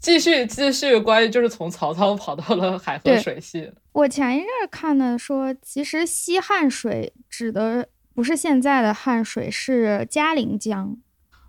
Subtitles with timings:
[0.00, 3.70] 继续继续，关于就是从曹操跑到了海河水系。
[3.92, 10.96] 我前一阵看的说，其实西汉水指的不是现在的汉水，是嘉陵江，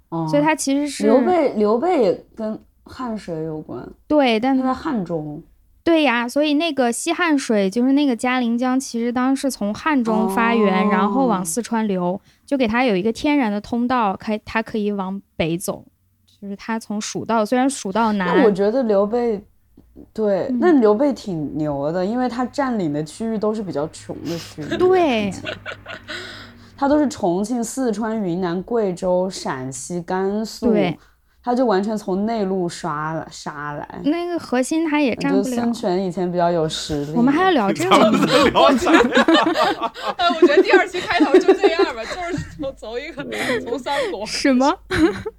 [0.09, 1.53] 哦所以它其实是刘备。
[1.53, 5.43] 刘备也跟汉水有关，对，但他在汉中。
[5.83, 15.85] 对呀，所以那个西汉水就是那个嘉陵江，其实当时从汉中发源，然后往四川流，就给它有一个天然的通道，开它可以往北走。
[16.41, 19.43] 就是他从蜀道，虽然蜀道难，我觉得刘备，
[20.13, 25.31] 对，那刘备挺牛的，因为他占领的区域都是比较穷的区域，对，
[26.77, 30.97] 他都是重庆、四川、云南、贵州、陕西、甘肃，对，
[31.43, 35.43] 他就完全从内陆刷了杀来，那个核心他也占不了。
[35.43, 37.97] 孙权以前比较有实力，我们还要聊这个，
[38.51, 38.91] 聊啥？
[40.39, 43.25] 我觉得第二期开头就这样吧，就是从从一个
[43.65, 44.73] 从三国什么。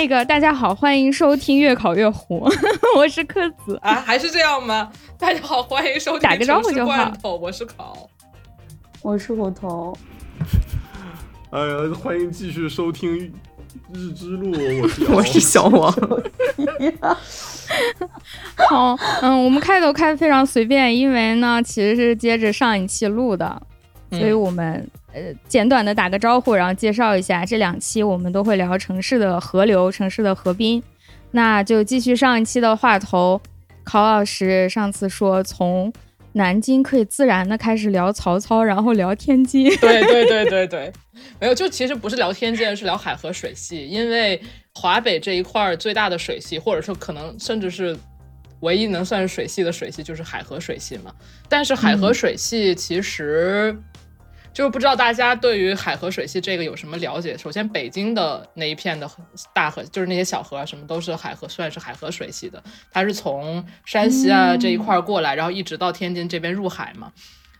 [0.00, 2.50] 那个大家好，欢迎收听越考越火，
[2.96, 3.78] 我是柯子。
[3.82, 4.90] 啊，还是这样吗？
[5.18, 8.08] 大家好，欢迎收听打个招呼就好，我是考，
[9.02, 9.94] 我是火头，
[11.52, 13.30] 哎呀，欢迎继续收听
[13.92, 15.92] 日之路，我是我是小王，
[18.70, 23.60] 好，嗯，我们开头开的非常随便，因为呢，其实是接着上一期录的，
[24.08, 24.90] 所以我们。
[25.12, 30.82] 呃，简短的打个招呼，然后介绍一下，这两期我们都会聊城市的河流、城市的河滨。
[31.32, 33.40] 那就继续上一期的话头，
[33.82, 35.92] 考老师上次说从
[36.32, 39.68] 南京可以自然的开始聊曹操，然后聊天津。
[39.78, 40.92] 对对对对对，
[41.40, 44.40] 没有，就其实不是聊天津，是聊海河水系，因为
[44.74, 47.96] 华北这一块最大的水系，或者说可能甚至是
[48.60, 51.12] 唯一能算是水系的水系，就是海河水系嘛。
[51.48, 53.76] 但是海河水系其实。
[54.52, 57.38] 就是不知道大家对于海河水系这个有什么了解？
[57.38, 59.08] 首先，北京的那一片的
[59.54, 62.62] 大河，就是那些小河啊，什么都是海河，算是海河水系的。
[62.90, 67.12] 它是从山西啊这一块过来，然后一直到天津这边入海嘛。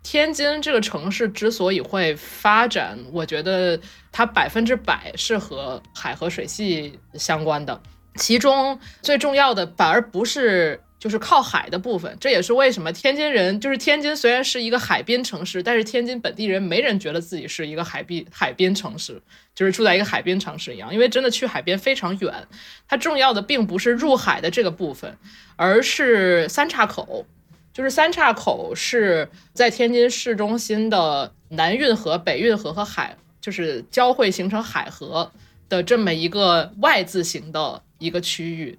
[0.03, 3.81] 天津这个城市之所以会发展，我觉得
[4.11, 7.81] 它百分之百是和海河水系相关的。
[8.17, 10.81] 其中最重要的反而不是。
[11.01, 19.19] 就是靠海的部分，这也是为什么天津人就是天津虽然是一个海滨城市，但是天津本地人没人觉得自己是一个海滨海滨城市，
[19.55, 22.47] 就是住在一个海滨城市一样，因为真的去海边非常远。
[22.87, 25.17] 它重要的并不是入海的这个部分，
[25.57, 27.25] 而是三岔口，
[27.73, 35.33] 就是三岔口是在天津市中心的南运河、北运河和海就是交汇形成海河
[35.71, 38.79] 的这么一个 Y 字形的一个区域，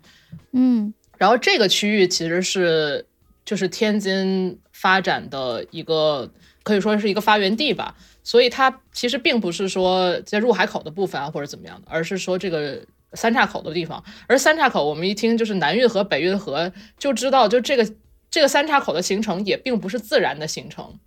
[0.52, 0.94] 嗯。
[1.22, 3.06] 然后这个区域其实是
[3.46, 6.32] 就是天津发展的一个
[6.64, 12.82] 可以说是一个发源地吧，所以它其实并不是说在入海口的部分啊或者怎么样的，而是说这个
[13.14, 14.04] 三岔口的地方。
[14.26, 17.88] 而三岔口我们一听就是南运河、北运河，就知道就这个
[18.32, 20.98] 这个三岔口的形成也并不是自然的形成，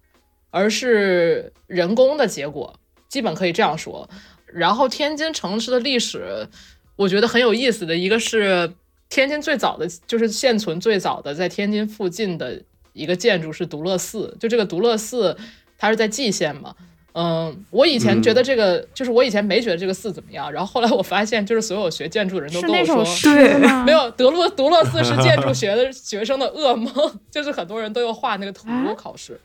[0.51, 4.09] 而是人工的结果，基本可以这样说。
[4.47, 6.47] 然后天津城市的历史，
[6.95, 8.75] 我觉得很有意思的一个是。
[9.09, 12.61] 天津最早的就是现存最早的在天津附近的
[12.93, 15.37] 一个建筑是独乐寺，就这个独乐寺，
[15.79, 16.75] 它是在蓟县嘛。
[17.17, 23.57] 嗯，我以前觉得这个就是我以前没觉得这个寺怎么样，然后后来我发现，就是所有学建筑的人都跟我说，对，
[23.87, 26.93] 没有德乐独乐寺是建筑学的学生的噩梦，
[27.31, 28.67] 就是很多人都要画那个图
[28.97, 29.41] 考试。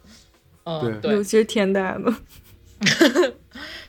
[0.63, 2.11] 嗯，对，尤其是天大的，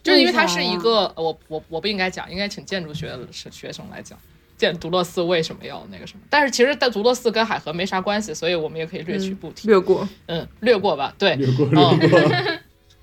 [0.02, 4.18] 就是因为它是一个，我我我不应该讲，应该请建筑学的学生来讲。
[4.60, 6.20] 建独乐寺为什么要那个什么？
[6.28, 10.06] 但是其实在独乐寺跟海河没啥关系，所以我们也可以略去不提，略过。
[10.26, 11.14] 嗯，略过吧。
[11.18, 12.20] 对，略过，略过。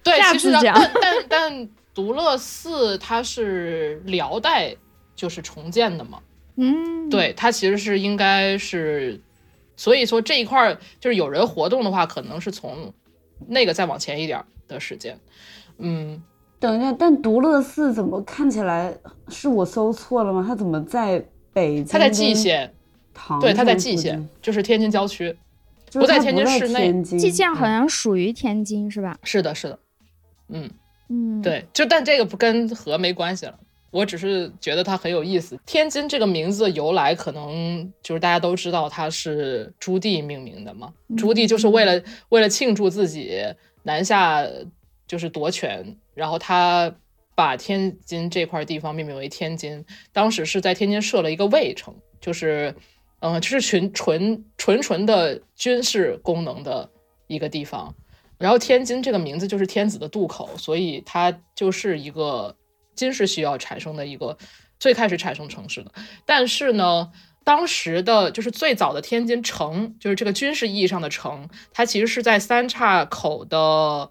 [0.03, 4.75] 对，其实但但但独乐寺它是辽代
[5.15, 6.19] 就是重建的嘛。
[6.57, 9.19] 嗯，对，它其实是应该是，
[9.75, 12.93] 所以说这一块儿就是有人活动的话，可能是从
[13.47, 15.19] 那个再往前一点的时间。
[15.79, 16.21] 嗯，
[16.59, 18.95] 等一下，但独乐寺怎么看起来
[19.29, 20.45] 是我搜错了吗？
[20.47, 21.25] 它怎么在？
[21.89, 22.73] 它在蓟县，
[23.41, 25.35] 对，他在蓟县，就是天津郊区。
[25.93, 29.17] 不在天津市内蓟县好像属于天津是吧？
[29.23, 29.79] 是的，是的，
[30.49, 30.69] 嗯，
[31.07, 33.57] 嗯，，对，就但这个不跟河没关系了。
[33.89, 35.57] 我只是觉得它很有意思。
[35.65, 40.93] 天津这个名字的由来，可能就是大家都知道它是朱棣命名的嘛。
[41.15, 43.41] 朱棣就是为了为了庆祝自己
[43.83, 44.45] 南下
[45.07, 46.93] 就是夺权，然后他
[47.37, 49.85] 把天津这块地方命名为天津。
[50.11, 52.75] 当时是在天津设了一个卫城，就是
[53.19, 56.89] 嗯、就是纯纯纯纯的军事功能的
[57.27, 57.93] 一个地方。
[58.39, 62.57] 然后天津这个名字就是天子的渡口，所以它就是一个
[62.95, 64.35] 军事需要产生的一个
[64.79, 65.91] 最开始产生城市的。
[66.25, 67.11] 但是呢，
[67.43, 74.09] 当时的就是最早的天津城，就是这个军事意义上的城，它其实是在三岔口的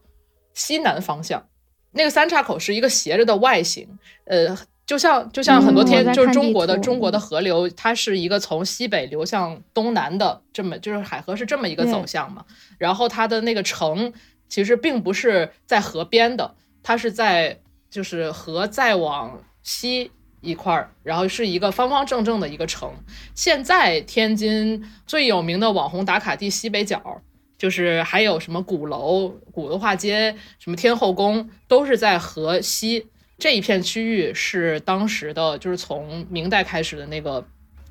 [0.54, 1.48] 西南方向。
[1.96, 3.88] 那个三岔口是一个斜着的外形，
[4.24, 4.56] 呃，
[4.86, 12.44] 就像就像很多天、嗯就是中国的中国的河流，它是一个从西北流向东南的这么就是海河是这么一个走向嘛。
[12.78, 14.12] 然后它的那个城
[14.48, 17.58] 其实并不是在河边的，它是在
[17.90, 22.92] 就是河再往西一块儿，然后是一个方方正正的一个城。
[23.34, 27.20] 现在天津最有名的网红打卡地西北角，
[27.58, 33.06] 就是还有什么鼓楼、古文化街、什么天后宫，都是在河西
[33.38, 37.46] 这一片区域，是当时的就是从明代开始的那个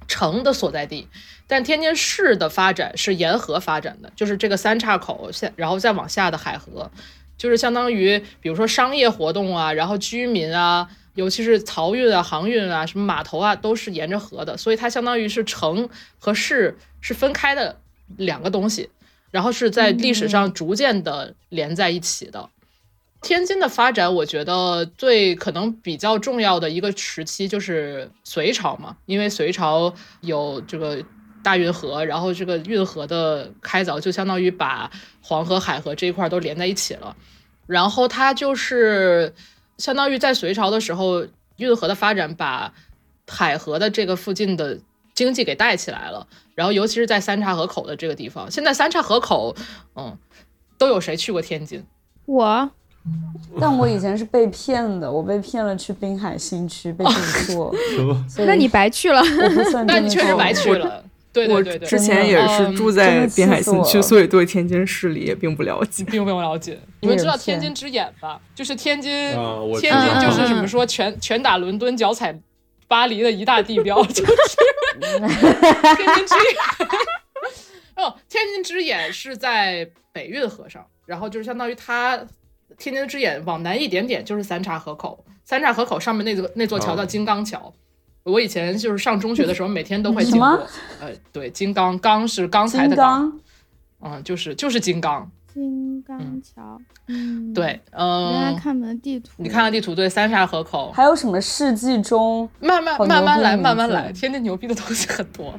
[0.08, 1.08] 城的所在地。
[1.48, 6.90] 但天津市的发展是沿河发展的，就是这个三岔口下，然后再往下的海河，
[7.38, 15.88] 就是相当于比如说商业活动啊，然后居民啊，尤其是漕运啊、航运啊、什么码头啊，都是沿着河的，所以它相当于是城
[16.18, 17.80] 和市是分开的
[18.18, 18.90] 两个东西，
[19.31, 22.50] 然后是在历史上逐渐的连在一起的。
[23.22, 29.92] 天津的发展，我觉得最可能比较重要的一个时期就是隋朝嘛，因为隋朝
[30.22, 31.04] 有这个
[31.44, 34.92] 大运河，然后这个运河的开凿就相当于把
[35.22, 37.16] 黄河、海河这一块都连在一起了。
[37.66, 39.33] 然后它就是
[39.80, 41.25] 相当于在隋朝的时候，
[41.57, 42.72] 运河的发展把
[43.27, 44.77] 海河的这个附近的
[45.16, 46.27] 经济给带起来了。
[46.56, 49.56] 然后尤其是在三岔河口的这个地方，现在三岔河口，
[49.96, 50.18] 嗯，
[50.78, 51.84] 都有谁去过天津？
[52.25, 52.72] 我
[53.60, 58.25] 但我以前是被骗的，我被骗了去滨海新区被住宿， 什么？
[58.28, 59.22] 所以那你白去了。
[59.86, 61.04] 那你确实白去了。
[61.36, 66.06] 对我对对对，之前也是住在滨海新区，所以对天津市里也并不了解。
[66.06, 66.80] 并不用了解。
[67.01, 68.40] 你们知道天津之眼吧？
[68.56, 72.34] 就是天津，啊天津就是嗯嗯怎么说，拳拳打伦敦，脚踩
[72.88, 74.32] 巴黎的一大地标， 就是
[75.00, 76.90] 天津之眼。
[77.96, 82.18] 哦，天津之眼是在北运河上，然后就是相当于它
[82.78, 87.74] 天津之眼往南一点点就是三岔河口，三岔河口上面那座那座桥叫哦金刚桥。
[88.24, 90.48] 我以前就是上中学的时候，每天都会经过。
[91.00, 93.40] 呃，对，金刚刚是刚才的刚，
[94.00, 95.32] 刚，嗯，就是就是金刚。
[95.56, 99.31] 金刚桥，嗯，对，嗯，看我们的地图。
[99.38, 102.50] 你看看地图，对，三岔河口，还有什么世纪中？
[102.60, 105.57] 慢慢慢慢来，慢慢来，天津牛逼的东西很多。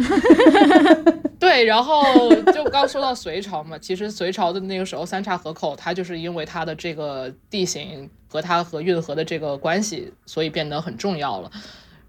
[1.40, 2.04] 对，然后
[2.52, 11.50] 就刚说到隋朝嘛，其实隋朝的那个时候，三岔河口它就是因为它的这个地形和它和运河的这个关系，所以变得很重要了。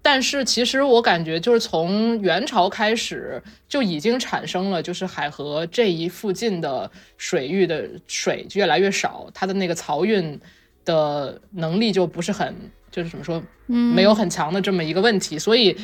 [0.04, 10.38] 但是其实我感觉，就是从元朝开始就已经产生了，就是海河这一附近的水域的水越来越少，它的那个漕运
[10.84, 12.52] 的能力就不是很，
[12.90, 15.76] 就是怎么说，嗯，没有很强的这么一个问题，所以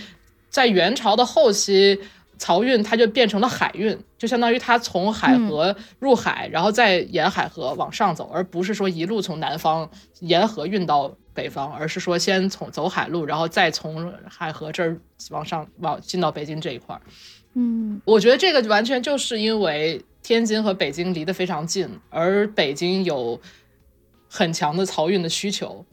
[0.50, 1.96] 在元朝的后期，
[2.40, 9.88] 漕运它就变成了海运，就相当于它从海河入海，然后再沿海河往上走，而不是说一路从南方
[10.18, 14.90] 沿河运到北方，而是说先从走海路，然后再从海河这儿
[15.30, 17.00] 往上往进到北京这一块儿。
[17.54, 23.40] 嗯我觉得这个完全就是因为天津和北京离得非常近，而北京有
[24.28, 25.84] 很强的漕运的需求，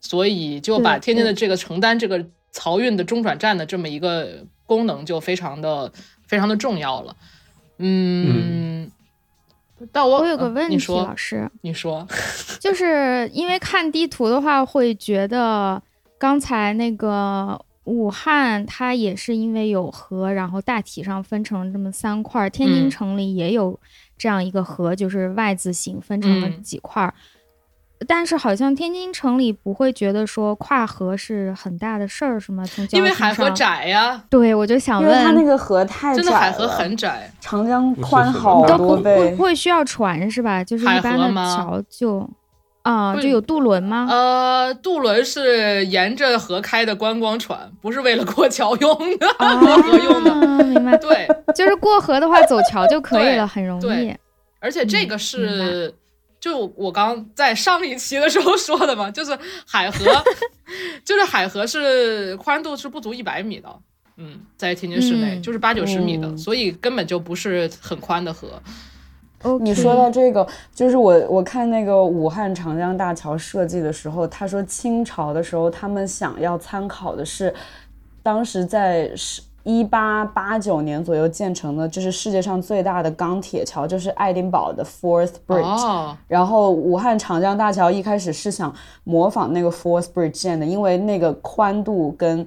[0.00, 5.92] 所以就把天津的这个承担这个漕运的中转站的这么一个功能就非常的
[6.26, 7.16] 非常的重要了。
[7.78, 8.90] 嗯，
[9.92, 12.06] 但我我有个呃问题，老师，你说，
[12.60, 15.82] 就是因为看地图的话，会觉得
[16.18, 22.50] 刚才那个武汉它也是因为有河，然后大体上分成这么三块儿。
[22.50, 23.78] 天津嗯城里也有
[24.16, 27.12] 这样一个河，就是 Y 字形分成了嗯几块儿。
[28.06, 32.64] 但是好像天津城里不会觉得说跨河是很大的事儿，是吗？
[32.66, 37.30] 从因为海河，窄呀，对我就想因为它那问，个河太窄，真的海河很窄。
[37.40, 39.42] 长江宽好都不会多倍不。
[39.42, 40.62] 会需要船是吧？
[40.62, 42.28] 就是一般的桥就
[42.82, 44.06] 啊，对就有渡轮吗？
[44.10, 50.64] 呃，渡轮是沿着河开的观光船，不是为了过桥用的，啊， 过河用的。
[50.64, 50.96] 明白。
[50.98, 54.14] 对，就是过河的话，走桥就可以了，很容易。
[54.60, 55.94] 而且这个嗯是，
[56.44, 59.34] 就我刚在上一期的时候说的嘛， 就是
[59.66, 60.04] 海河，
[61.02, 63.68] 就是海河是宽度是不足一百米的，
[64.18, 65.42] 嗯，在天津市内、嗯。
[65.42, 68.60] 就是八九十米的，嗯所以根本就不是很宽的河。
[69.40, 77.54] OK 你说到这个，就是我我看那个武汉长江大桥设计的时候，他说清朝的时候他们想要参考的是，
[78.22, 85.62] 当时在是一八八九年左右建成的，就是世界上最大的钢铁桥，就是爱丁堡的 Fourth Bridge。
[85.62, 92.46] 哦，然后武汉长江大桥一开始是想模仿那个 Fourth Bridge 建的，因为那个宽度跟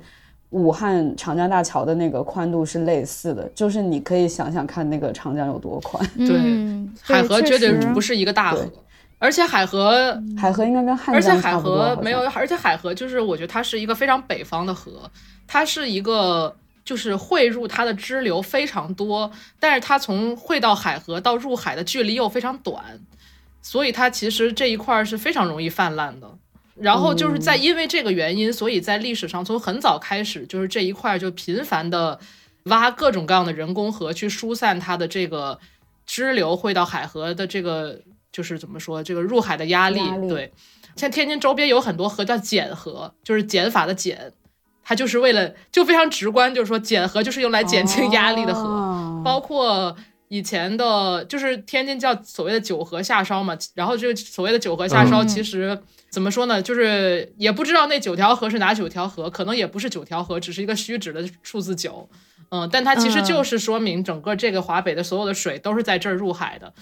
[0.52, 6.02] 武汉长江大桥的那个宽度是类似的，就是你可以想想看那个长江有多宽。
[6.16, 6.30] 对。
[6.30, 6.68] 嗯
[7.04, 8.66] 海河绝对不是一个大河，
[9.20, 14.92] 而且海河海河应该跟汉而且海江差不多，好像河没有，而且海河就是我觉得它是一个非常北方的河，
[15.46, 16.56] 它是一个
[16.88, 19.30] 就是汇入它的支流非常多，
[19.60, 22.82] 但是它从汇到海河到入海的距离又非常短，
[23.62, 26.38] 所以它其实这一块儿是非常容易泛滥的。
[26.76, 32.18] 然后就是在因为这个原因，所以在历史上从很早开始，就是这一块儿就频繁的
[32.64, 35.60] 挖各种各样的人工河去疏散它的这个
[36.06, 38.00] 支流汇到海河的这个
[38.32, 40.00] 就是怎么说这个入海的压力。
[40.00, 40.54] 压力对，
[40.96, 44.32] 像天津周边有很多河叫减河，就是减法的减，
[44.90, 48.64] 它就是为了就非常直观，就是说减河就是用来减轻压力的河。
[48.64, 49.22] 哦。
[49.22, 49.94] 包括
[50.30, 55.28] 以前的，就是天津叫所谓的九河下梢嘛，然后这个所谓的九河下烧，嗯。
[55.28, 55.78] 其实、
[56.10, 62.10] 怎么说呢，就是也不知道那九条河是哪九条河，可能也不是九条河，只是一个虚指的数字九，
[62.52, 63.26] 嗯，但它其实嗯。
[63.26, 66.74] 就是说明整个这个华北的所有的水都是在这儿入海的，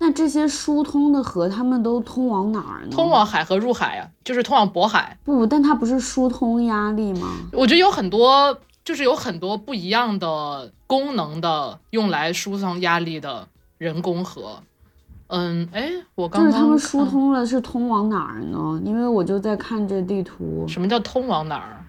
[0.00, 2.90] 那这些疏通的河，他们都通往哪儿呢？
[2.90, 5.18] 通往海河入海啊，就是通往渤海。
[5.24, 7.28] 不，但它不是疏通压力吗？
[7.52, 14.62] 我觉得有很多，就是有很多不一样的功能的，用来疏通压力的人工河。
[15.26, 18.80] 嗯，哎，我刚刚就是他们疏通了，是通往哪儿呢？
[18.84, 21.84] 因为我就在看这地图，什么叫通往哪儿？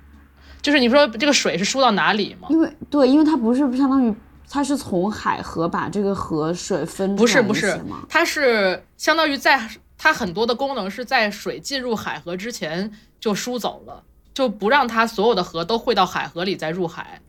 [0.62, 2.50] 就是你说这个水是输到哪里吗？
[2.50, 4.14] 因为对，因为它不是相当于
[4.50, 14.04] 它是从海河把这个河水分不是不是吗？，它是相当于在它很多的功能是在水进入海河之前就输走了，
[14.34, 17.22] 就不让它所有的河都汇到海河里再入海。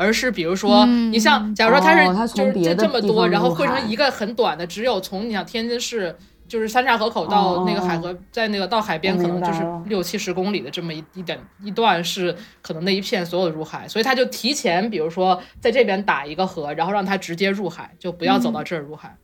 [0.00, 6.16] 而是比如说，嗯你像，假如说它是、就是这这么多，然后汇成一个很短的，只有从你像天津市
[6.48, 19.16] 就是三岔河口到那个海河，在那个到海边可能就是六七十公里的这么一一点一段是可能那一片所有的入海，所以他就提前，比如说在这边打一个河，然后让它直接入海，就不要走到这儿入海。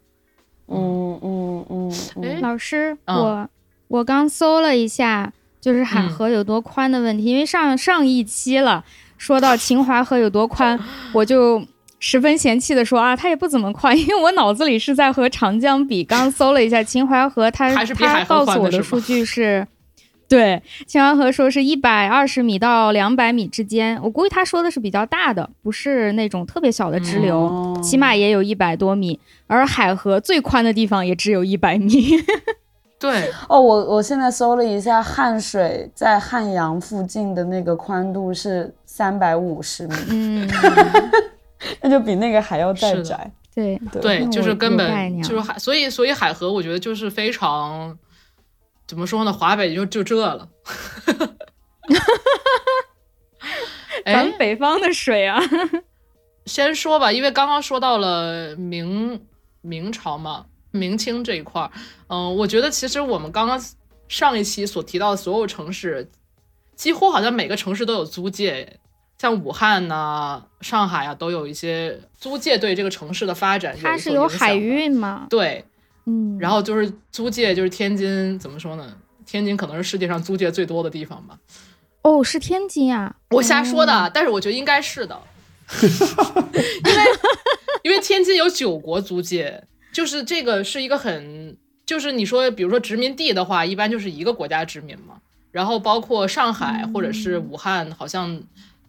[0.68, 1.18] 嗯。
[1.22, 2.38] 嗯嗯嗯，哎。
[2.40, 3.16] 老师，嗯。
[3.16, 3.48] 我
[3.88, 6.08] 我刚搜了一下，就是海嗯。
[6.10, 8.84] 河有多宽的问题，因为上上一期了，
[9.16, 10.78] 说到秦淮河有多宽，
[11.12, 11.62] 我就
[12.06, 16.04] 十分嫌弃的说啊，它也不怎么宽， 因为我脑子里是在和长江比。
[16.04, 19.66] 刚搜了一下秦淮河，它它告诉我的数据是。
[20.28, 32.10] 对，秦淮河说是一百二十米到两百米之间，我估计他说的是比较大的，不是那种特别小的支流，哦起码也有一百多米，而海河最宽的地方也只有一百米。
[33.00, 40.50] 对，哦，我我现在搜了一下，汉水在汉阳附近的那个宽度是三百五十米，嗯，
[41.82, 43.30] 那就比那个还要再窄。
[43.54, 47.96] 对，对，就是根本就是海，所以所以海河，我觉得就是非常
[48.86, 49.32] 怎么说呢？
[49.32, 50.48] 华北就就这了。
[54.04, 55.40] 咱哎们，北方的水啊，
[56.46, 59.24] 先说吧，因为刚刚说到了明
[59.60, 61.70] 明朝嘛，明清这一块儿，
[62.08, 63.62] 嗯、我觉得其实我们刚刚
[64.08, 66.10] 上一期所提到的所有城市，
[66.74, 68.80] 几乎好像每个城市都有租界，
[69.24, 75.64] 像武汉呐、上海啊，都有一些租界对这个城市的发展它是有海运吗，对，
[76.04, 78.94] 嗯，然后就是租界，就是天津怎么说呢？
[79.24, 81.38] 天津可能是世界上租界最多的地方吧。
[82.02, 85.18] 哦，是天津啊，我瞎说的，但是我觉得应该是的，
[85.80, 87.02] 因为
[87.84, 95.14] 因为天津有九国租界，就是这个是一个很，就是你说比如说殖民地的话，一般就是一个国家殖民嘛，
[95.50, 98.38] 然后包括上海或者是武汉，好像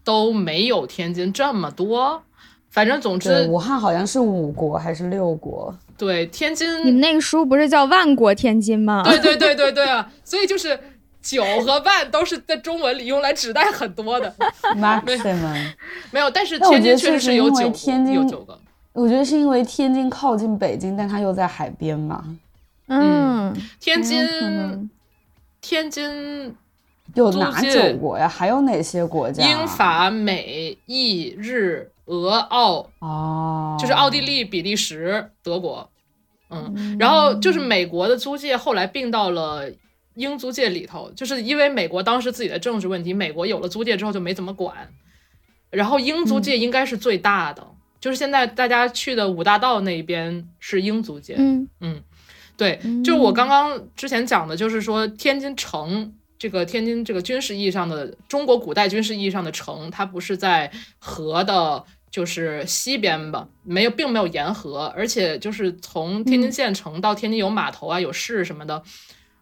[0.06, 2.24] 都没有天津这么多。
[2.70, 5.74] 反正总，之，武汉好像是五国还是六国？
[5.98, 9.02] 对天津你们那个书不是叫万国天津吗？
[9.04, 10.78] 对对对对对啊，所以就是
[11.22, 14.36] 九和万都是在中文里用来指代很多的，
[14.76, 15.72] maximum。
[16.12, 18.60] 没有，但是天津确实是有九个，天津有九个。
[18.92, 22.24] 我觉得是因为天津靠近北京，但它又在海边嘛。
[22.88, 24.90] 嗯，天津
[25.62, 26.54] 天津
[27.16, 28.28] 有哪九国呀？
[28.28, 29.44] 还有哪些国家？
[29.44, 35.90] 英法美意日俄澳，哦，就是奥地利、比利时、德国，
[36.50, 39.70] 嗯，然后就是美国的租界后来并到了
[40.14, 44.76] 英租界里头，就是因为美国当时自己的政治问题，美国有了租界之后就没怎么管，
[45.70, 47.66] 然后英租界应该是最大的，
[48.00, 52.02] 就是现在大家去的五大道那边是英租界，嗯。
[52.58, 68.84] 对，就我刚刚之前讲的，就是说天津城这个天津这个军事意义上的中国古代军事意义上的城，它不是在河的，就是西边吧，没有，并没有沿河，而且就是从天津县城到天津有码头啊，有市什么的。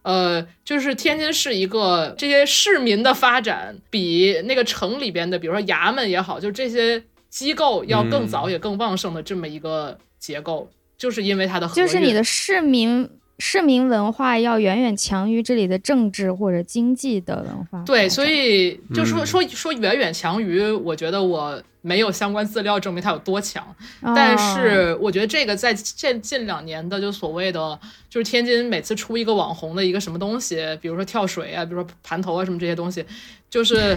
[0.02, 17.82] 呃，就是天津是一个这些市民的发展比那个城里边的，比如说衙门也好，就这些机构要更早也更旺盛的这么一个结构，就是因为它的河运就是你的市民市民文化要远远强于这里的政治或者经济的文化。
[17.84, 23.66] 对，所以就说嗯说说远远强于，我觉得我没有相关资料证明它有多强，
[24.00, 33.04] 但哦是我觉得这个在近近两年的就所谓的就是天津每次出一个网红的一个什么东西，比如说跳水啊，比如说盘头啊什么这些东西，
[33.50, 33.96] 就是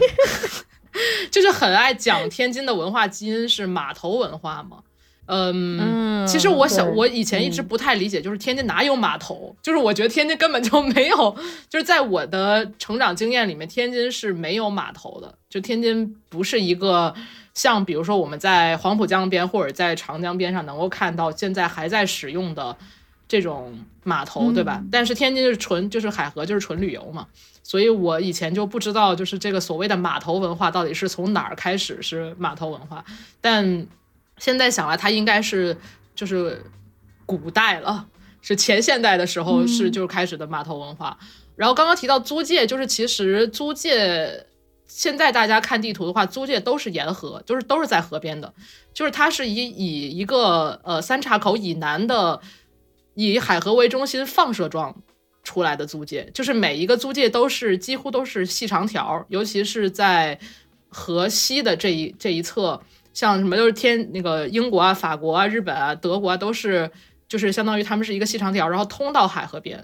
[1.31, 4.79] 就是很爱讲天津的文化基因是码头文化嘛。
[5.27, 5.77] 嗯，
[6.25, 9.55] 嗯，其实我想我以前一直嗯不太理解，就是天津哪有码头？
[9.63, 11.35] 就是我觉得天津根本就没有，
[11.69, 15.33] 就是在我的成长经验里面，天津是没有码头的。
[15.49, 17.13] 就天津不是一个
[17.53, 22.75] 像比如说我们在黄浦江边或者在长江边上能够看到现在还在使用的
[23.27, 24.83] 这种码头，对吧？
[24.91, 27.25] 但是天津是纯就是海河就是纯旅游嘛，
[27.63, 33.03] 所以我以前就不知道就是这个所谓的码头文化到底是从哪儿开始是码头文化，
[33.41, 33.87] 但
[34.37, 35.77] 现在想来，它应该是
[36.15, 36.63] 就是
[37.25, 38.07] 古代了，
[38.41, 41.17] 是前现代的时候是就是开始的码头文化。
[41.55, 44.45] 然后刚刚提到租界，就是其实租界
[44.87, 48.53] 现在大家看地图的话，租界都是沿河，就是都是在河边的，
[48.93, 52.41] 就是它是以以一个呃三岔口以南的
[53.15, 54.95] 以海河为中心放射状。
[55.43, 60.37] 出来的租界，就是每一个租界都是几乎都是细长条，尤其是在
[60.89, 62.81] 河西的这一这一侧，
[63.17, 66.87] 像什么都是天那个英国啊、法国啊、日本啊、德国啊，都是
[67.27, 69.79] 就是相当于他们是一个细长条，然后通到海河边。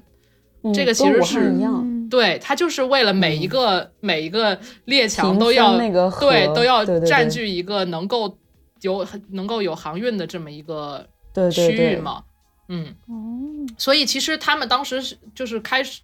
[0.61, 1.51] 嗯这个其实是
[2.11, 5.75] 对，它就是为了每一个、每一个列强都要
[6.19, 8.37] 对都要占据一个能够
[8.81, 12.23] 有能够有航运的这么一个对区对对，域嘛。
[12.69, 16.01] 嗯，哦，所以其实他们当时是就是开始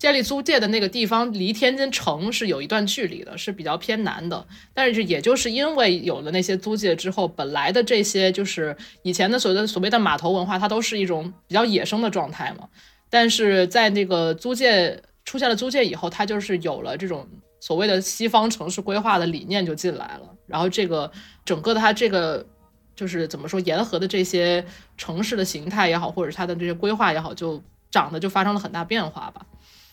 [0.00, 4.46] 建立租界的那个地方，离天津城是有一段距离的，是比较偏南的。
[4.72, 12.66] 但是也就是因为有了那些租界之后，本来的这些就是以前的所谓的所谓的码头文化，它都是一种比较野生的状态嘛。
[13.10, 17.28] 但是在那个租界出现了租界以后，它就是有了这种
[17.60, 21.12] 所谓的西方城市规划的理念就进来了，然后这个
[21.44, 22.46] 整个的它这个
[22.96, 24.64] 就是怎么说沿河的这些
[24.96, 29.44] 城市的形态也好，或者它的这些规划也好，就长得就发生了很大变化吧。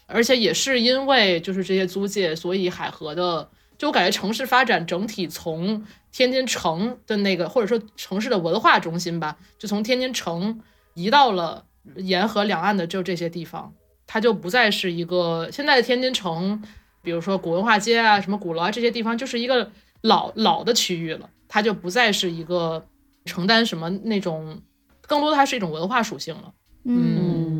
[0.07, 10.61] 而且也是因为就是这些租界，所以海河的就我感觉城市发展整体从天津城的那个或者说城市的文化中心吧，就从天津城
[10.95, 11.65] 移到了
[11.97, 13.73] 沿河两岸的就这些地方，
[14.07, 16.63] 它就不再是一个现在的天津城，
[17.03, 22.87] 比如说古文化街啊、什么鼓楼啊这些地方，就是一个老老的区域了，它就不再是一个
[23.25, 24.61] 承担什么那种，
[25.01, 26.53] 更多的它是一种文化属性了。
[26.85, 27.56] 嗯嗯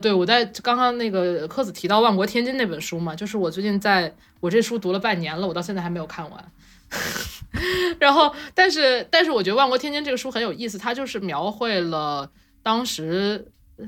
[0.00, 6.52] 对，我在刚刚那个柯子提到《万国天津》那本书嘛，就是我最近在我这书读了半年了，我到现在还没有看完。
[8.00, 12.30] 然后，但是但是我觉得《万国天津》这个书很有意思，它就是描绘了
[12.62, 13.46] 当时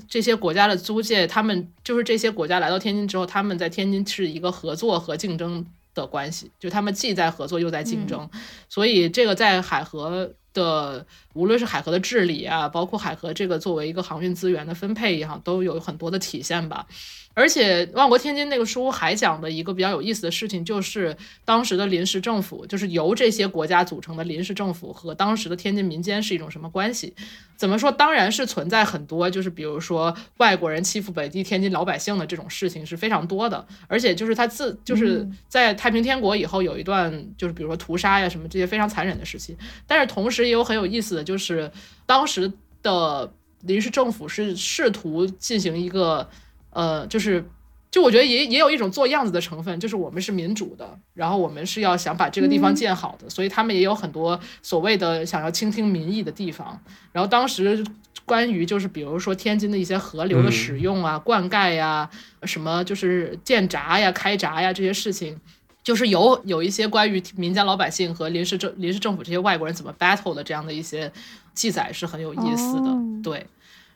[0.08, 8.30] 这些国家的租界，他们就是这些国家来到天津之后，他们在天津是一个合作和竞争的关系，就他们既在合作又在竞争，
[8.68, 16.86] 所以这个在海河的无论是海河的治理啊，包括海河这个作为一个航运资源的分配也好，都有很多的体现吧。
[17.34, 27.12] 而且《万国天津》那个书还讲的一个比较有意思的事情，就是当时的临时政府，就是由这些国家组成的临时政府和当时的天津民间是一种什么关系？
[27.56, 27.90] 怎么说？
[27.90, 33.66] 当然是存在很多，就是比如说外国人欺负本地天津老百姓的这种事情是非常多的。
[33.88, 39.56] 而且就是他自就是在太平天国以后有一段，就是比如说屠杀呀什么这些非常残忍的时期。
[39.86, 41.70] 但是同时也有很有意思的就是
[42.06, 46.30] 当时的临时政府是试图进行一个。
[46.74, 47.42] 呃，就是，
[47.90, 56.78] 就我觉得也也有一种做样子的成分，就是我们是民主的，然后我们是要想把这个地方建好的，所以他们也有很多所谓的想要倾听民意的地方。
[57.12, 57.82] 然后当时
[58.26, 62.10] 关于就是比如说天津的一些河流的使用啊、灌溉呀、
[62.42, 65.38] 什么就是建闸呀、开闸呀这些事情，
[65.84, 71.12] 就是有有一些关于民间老百姓和临时政临时政府这些外国人怎么 battle 的这样的一些
[71.54, 72.88] 记载是很有意思的。
[72.88, 73.46] 哦对，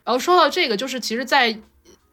[0.05, 1.59] 然后说到这个，就是其实在，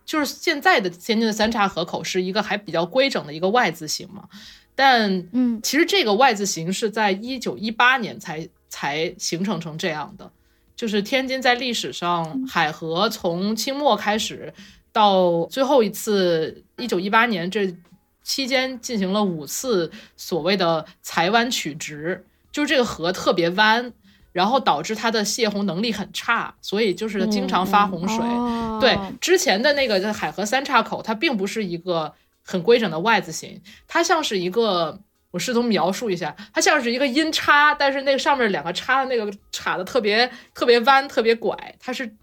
[0.06, 4.28] 就是现在的天津的三岔河口是一个还比较规整的一个 Y 字形嘛，
[4.74, 5.60] 但嗯。
[5.62, 10.30] 其实这个 Y 字形是在一九一八年才才形成成这样的，
[10.76, 14.54] 就是天津在历史上海河从清末开始
[14.92, 17.76] 到最后一次一九一八年这
[18.22, 23.92] 期间进行了五次所谓的裁湾取直，就是这个河特别弯。
[24.36, 28.18] 然后导致它的泄洪能力很差，所以就是经常发洪水。
[28.18, 32.12] 哦对，之前的那个海河三岔口，它并不是一个
[32.44, 42.14] 很规整的 Y 字形，它像是一个，我试图描述一下，它像是一个音叉，但是那个上面两个叉的那个叉的特别特别弯，特别拐，它是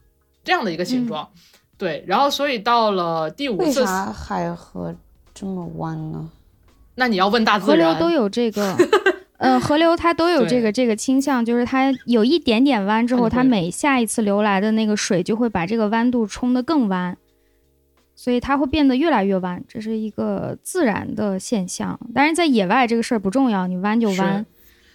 [0.43, 1.27] 这样的一个形状。
[1.79, 4.95] 对，然后所以到了第五次，为啥海河
[5.33, 6.29] 这么弯呢？
[6.93, 8.77] 那你要问大河自然，流都有这个，
[9.43, 17.17] 嗯，河流它都有这个这个倾向，就是它有一点点弯之后，它每下一次流来的那个水就会把这个弯度冲得更弯，
[18.15, 21.99] 所以它会变得越来越弯，这是一个自然的现象。
[22.15, 24.45] 当然，在野外这个事儿不重要，你弯就弯是，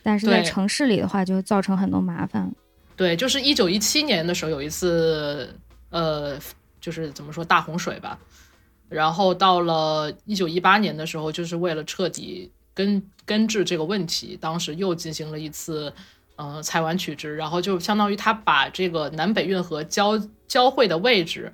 [0.03, 2.51] 但是在城市里的话，就造成很多麻烦。
[2.97, 5.55] 对，就是一九一七年的时候有一次，
[5.91, 6.39] 呃，
[6.81, 8.19] 就是怎么说大洪水吧。
[8.89, 15.93] 然后到了一九一八年的时候，就是为了彻底根根治这个问题，当时又进行了一次，
[16.37, 21.53] 呃，裁完取直，然后就相当于他把这个南北运河交交汇的位置，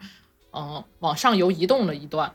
[0.53, 2.31] 嗯、往上游移动了一段，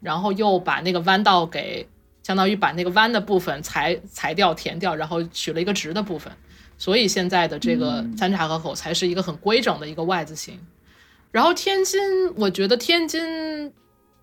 [0.00, 1.88] 然后又把那个弯道给
[2.22, 6.32] 相当于把那个弯的部分裁裁掉、填掉，然后取了一个直的部分。
[6.78, 10.60] 所以现在的这个三岔河口才是一个很规整的一个 Y 字形。
[11.32, 12.00] 然后天津，
[12.36, 13.72] 我觉得天津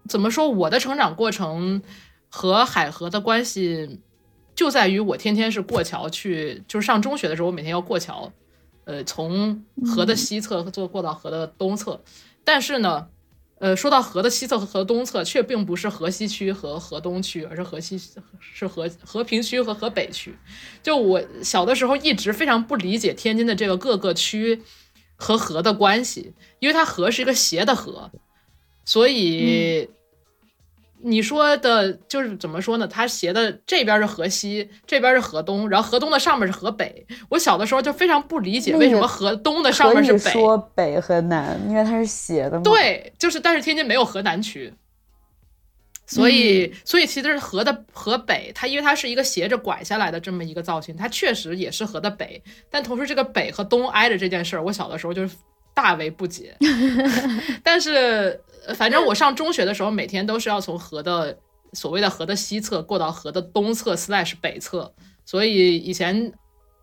[0.07, 0.49] 怎么说？
[0.49, 1.81] 我的成长过程
[2.29, 3.99] 和海河的关系
[4.53, 8.31] 就在于我天天是过桥去，就是上中学的时候，我每天要过桥，
[8.85, 12.01] 呃，从河的西侧坐过到河的东侧。
[12.43, 13.07] 但是呢，
[13.59, 17.99] 呃，说到河的西侧和河东侧，却并不是河西区和河东区，而是河西
[18.39, 20.33] 是河和平区和河北区。
[20.81, 24.61] 就我小的时候一直非常不理解天津的这个各个区
[25.15, 28.09] 和河的关系，因为它河是一个斜的河，
[28.85, 29.89] 所以。
[31.07, 32.87] 你说的就是怎么说呢？
[32.87, 37.05] 它斜的这边是河西，这边是河东，然后河东的上面是河北。
[37.29, 40.31] 我小的时候就非常不理解为什么河东的上面是北。
[40.31, 44.73] 说北和南，因为它是斜的嘛。，对，就是但是天津没有河南区，
[46.07, 52.41] 所以、所以其实河的河北，它因为它是一个斜着拐下来的这么一个造型，它确实也是河的北，
[52.71, 55.35] 但同时这个北和东挨着这件事儿，我小的时候就是
[55.75, 56.55] 大为不解。
[57.63, 58.37] 但是呃
[58.73, 61.37] 反正我上中学的时候，每天都是要从河的
[61.73, 64.93] 所谓的河的西侧过到河的东侧 slash 北侧，
[65.25, 66.33] 所以以前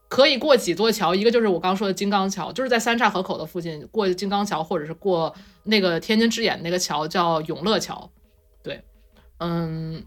[0.09, 8.11] 可以过几座桥，一个就是我刚说的金刚桥，就是在三岔河口的附近过金刚桥，或者是过那个天津之眼那个桥叫永乐桥。
[8.63, 8.85] 对，
[9.39, 10.05] 嗯，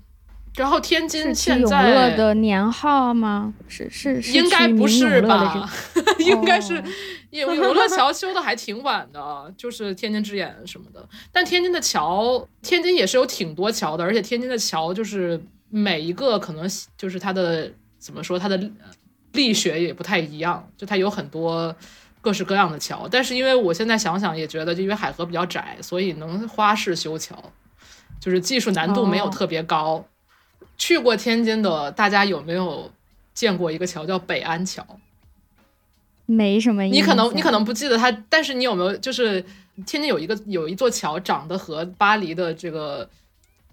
[0.56, 3.54] 然后天津现在乐的年号吗？
[3.68, 5.70] 是是是应该不是吧？
[6.20, 6.84] 应该是哦
[7.32, 11.06] 永永乐桥修的还挺晚的，就是天津之眼什么的。
[11.32, 16.66] 但天津的桥，天津也是有挺多桥的，而且天津的桥就是每一个可能
[16.98, 18.90] 就是它的怎么说，它的呃
[19.34, 21.76] 力学也不太一样，就它有很多
[22.22, 23.06] 各式各样的桥。
[23.12, 27.38] 但是因为我现在想想也觉得，就因为海河比较窄，所以能花式修桥，
[28.22, 30.06] 就是技术难度没有哦特别高。
[30.78, 32.92] 去过天津的大家有没有
[33.34, 34.86] 见过一个桥叫北安桥？
[36.26, 36.84] 没什么。
[36.84, 39.42] 你可能你可能不记得它，但是你有没有就是
[39.86, 43.08] 天津有一个有一座桥长得和巴黎的这个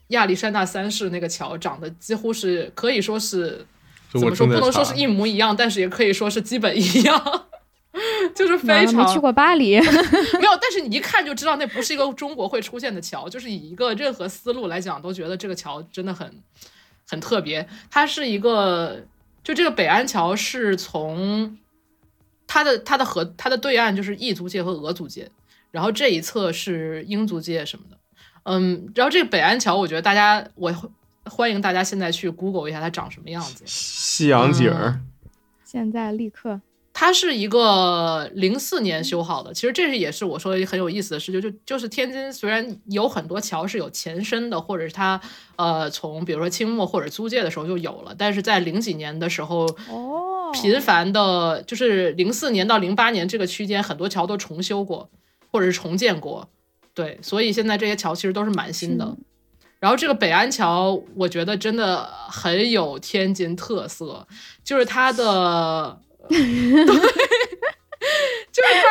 [0.08, 3.64] 亚历山大三世那个桥长得几乎是可以说是
[4.10, 7.46] 怎么说不能说是一模一样，但是也可以说是基本一样，
[8.34, 16.30] 就是非常没去过巴黎， 没有，但是你一看就知道那不是一个中国会出现的桥，就是以一个任何思路来讲，都觉得这个桥真的很
[17.12, 17.68] 很特别。
[17.90, 19.05] 它是一个，
[19.44, 21.59] 就这个北安桥是从
[22.46, 25.31] 它的它的河它的对岸就是异族界和俄族界，
[25.70, 27.98] 然后这一侧是英族界什么的。
[28.44, 30.75] 嗯，然后这个北安桥，我觉得大家我
[31.27, 33.62] 欢迎大家现在去 Google 一下它长什么样子。
[33.66, 35.01] 西洋景儿，
[35.62, 45.20] 现在立刻它是一个零四年修好的，其实这是也是我说的很有意思的事，就就就是天津虽然有很多桥是有前身的，或者是它
[45.57, 55.09] 呃从比如说清末或者租界的时候就有了，但是在零几年的时候，哦频繁的，就是零四年到零八年这个区间，很多桥都重修过，
[55.50, 56.46] 或者是重建过。
[56.92, 59.16] 对，所以现在这些桥其实都是蛮新的。
[59.81, 64.26] 然后这个北安桥，我觉得真的很有天津特色，
[64.62, 66.12] 就是它的，对，
[68.53, 68.88] 就是它，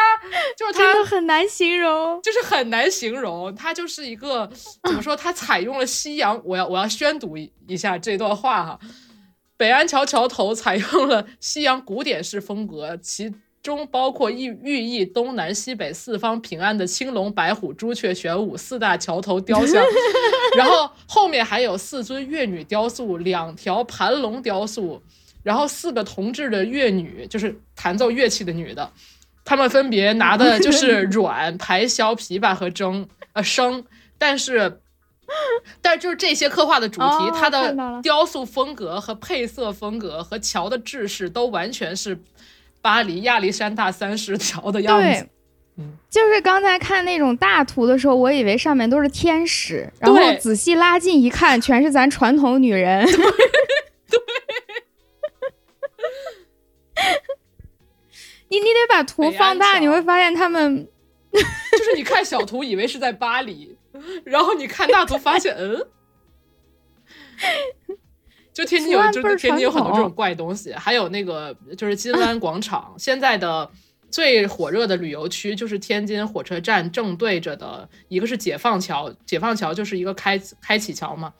[0.57, 3.53] 就是它很难形容，就是很难形容。
[3.55, 4.49] 它就是一个
[4.83, 5.15] 怎么说？
[5.15, 8.79] 它采用了西洋，我要我要宣读一一下这段话哈。
[9.57, 13.33] 北安桥桥头采用了西洋古典式风格，其。
[13.63, 19.85] 中包括寓寓意东南西北四方平安的青龙白虎朱雀玄武四大桥头雕像，
[20.57, 24.99] 然后后面还有四尊乐女雕塑，两条盘龙雕塑，
[25.43, 28.91] 然后四个同志的乐女，就是弹奏乐器的女的，
[29.43, 33.83] 她们分别拿的 就是阮、排箫、琵琶和筝，呃笙，
[34.17, 34.79] 但是，
[35.81, 42.17] 但是就是这些刻画的主题，它的雕塑风格和配色风格和桥的制式都完全是。
[42.83, 45.27] 巴黎亚历山大三世桥的样子，
[45.77, 53.07] 嗯，就是刚才看那种大图的时候，我以为上面都是天使，然后仔细拉近一看，全是咱传统女人。
[58.51, 60.85] 你你得把图放大，你会发现他们，
[61.31, 63.77] 就是你看小图以为是在巴黎，
[64.25, 65.87] 然后你看大图发现，嗯。
[68.53, 73.71] 就天津有，就是天津有很多这种怪东西，还有那个就是金湾广场，现在的
[74.11, 81.33] 最火热的旅游区就是天津火车站正对着的一个是解放桥，解放桥就是一个开开启桥嘛，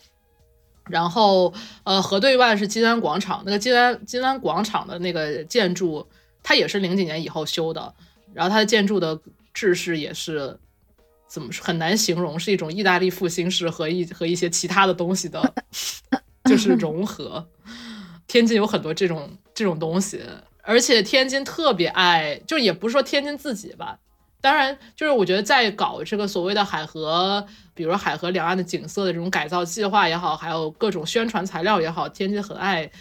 [0.89, 6.07] 然后呃河对岸是金湾广场，那个金湾金湾广场的那个建筑，
[6.43, 7.93] 它也是零几年以后修的，
[8.33, 9.19] 然后它的建筑的
[9.53, 10.59] 制式也是
[11.27, 15.53] 怎么说很难形容，是一种意大利复兴式和一和一些其他的东西的。
[16.45, 17.47] 就是融合，
[18.25, 20.19] 天津有很多这种这种东西，
[20.63, 23.99] 而且天津特别爱，就也不是说天津自己吧，
[24.41, 32.91] 当然就是我觉得在搞这个所谓的海河，比如海河两岸的景色的这种改造计划也好，还有各种宣传材料也好，天津很爱，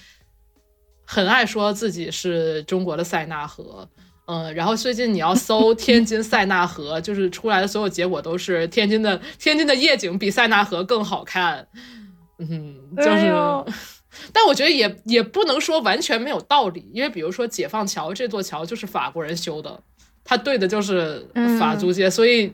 [1.12, 3.88] 很爱说自己是中国的塞纳河，
[4.26, 11.66] 嗯，然后最近你要搜 天津塞纳河，就是出来的所有结果都是天津的天津的夜景比塞纳河更好看。
[12.38, 13.34] 嗯，就是，
[14.32, 19.82] 但我觉得也也不能说完全没有道理，因为比如说解放桥这座桥就是法国人修的，
[20.22, 21.26] 它对的就是
[21.58, 22.52] 法租界，所以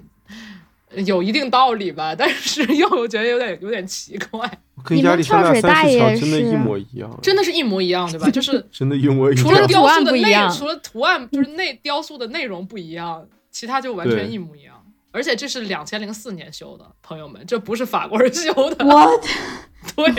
[1.05, 2.15] 有一定道理吧。
[2.15, 4.51] 但是又觉得有点有点奇怪，
[4.85, 8.31] 跟亚历山大三世桥真的一模一样，真的是一模一样，对吧？
[8.31, 9.45] 就是 真的，一模一样。
[9.45, 14.75] 除了雕塑的内容，除了图案就是内雕塑的内容不一样，其他就完全一模一样。
[15.13, 18.85] 而且这是两千零四年修的，朋友们，这不是法国人修的。
[18.85, 19.25] What？
[19.97, 20.15] 对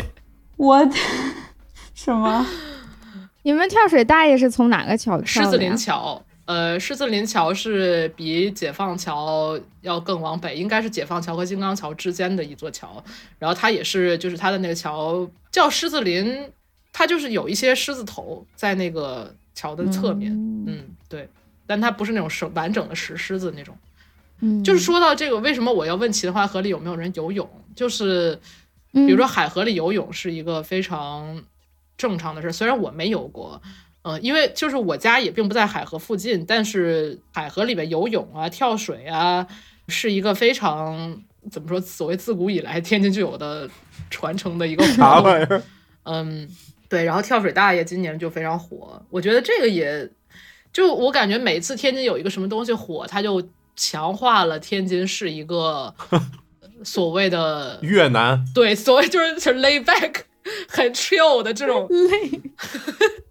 [0.55, 0.91] ，What？
[1.93, 2.45] 什么？
[3.43, 6.21] 你们跳水大爷是从哪个桥狮子林桥。
[6.47, 13.03] 呃，狮子林桥是比解放桥要更往北，应该是解放桥和金刚桥之间的一座桥。
[13.37, 16.49] 然后它也是，就是它的那个桥叫狮子林，
[16.93, 20.31] 它就是有一些狮子头在那个桥的侧面。
[20.65, 21.27] 嗯，对，
[21.65, 23.77] 但它不是那种是完整的石狮子那种。
[24.39, 27.49] 嗯就是说到这个，为什么我要问秦淮河里有没有人游泳？
[27.75, 28.39] 就是，
[28.93, 31.43] 比如说海河里游泳是一个非常
[31.97, 32.53] 正常的事。
[32.53, 33.61] 虽然我没游过，
[34.07, 39.45] 嗯，因为就是我家也并不在海河附近，但是海河里面游泳啊、跳水啊，
[39.89, 41.81] 是一个非常怎么说？
[41.81, 43.69] 所谓自古以来天津就有的
[44.09, 45.61] 传承的一个啥玩意儿？
[46.03, 46.47] 嗯，
[46.87, 47.03] 对。
[47.03, 50.09] 然后跳水大爷今年就非常火，我觉得这个也
[50.71, 53.49] 就我感觉每次天津有一个什么东西火，他就。
[53.79, 55.93] 强化了天津是一个
[56.83, 60.21] 所谓的越南，对，所谓就是就是 lay back
[60.67, 61.87] 很 chill 的这种，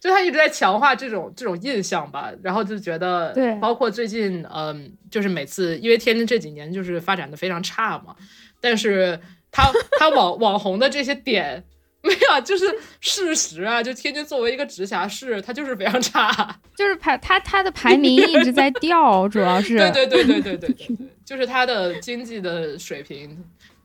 [0.00, 8.14] 就他一直在强化这种这种印象吧，然后就觉得，对，包括最近，嗯，就是每次因为天津这几年就是发展的非常差嘛，
[8.60, 9.18] 但是
[9.50, 11.64] 他他网网红的这些点。
[12.04, 12.66] 没有，就是
[12.98, 13.80] 事实啊！
[13.80, 23.38] 就天津作为一个直辖市，它就是非常差，就是排它它的排名一直在掉，主要是对对对对对对对，就是它的经济的水平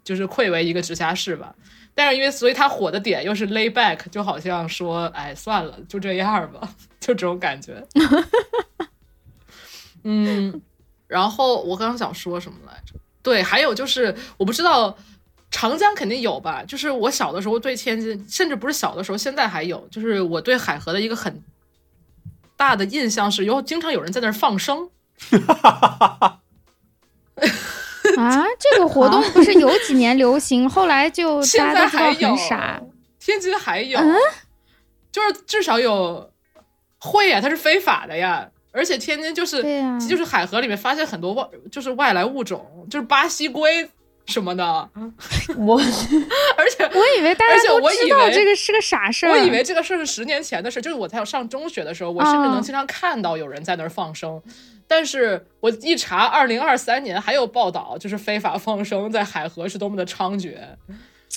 [0.07, 1.53] 就是愧为一个直辖市吧。
[1.93, 7.85] 但是因为所以它火的点又是 lay back，就好像说哎算了，就这样吧，就这种感觉。
[10.03, 10.61] 嗯，
[11.07, 12.93] 然后我刚刚想说什么来着？
[13.21, 14.97] 对，还有就是我不知道。
[15.49, 21.41] 长江肯定有吧，就是我小的时候对天津，甚至不是小的时候，现在还有，就是我对海河的一个很
[22.57, 24.89] 大的印象是，有经常有人在那儿放生。
[28.21, 32.82] 啊， 这个活动不是有几年流行，后来就现在还有啥？
[33.19, 33.99] 天津还有，
[35.12, 36.30] 就是至少有
[36.99, 38.47] 会呀，它是非法的呀。
[38.71, 39.62] 而且天津就是
[40.08, 43.89] 就是海河里面发现很多外就是外来物种，就是巴西龟
[44.27, 44.89] 什么的，
[45.58, 45.80] 我
[46.58, 49.32] 而且我以为大家都知道这个是个傻事儿。
[49.32, 54.39] 我以为这个事儿是十年前的事，就是我在上中学的时候，我甚至啊能经常看到有人在那儿放生。
[54.88, 60.56] 但是我一查，二零二三年还有报道，就是非法放生在海河是多么的猖獗。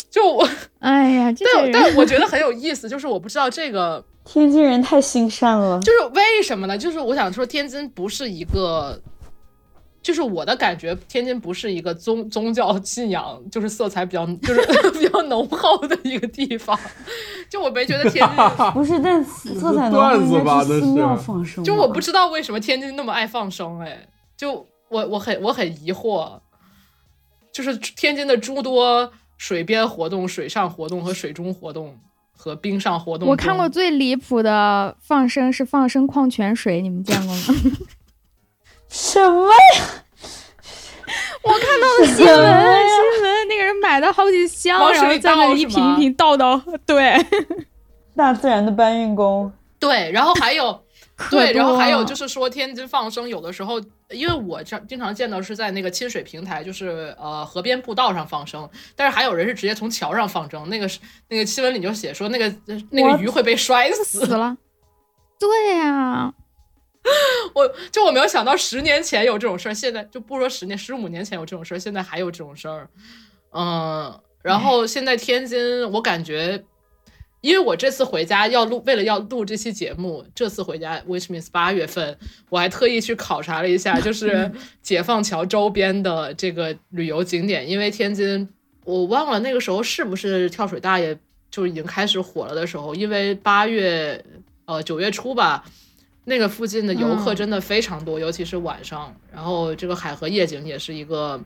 [0.08, 5.80] 就我，哎呀，但但我觉得很有意思，就是我不知道这个天津人太心善了。
[5.80, 6.78] 就是为什么呢？
[6.78, 9.00] 就是我想说，天津不是一个，
[10.10, 14.60] 就是我的感觉，天津不是一个宗宗教信仰就是色彩比较就是
[14.98, 16.76] 比较浓厚的一个地方。
[17.48, 18.36] 就我没觉得天津，
[18.74, 21.62] 不是，但色彩浓厚段子应吧那是该是寺庙放生。
[21.62, 24.04] 就我不知道为什么天津那么爱放生，哎，
[24.36, 26.40] 就我我很我很疑惑，
[27.52, 31.96] 就是天津的诸多水边活动、水上活动和水中活动
[32.36, 33.68] 和冰上活动，我看过。
[33.68, 37.42] 最离谱的放生是放生矿泉水，你们见过吗？
[38.90, 40.04] 什么呀？
[41.42, 47.16] 我看到了新闻，新闻那个人买了好几箱，然后在那一瓶一瓶倒到， 对，
[48.14, 49.50] 大自然的搬运工。
[49.78, 50.84] 对，然后还有
[51.30, 60.98] 对，然后还有就是说天津放生，有的时候因为我这经常见到是在那个亲水平台，就是呃河边步道上放生，但是还有人是直接从桥上放生，那个是
[61.28, 62.52] 那个新闻里就写说那个
[62.90, 64.26] 那个鱼会被摔死死。
[64.26, 64.56] 了。
[65.38, 66.34] 对呀、
[67.54, 72.88] 我就我没有想到十年前有这种事儿，现在就不说十年，十五年前有这种事儿，现在还有这种事儿。
[73.52, 76.62] 嗯，然后现在天津，我感觉，
[77.40, 82.16] 因为我这次回家要录，为了要录这期节目，这次回家，which means 八月份，
[82.50, 88.48] 我还特意去考察了一下，就是 解放桥周边的这个旅游景点，因为天津，
[88.84, 91.18] 我忘了那个时候是不是跳水大爷
[91.50, 94.22] 就已经开始火了的时候，因为八月
[94.66, 95.64] 呃九月初吧，
[96.24, 99.14] 那个附近的游客真的非常多，尤其是晚上。
[99.32, 101.40] 然后这个海河夜景也是一个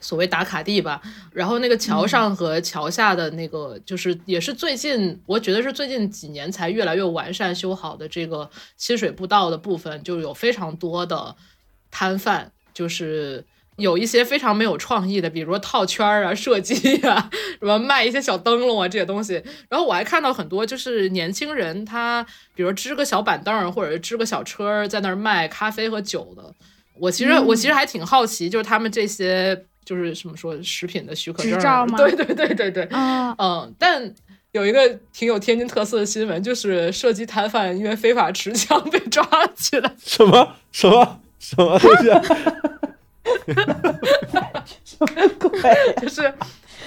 [0.00, 1.00] 所谓打卡地吧。
[1.32, 11.36] 然后那个桥上和桥下的那个，就是也是最近，我觉得是最近几年才越来越完善修好的这个亲水步道的部分，就有非常多的
[11.90, 13.44] 摊贩，就是。
[13.76, 19.42] 有一些非常没有创意的，比如说套圈儿啊、射击啊， 什么卖一些小灯笼啊这些东西。
[19.68, 26.54] 然后我还看到很多就是年轻人，他比如支个小板凳儿或者是支个小车儿在那儿卖咖啡和酒的。
[26.94, 34.14] 我其实、我其实还挺好奇，就是他们这些就是什么说食品的许可证执照吗 对对对对对，啊，嗯，但
[34.52, 39.90] 有一个挺有天津特色的新闻，就是射击摊贩因为非法持枪被抓起来。
[40.04, 42.10] 什么什么什么东西？
[44.84, 45.06] 什么
[45.38, 45.76] 鬼呀？
[46.00, 46.34] 就是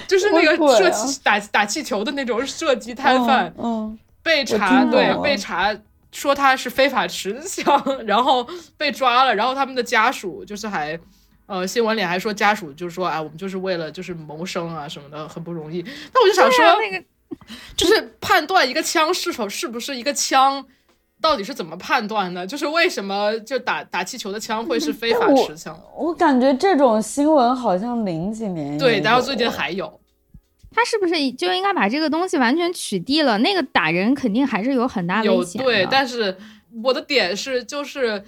[0.08, 5.76] 就是那个射气打打气球的那种射击摊贩嗯，被查，对被查
[6.12, 11.00] 说他是非法持枪，然后被抓了，然后他们的家属就是还。
[11.48, 15.86] 呃，新闻里还说家属就是说啊，我们就是为了就是谋生啊什么的，很不容易。
[16.12, 17.06] 那我就想说， 啊那个
[17.78, 20.66] 就是判断一个枪是否是不是一个枪，
[21.22, 22.46] 到底是怎么判断的？
[22.46, 25.80] 就是为什么就打打气球的枪会是非法持枪？
[25.98, 30.00] 我感觉这种新闻好像零几年对，然后最近还有，
[30.72, 33.38] 他是不是就应该把这个东西完全取缔了？
[33.40, 35.66] 那个打人肯定还是有很大有危险的。
[35.66, 36.38] 对，但是
[36.84, 38.24] 我的点是就是。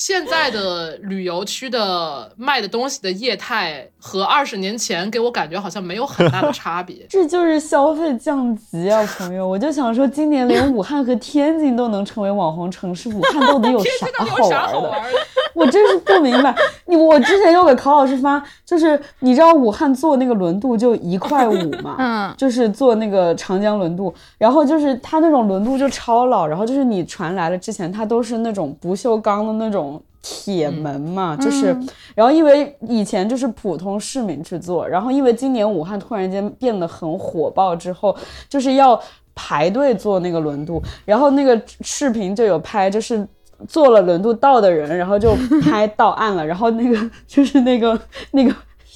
[0.00, 7.04] 现在的旅游区的卖的东西的业态和二十年前给我感觉好像没有很大的 差别。
[7.06, 9.46] 这就是消费降级啊，朋友！
[9.46, 14.68] 我就想说，今年连武汉和天津都能成为网红城市，武汉到底有 天啥好玩的？
[14.72, 15.18] 好玩的？
[15.52, 16.54] 我真是不明白。
[16.86, 29.89] 你我之前有给考老师发，就是你知道武汉坐那个轮渡就一块五嘛， 嗯，就是坐那个长江轮渡，然后就是它那种轮渡就超老，然后就是你船来了之前，它都是那种不锈钢的那种
[30.20, 31.74] 铁门嘛，就是，
[32.14, 38.16] 然后因为以前就是普通市民去坐，然后因为今年武汉突然间变得很火爆之后，
[38.48, 39.00] 就是要
[39.34, 43.26] 排队坐那个轮渡，然后那个视频就有拍，就是。
[43.68, 48.00] 坐了轮渡到的人，然后就拍到岸了， 然后那个就是那个
[48.30, 48.50] 那个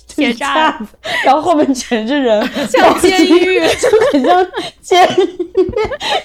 [0.14, 4.46] 铁架栅子，然后后面全是人， 像监狱， 就很像
[4.80, 5.26] 监狱，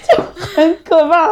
[0.06, 1.26] 就很可怕。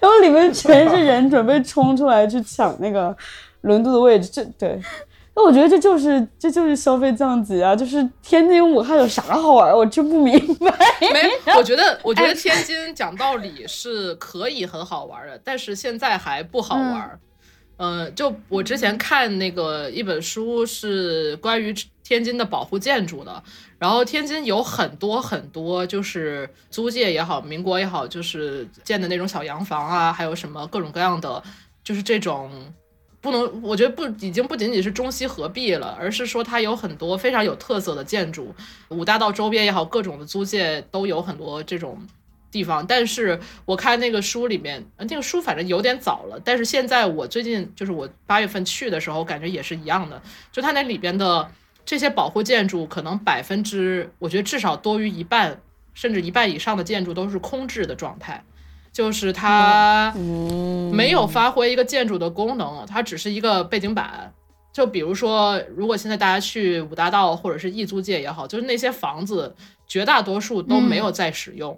[0.00, 3.16] 然后里面全是人，准备冲出来去抢那个
[3.60, 4.28] 轮渡的位置。
[4.32, 4.80] 这对，
[5.36, 7.76] 那我觉得这就是这就是消费降级啊！
[7.76, 9.76] 就是天津、武汉有啥好玩儿？
[9.76, 10.74] 我真不明白。
[11.00, 17.20] 没，我觉得，我觉得天津讲道理是可以很好玩的，但是现在还不好玩。
[17.82, 21.74] 嗯、就我之前看那个一本书是关于
[22.10, 23.40] 天津的保护建筑的，
[23.78, 31.40] 然后天津有很多很多就是租界也好，民国也好，就是建的那种小洋房啊，还有什么各种各样的。
[31.84, 32.50] 就是这种
[33.20, 38.52] 不能，我觉得不已经不仅仅是中西合璧了，而是说它有很多非常有特色的建筑，
[38.88, 41.96] 五大道周边也好，各种的租界都有很多这种
[42.50, 42.84] 地方。
[42.84, 51.50] 但是我看那个书里面，那个书反正有点早了，但是现在我最近就是我八月份去的时候，感觉也是一样的，就它那里边的
[51.90, 55.60] 这些保护建筑，可能百分之我觉得至少多于一半，
[55.92, 58.44] 甚至一半以上的建筑都是空置的状态。
[58.92, 60.14] 就是它
[60.92, 64.32] 没有发挥一个建筑的功能，它只是一个背景板。
[64.72, 69.56] 就比如说，如果现在大家去五大道或者是易租界也好，就是那些房子
[69.88, 71.76] 绝大多数都没有在使用，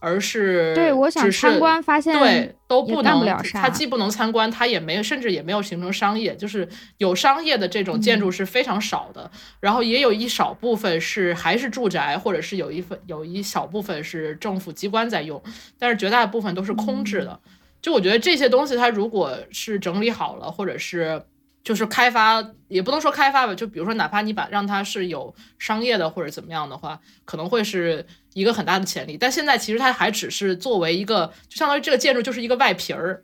[0.00, 9.30] 而是对我想参观发现对都不能，它既不能参观，它也没有，甚至也没有形成商业，就是有商业的这种建筑是非常少的。
[9.60, 15.40] 然后也有一少部分是还是住宅，或者是有一份有一小部分是政府机关在用，
[15.78, 17.38] 但是绝大部分都是空置的。
[17.82, 21.22] 就我觉得这些东西，它如果是整理好了，或者是
[21.62, 29.16] 就是开发，也不能说开发吧，就比如说哪怕你把让它是有商业的或者怎么样的话，可能会是一个很大的潜力。
[29.18, 33.22] 但现在其实它还只是作为一个，就相当于这个建筑就是一个外皮儿，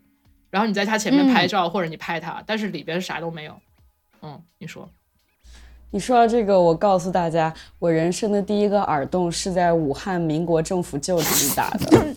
[0.51, 3.59] 然后你在它前面拍照、或者你拍它，但是里边啥都没有。
[4.23, 4.89] 嗯，你说。
[5.93, 12.07] 你说到这个，我告诉大家，我人生的第一个耳洞是在武汉民国政府旧址里打的。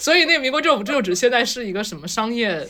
[0.00, 2.68] 所以那个民国政府旧址现在是一个什么商业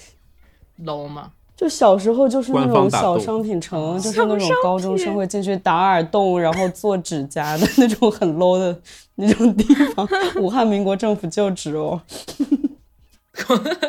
[0.76, 1.32] 楼吗？
[1.56, 8.76] 就小时候就是那种小商品城，就是那种高中生会进去打耳洞，然后做指甲的 那种很 low 的
[9.14, 10.06] 那种地方。
[10.40, 12.00] 武汉民国政府旧址哦，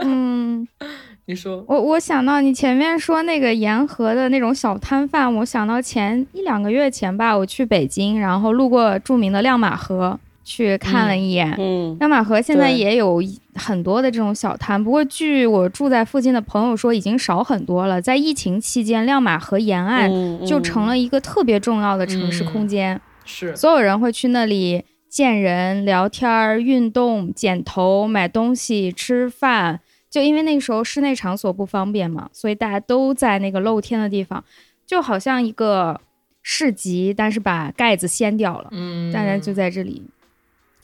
[0.02, 0.68] 嗯，
[1.26, 11.54] 你说，我我想到你前面说那个沿河的那种小摊贩，我想到前一两个月前吧，我去北京，然后路过著名的亮马河去看了一眼。
[11.58, 13.22] 嗯，亮马河现在也有
[13.56, 18.02] 很多的这种小摊，不过据我住在附近的朋友说，已经少很多了。
[18.02, 29.82] 在疫情期间，亮马河沿岸嗯就成了一个特别重要的城市空间，是所有人会去那里见人、聊天儿、运动、剪头、买东西、吃饭。
[30.12, 34.42] 就因为那个时候室内场所不方便嘛，所以大家都在那个露天的地方，
[34.86, 36.00] 就好像一个
[36.42, 38.70] 市集，但是把盖子掀掉了。
[38.72, 40.02] 嗯，大家就在这里。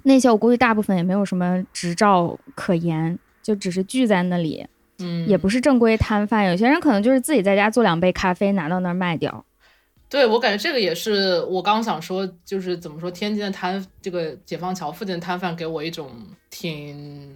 [0.03, 4.65] 那些我估计大部分也没有什么执照可言，就只是聚在那里，
[4.99, 6.45] 嗯，也不是正规摊贩。
[6.47, 9.45] 有些人可能就是自己在家做两杯咖啡，拿到那儿卖掉。
[10.09, 16.11] 对我感觉这个也是我刚想说，就是怎么说，天津的摊这个解放桥附近的摊贩给我一种
[16.49, 17.33] 挺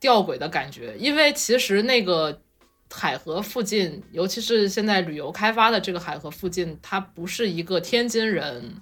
[0.00, 2.40] 吊诡的感觉，因为其实那个
[2.90, 8.76] 海河附近，尤其是现在旅游开发的这个海河附近，它不是一个天津人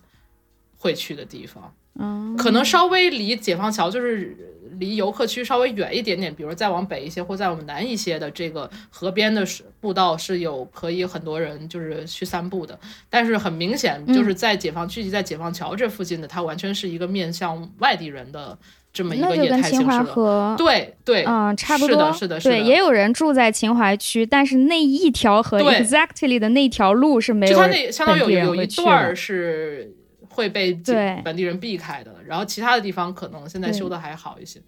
[0.79, 1.75] 会去的地方。
[1.99, 4.37] 嗯，可能稍微离解放桥就是
[4.79, 12.77] 离游客区稍微远一点点，比如再往北一些或再往南一些的这个河边的是步道是有可以很多人就是去散步的，
[13.09, 18.59] 但是很明显就是在解放聚集在解放桥这附近的，它完全是一个面向外地人的
[18.93, 20.03] 这么一个业跟秦淮。
[20.03, 20.57] 河。
[20.59, 29.95] 对对，嗯，差不多，是的是的是的对，也有人住在秦淮区，但是那一条河对，exactly 的那条路是没有就它那相当于有一段是
[30.35, 34.61] 会被本本地人避开的，然后其他的地方可能现在修的还好一些。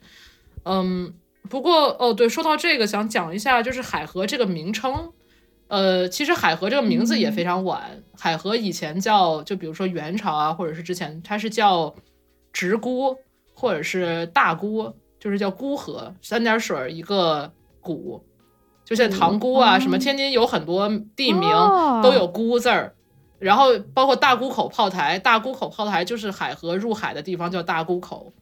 [0.64, 1.12] 嗯，
[1.51, 5.11] 不过哦，对，说到这个，想讲一下，就是海河这个名称。
[5.69, 11.93] 呃，其实海河这个名字也非常晚，海河以前叫，就比如说元朝啊，或者是之前，它是叫
[12.53, 13.17] 直沽
[13.53, 18.23] 或者是大沽，就是叫沽河，三点水儿一个沽，
[18.85, 22.95] 就像塘沽啊，什么天津有很多地名哦都有沽字儿。
[23.39, 28.32] 然后包括大沽口炮台，大沽口炮台就是海河入海的地方，叫大沽口。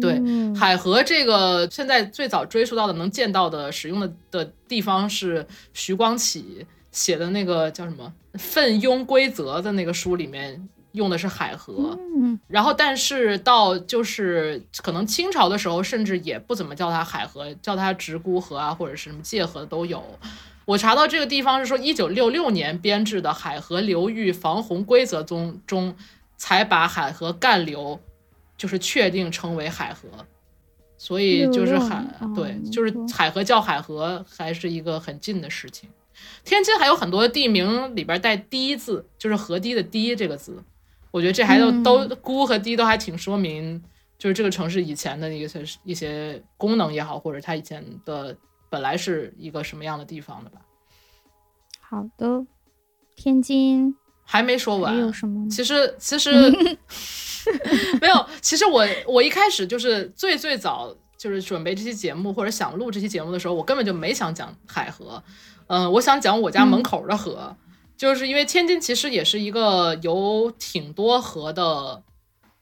[0.00, 11.96] 对嗯海河这个现在最早追溯到的能见到的使用的的地方是徐光启写的那个叫什么《奋庸规则》的那个书里面用的是海河。
[12.16, 20.02] 嗯然后，但是到就是可能清朝的时候，甚至也不怎么叫它海河，叫它直沽河啊，或者是什么界河都有。
[20.70, 25.96] 我查到这个地方是说，一九六六年编制的海河流域防洪规则中中，
[26.36, 27.98] 才把海河干流
[28.56, 30.08] 就是确定称为海河，
[30.96, 32.04] 所以就是海
[32.36, 35.90] 对哦，就是海河叫海河，还是一个很近的事情。
[36.44, 40.62] 天津还有很多地名里边带“堤”字，就是河堤的“堤”这个字，
[41.10, 41.82] 我觉得这还都、嗯。
[41.82, 43.82] 都“沽”和“堤”都还挺说明，
[44.16, 48.36] 就是这个城市以前的一些一些功能也好，或者它以前的
[48.70, 50.60] 本来是一个什么样的地方的吧。
[51.80, 52.46] 好的，
[53.16, 53.94] 天津
[54.24, 55.48] 还没说还有完，什么？
[55.50, 56.30] 其实其实
[58.00, 65.22] 没有，其实我我一开始就是最最早就是准备这期节目或者想录这期节目的时候，我根本就没想讲海河，
[65.66, 67.56] 嗯、我想讲我家门口的河，
[67.96, 72.04] 就是因为天津其实也是一个有挺多河的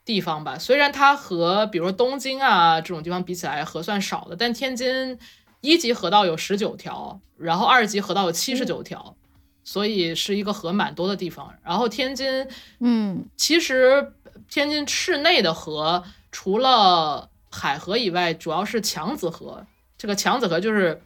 [0.03, 5.19] 地方吧，虽然它和比如说东京啊这种地方比起来河算少的，但天津
[5.61, 9.15] 一级河道有十九条，然后二级河道有七十九条。
[9.61, 12.47] 所以是一个河蛮多的地方，然后天津
[12.79, 14.13] 嗯其实
[14.49, 19.67] 天津市内的河，除了海河以外，主要是强子河。
[19.95, 20.99] 这个强子河就是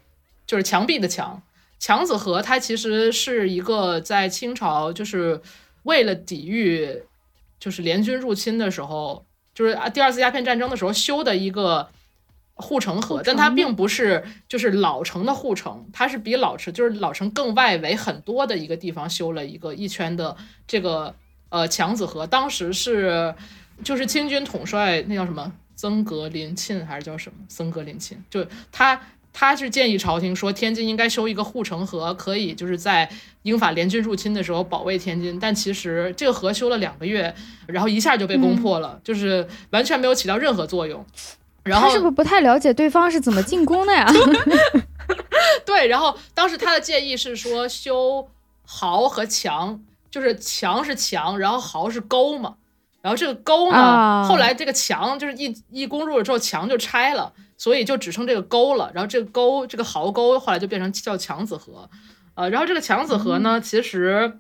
[0.48, 1.42] 就是墙壁的墙。
[1.78, 5.42] 强子河它其实是一个在清朝就是
[5.82, 7.04] 为了抵御
[7.60, 11.90] 就是联军入侵的时候，就是啊第二次鸦片战争的时候修的一个
[12.56, 20.36] 护城河，但它并不是就是老城的护城，它是比老城就是老城更外围很多的一个地方修了一个一圈的
[20.68, 21.16] 这个
[21.50, 23.34] 呃强子河，当时是
[23.84, 29.00] 就是清军统帅那叫什么曾格林沁还是叫什么森格林沁，就他。
[29.36, 33.10] 他是建议朝廷说，天津应该修一个护城河，可以就是在
[33.42, 35.40] 英法联军入侵的时候保卫天津。
[35.40, 37.34] 但其实这个河修了两个月，
[37.66, 41.04] 然后一下就被攻破了，就是完全没有起到任何作用。
[41.64, 44.08] 然后他是不是不太了解对方是怎么进攻的呀？
[45.66, 48.28] 对，然后当时他的建议是说修
[48.66, 49.80] 壕和墙，
[50.12, 52.56] 就是墙是墙，然后壕是沟嘛。
[53.02, 58.90] 然后这个沟呢，啊后来这个墙就是一一攻入了之后，墙就拆了，所以就只剩这个沟了。
[58.94, 61.90] 然后这个沟，这个壕沟后来就变成叫强子河。
[62.36, 64.40] 呃，然后这个强子河呢，其实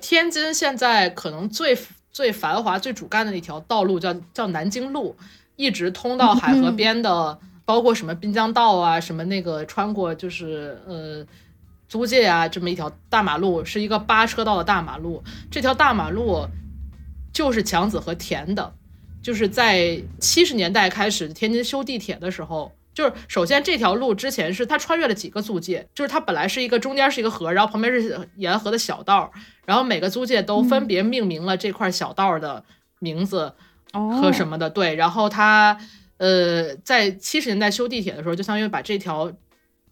[0.00, 1.78] 天津现在可能最
[2.10, 5.16] 最繁华、最主干的一条道路叫叫南京路，
[5.60, 11.24] 一直通到海河边的，包括什么滨江道啊，什么那个穿过就是呃
[11.86, 15.22] 租界啊这么一条大马路，是一个八车道的大马路。
[15.50, 16.46] 这条大马路
[17.32, 18.72] 就是强子和田的，
[19.22, 22.72] 就是在七十年代开始天津修地铁的时候。
[22.92, 29.30] 就是首先这条路之前是它穿越了几个租界，就是它本来是一个中间是一个河，然后旁边是沿河的小道，
[29.64, 32.64] 然后每个租界都分别命名了这块小道的
[32.98, 33.54] 名字
[33.92, 34.94] 和哦，什么的，对。
[34.94, 35.76] 然后他
[36.18, 39.32] 呃在七十年代修地铁的时候，就相当于把这条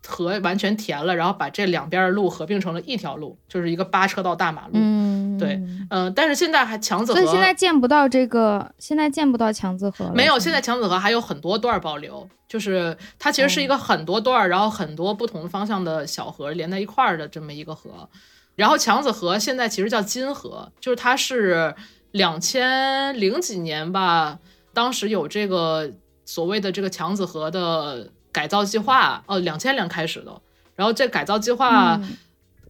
[0.07, 4.72] 河完全填了，然后把这两边的路合并成了一条路，就是一个八车道大马路。
[4.74, 10.11] 嗯，对嗯、但是现在还强子河，所以现在见不到这个，现在见不到强子河。
[10.14, 18.09] 没有，现在强子河还有很多段儿保留，就是它其实是一个很多段儿，然后很多不同方向的小河连在一块儿的这么一个河。
[18.55, 21.74] 然后强子河现在其实叫金河，就是它是
[22.11, 24.38] 两千零几年吧，
[24.72, 25.92] 当时有这个
[26.24, 30.40] 所谓的这个强子河的改造计划，哦，两千年开始的。
[30.74, 32.16] 然后这改造计划嗯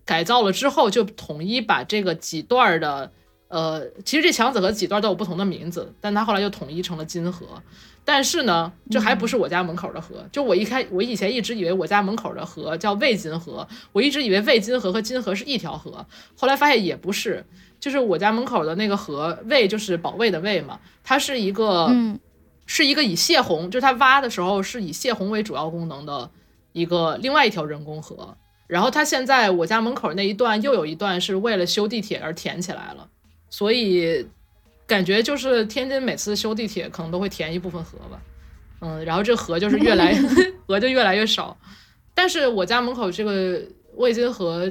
[0.05, 3.13] 改造了之后，就统一把这个几段儿的，
[3.49, 7.47] 呃，其实这强子河几段都有不同的名字，但它后来就统一成了金河。
[8.05, 10.27] 但是呢，这还不是我家门口的河。
[10.33, 17.45] 就我一开，我以前一直以为我家门口的河叫魏金河，我一直以为魏金河和金河是一条河，后来发现也不是。
[17.81, 22.19] 就是我家门口的那个河，卫就是保卫的卫嘛，它是一个，嗯
[22.67, 26.31] 是一个以泄洪，就是它挖的时候是以泄洪为主要功能的
[26.73, 28.37] 一个另外一条人工河。
[28.67, 33.09] 然后它现在我家门口那一段又有一段是为了修地铁而填起来了，
[33.49, 34.27] 所以
[34.87, 38.21] 感觉就是天津每次修地铁可能都会填一部分河吧，
[38.81, 40.15] 嗯，然后这河就是越来
[40.69, 41.57] 河就越来越少。
[42.15, 43.63] 但是我家门口这个
[43.95, 44.71] 魏津河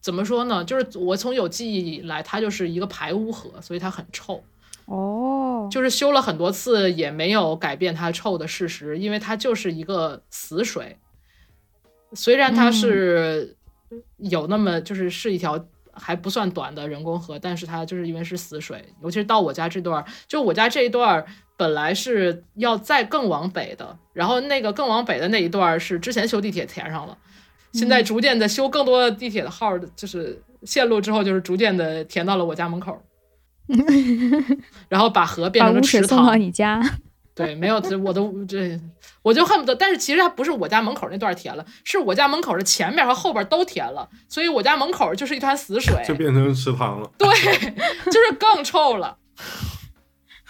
[0.00, 0.64] 怎么说呢？
[0.64, 4.42] 就是我从有记忆以来，它就是一个排污河，所以它很臭。
[4.86, 10.96] 哦，就是修了很多次也没有改变它臭的事实，因为它就是一个死水。
[12.14, 13.56] 虽然它是
[14.16, 21.26] 有那么就是是一条还不算短的人工河，但是它就是因为是死水，尤其是到我家这段儿，就我家这一段儿
[21.58, 27.18] 本来是要再更往北的，然后那个更往北的那一段儿是之前修地铁填上了，
[27.72, 33.00] 现在逐渐的修更多地铁的号儿，就是线路之后，就是逐渐的填到了我家门口儿。
[34.88, 36.82] 然后把河变成了池塘送到塘，你家。
[37.34, 38.80] 对，没有这我都这，
[39.22, 47.08] 我就恨不得，但是其实它不是我家门口那段填了，是我家门口的前面和后边都填了，所以我家门口就是一滩死水，就变成池塘了。
[47.16, 47.28] 对，
[48.06, 49.18] 就是更臭了。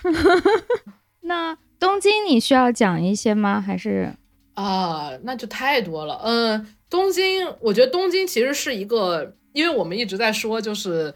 [1.22, 3.60] 那东京你需要讲一些吗？
[3.60, 4.14] 还是
[4.54, 6.18] 啊，那就太多了。
[6.24, 11.12] 嗯，东京，我觉得东京其实是一个，因为我们一直在说，就是，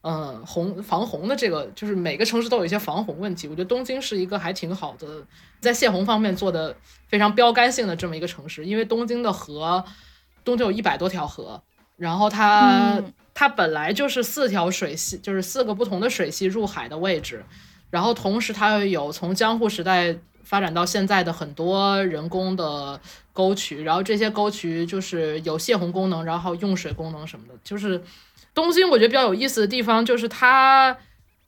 [0.00, 3.46] 呃，洪防洪的这个，就是每个城市都有一些防洪问题。
[3.48, 5.06] 我觉得东京是一个还挺好的，
[5.60, 6.74] 在泄洪方面做的
[7.08, 8.64] 非常标杆性的这么一个城市。
[8.64, 9.84] 因为东京的河，
[10.44, 11.62] 东京有一百多条河，
[11.96, 17.42] 然后它、嗯它本来就是四条水系，就是四个不同的水系入海的位置，
[17.88, 20.14] 然后同时它又有从江户时代
[20.50, 23.00] 发展到现在的很多人工的
[23.32, 27.54] 沟渠，然后这些沟渠就是有泄洪功能，然后用水功能什么的。
[27.62, 28.02] 就是
[28.52, 30.96] 东京，我觉得比较有意思的地方就是它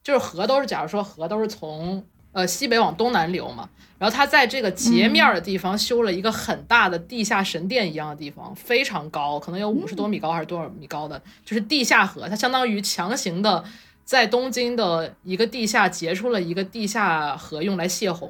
[0.01, 2.01] 就是河都是，假如说河都是从
[2.31, 13.65] 呃西北往东南流嘛，然后它在这个截面的地方修了一个很大的地下神殿一样的地方，非常高，可能有五十多米高还是多少米高的，就是地下河，它相当于强行的。
[14.05, 18.29] 在东京的一个地下截出了一个地下河，用来泄洪，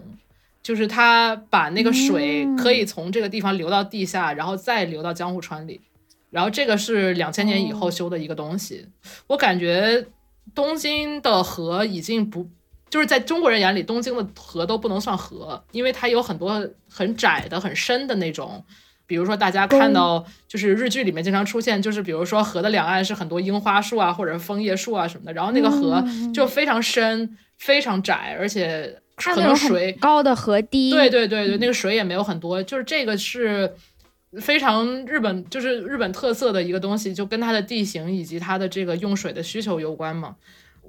[0.63, 5.81] 就是它把那个水可以从这个地方流到地下，然后再流到江户川里。
[6.31, 8.87] 然后这个是两千年以后修的一个东西。
[9.27, 10.07] 我感觉
[10.55, 12.49] 东京的河已经不，
[12.89, 18.65] 就是在中国人眼里，东京的河都不能算河，因为它有很多很窄的、很深的那种。
[19.05, 26.03] 比如说，大家看到就是日剧里面经常出现，就是比如说河的两岸是很多樱花树啊，或者是枫叶树啊什么的，然后那个河
[26.33, 30.89] 就非常深、非常窄，而且可能水高的河堤。
[30.89, 33.73] 对对对对，那个水也没有很多，就是这个是
[34.41, 40.35] 非常日本，就是日本特色的一个东西，就跟它的地形以及它的这个用水的需求有关嘛。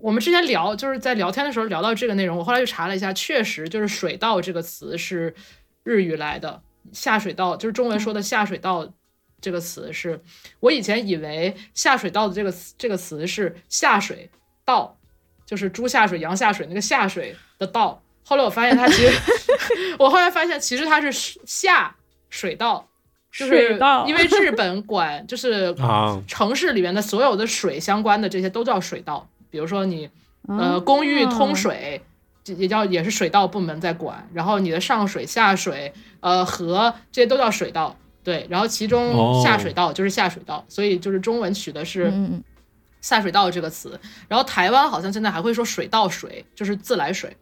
[0.01, 5.35] 我们之前聊就是在聊天的时候聊到这个内容，我后来又查了一下，确实就是“水稻”这个词是
[5.83, 6.63] 日语来的。
[6.93, 8.93] 下水道就是中文说的下水道
[9.41, 10.21] 这个词，是
[10.61, 14.29] 我以前以为下水道的这个词这个词是下水
[14.67, 14.99] 道，
[15.47, 18.03] 就是猪下水、羊下水那个下水的道。
[18.25, 19.13] 后来我发现它其实，
[19.99, 21.13] 我后来发现其实它是
[21.47, 21.95] 下
[22.31, 22.89] 水道，
[23.31, 25.75] 就是因为日本管就是
[26.27, 30.09] 城市里面的所有的水相关的这些都叫水道，比如说你
[30.49, 32.03] 呃公寓通水。
[32.59, 42.13] 也叫也是水道部门在管，然后你的上水下水，呃河这些都叫水道，对，然后其中下水道就是下水道，所以就是中文取的是
[43.01, 43.99] 下水道这个词，
[44.29, 47.35] 然后台湾好像现在还会说水道水，就是自来水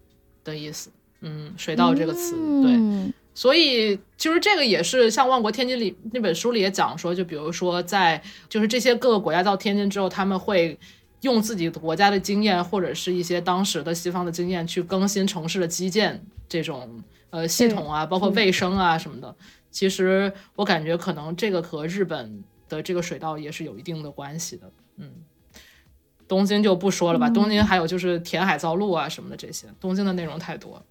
[0.44, 0.90] 的意思，
[1.20, 10.78] 嗯，水稻这个词，对，所以其实这个也是像《万国天津》里那本书里也讲说，就比如说在就是这些各个国家到天津之后，他们会。
[11.22, 19.32] 用自己国家的经验，或者是一些当时的西方的经验去更新城市的基建这种呃系统啊，包括卫生啊什么的。
[19.70, 24.68] 其实我感觉可能这个和日本的这个水稻也是有一定的关系的。
[24.96, 25.12] 嗯，
[26.32, 30.82] 东京就不说了吧，东京还有就是填海造陆啊什么的这些，东京的内容太多。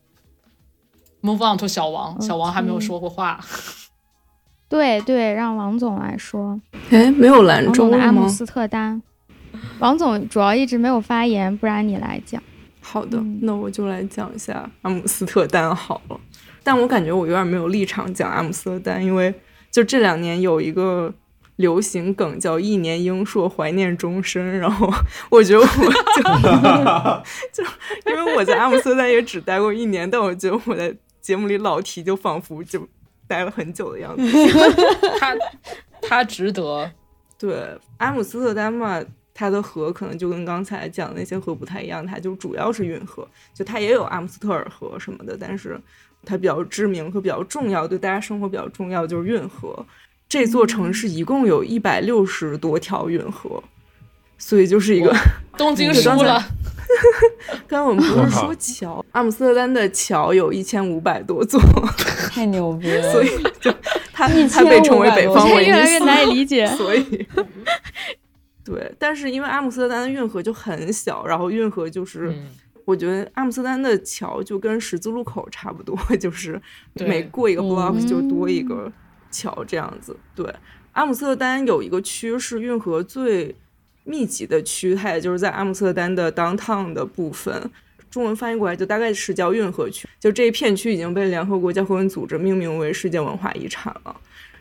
[1.24, 3.44] Move on to 小王，小王还没有说过话。
[4.70, 6.62] 对对，让王总来说。
[6.92, 7.98] 哎，没有兰州吗？
[7.98, 9.02] 阿姆斯特丹。
[9.80, 12.40] 王总主要一直没有发言，不然你来讲。
[12.80, 16.20] 好的，那我就来讲一下阿姆斯特丹好了。
[16.62, 19.34] 但我感觉我有点没有立场讲阿姆斯特丹，因为
[19.72, 21.12] 就这两年有一个
[21.62, 24.92] 流行梗叫“一年英硕，怀念终身”，然后
[25.32, 25.66] 我觉得我
[27.54, 32.86] 就 就因为我在阿姆斯特丹也只待过一年，但我觉得我在节目里老提，就仿佛就
[33.28, 34.24] 待了很久的样子。
[35.20, 35.34] 他
[36.02, 36.92] 他值得。
[37.38, 39.02] 对阿姆斯特丹嘛。
[39.34, 45.80] 它的河可能就跟刚才讲的那些河不太一样，它就主要是运河，就它也有阿姆斯特尔河什么的，但是
[46.26, 49.84] 它比较知名和比较重要，对大家生活比较重要就是运河。
[50.32, 53.62] 这座城市一共有一百六十多条运河，
[54.38, 55.14] 所以就是一个
[55.58, 56.42] 东京 输了。
[57.68, 61.62] 刚刚我们不是说桥，阿姆斯特丹的桥有一千五百多座，
[62.30, 63.28] 太牛逼了，所以
[63.60, 63.70] 就
[64.14, 67.28] 它它被称为北方威尼斯，越来越难以理解，所以。
[68.64, 72.34] 对，但是因为阿姆斯特丹的运河就很小，然后运河就是，
[72.86, 76.62] 我觉得阿姆斯特丹的桥就跟十字路口差不多， 就是
[76.96, 78.90] 每过一个 block 就多一个
[79.32, 80.16] 桥这样子。
[80.36, 80.46] 对，
[80.92, 83.56] 阿姆斯特丹有一个区是运河最
[84.04, 87.70] 密集的区，它也就是在阿姆斯特丹的 downtown 的部分，
[88.10, 94.16] 中文翻译过来就大概是叫运河区，就这一片区已经被联合国教科文组织命名为世界文化遗产了。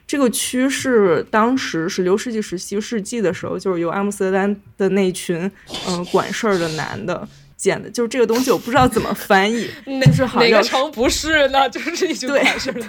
[0.06, 5.50] 这个区是当时十六世纪、十七世纪的时候，就是由阿姆斯特丹的那群
[5.86, 7.28] 嗯管事儿的男的
[7.60, 7.90] 建的。
[7.90, 9.68] 就是这个东西，我不知道怎么翻译，
[10.06, 11.68] 就是好像哪个城不是呢？
[11.68, 12.82] 就是一群管事的，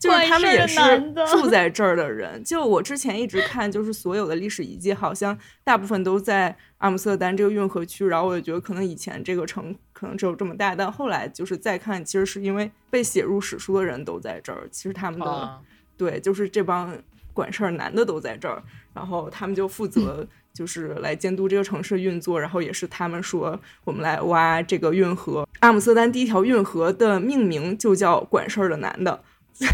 [0.00, 0.78] 就是他们也是
[1.30, 2.42] 住在这儿的人。
[2.42, 8.06] 就我之前一直看，就是所有的历史遗迹，好像大部分都在阿姆斯特丹这个运河区。
[8.06, 14.66] 然后我就觉得，可能以前这个城可能只有这么大，但后来就是再看，其实是因为被写入史书的人都在这儿。
[14.70, 15.60] 其实他们的。
[15.98, 16.94] 对，就是这帮
[17.32, 18.62] 管事儿男的都在这儿，
[18.92, 25.46] 然后他们就负责就是来监督这个城市运作，然后也是他们说我们来挖这个运河。
[25.60, 29.22] 阿姆斯特丹第一条运河的命名就叫“管事儿的男的”，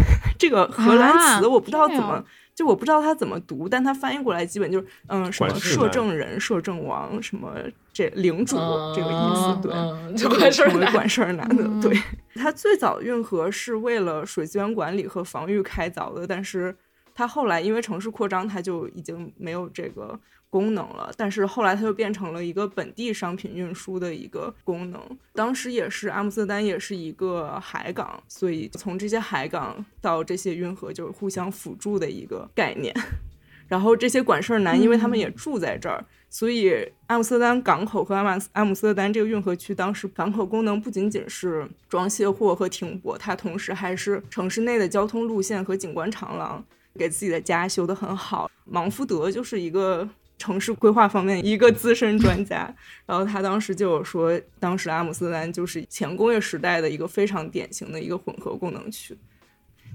[0.37, 2.25] 这个荷兰词我不知道怎么。
[2.55, 7.55] 就我不知道它怎么读，但它翻译过来基本就是嗯什么摄政人、摄政王什么
[7.95, 8.57] 这领主
[8.95, 11.65] 这个意思，对，就管事儿男，管事儿男的。
[11.81, 11.99] 对，
[12.37, 16.77] 它最早运河是为了水资源管理和防御开凿的，但是
[17.15, 20.21] 它后来因为城市扩张，它就已经没有这个。
[20.53, 25.01] 功能了，但是后来它就变成了一个本地商品运输的一个功能。
[25.33, 32.95] 当时也是阿姆斯特丹也是一个海港，所以从这些海港到这些运河就是互相辅助的一个概念。
[33.67, 36.71] 然后这些管事儿男，因为他们也住在这儿，所以
[37.07, 46.63] 阿姆斯特丹港口和阿马阿姆斯特丹这个运河区，当时港口功能不仅仅是装卸货和停泊，它同时还是城市内的交通路线和景观长廊，
[46.99, 48.51] 给自己的家修得很好。
[48.67, 50.07] 芒福德就是一个。
[50.43, 52.75] 城市规划方面一个资深专家，
[53.07, 59.17] 然后他当时就有说，当时阿姆斯特丹就是前工业时代的一个非常典型的一个混合功能区。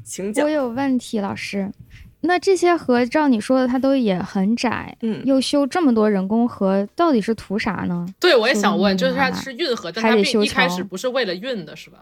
[0.06, 0.46] 请讲。
[0.46, 1.70] 我有问题，老师，
[2.22, 8.08] 那这些河照你说的，它都也很窄，嗯，又修这么多人工河，到底是图啥呢？
[8.18, 12.00] 对，我也想问，就是它是运河，但它并一开始不是为了运的，是吧？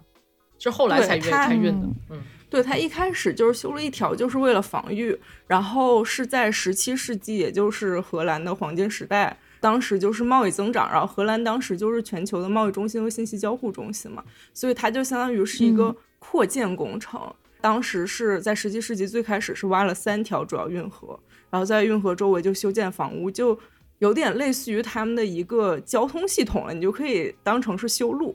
[0.60, 2.22] 是后来才运才运的，嗯。
[2.56, 5.14] 对它一开始就是修了一条，就是为了防御。
[5.46, 17.20] 然后是在十七世纪，也就是荷兰的黄金时代，当时就是贸易增长，然后荷兰当时就是全球的贸易中心和信息交互中心嘛，所以它就相当于是一个扩建工程。
[17.60, 23.60] 当时是在十七世纪最开始是挖了三条主要运河，然后在运河周围就修建房屋，就
[24.00, 28.34] 有点类似于他们的一个交通系统了，你就可以当成是修路。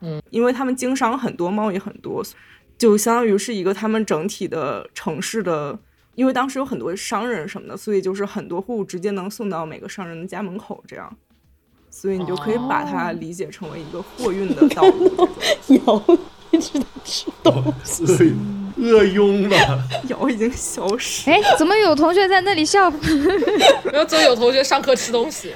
[0.00, 2.22] 嗯，因为他们经商很多，贸易很多。
[2.84, 5.78] 就相当于是一个他们整体的城市的，
[6.16, 11.10] 因为当时有很多商人什么的，所以就是很多货物直接能送到每个商人的家门口，这样，
[11.88, 15.26] 所以你就可以把它理解成为一个货运的道路。
[15.86, 16.18] 有，
[16.50, 18.04] 一直在吃东西，
[18.76, 21.30] 饿晕了，瑶已经消失。
[21.30, 22.90] 哎，怎么有同学在那里笑？
[23.90, 25.54] 没有，总有同学上课吃东西，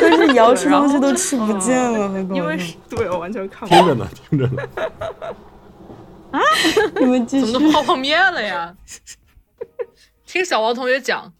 [0.00, 3.74] 但是瑶吃东西都吃不见了，因为是对我完全看不。
[3.74, 4.62] 听着呢，听着呢。
[6.34, 6.40] 啊！
[6.98, 7.52] 你们继续。
[7.52, 8.76] 怎么都泡泡面了呀？
[10.26, 11.32] 听小王同学讲。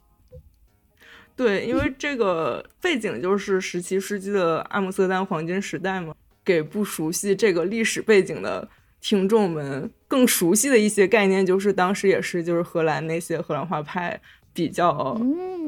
[1.35, 6.15] 对，因为这个背景就是十七世纪的阿姆斯特丹黄金时代嘛，
[6.45, 8.65] 给不熟悉这个历史背景的
[9.01, 14.21] 听众们更熟悉的一些概念，就是当时也是就是荷兰那些荷兰画派
[14.53, 15.13] 比较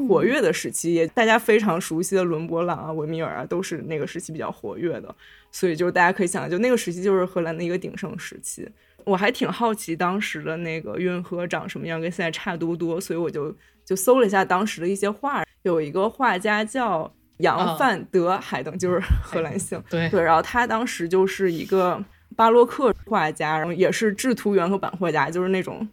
[0.08, 5.14] 活跃的时期，也大家非常熟悉的伦勃朗啊、维米尔啊，都是那个时期比较活跃的，
[5.52, 8.66] 所以就是大家可以想，就那个时期就是荷兰的一个鼎盛时期。
[9.08, 13.56] 我还挺好奇当时的那个运河长什么样，跟现在差多多，所以我就
[13.86, 22.04] 就搜了一下当时的一些画，有一个画家叫杨范德海登，就是荷兰姓，对对，然后他当时就是一个
[22.36, 25.88] 巴洛克画家，然后也是制图员和版画家，就是那种。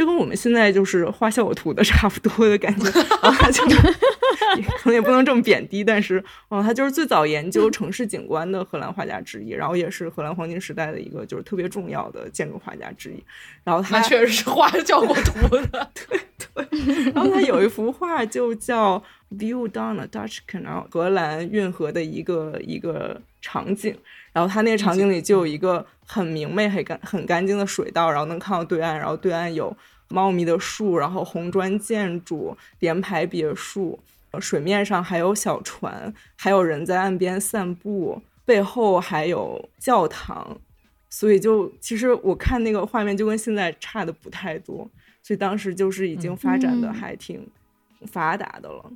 [0.00, 2.86] 就跟我们现在就是画效果图的差不多的感觉，
[3.52, 3.66] 就
[4.78, 13.22] 可能也不能这么贬低，但是，哦，他就是最早研究城市景观的荷兰画家之一，然后也是荷兰黄金时代的一个就是特别重要的建筑画家之一。
[13.62, 16.18] 然后他确实是画效果图的， 对
[16.54, 17.12] 对。
[17.12, 18.98] 然后他有一幅画就叫
[19.36, 23.94] 《View Down the Dutch Canal》，荷兰运河的一个一个场景。
[24.32, 29.76] 然后他那个场景里就有一个很明媚、很干、很干净的水道，然后能看到对岸，然后对岸有
[30.10, 33.98] 茂密的树，然后红砖建筑、联排别墅，
[34.38, 40.58] 水面上还有小船，还有人在岸边散步，背后还有教堂，
[41.08, 44.88] 所以就其实我看那个画面就跟现在差的不太多，
[45.22, 47.46] 所以当时就是已经发展的还挺
[48.06, 48.90] 发达的了。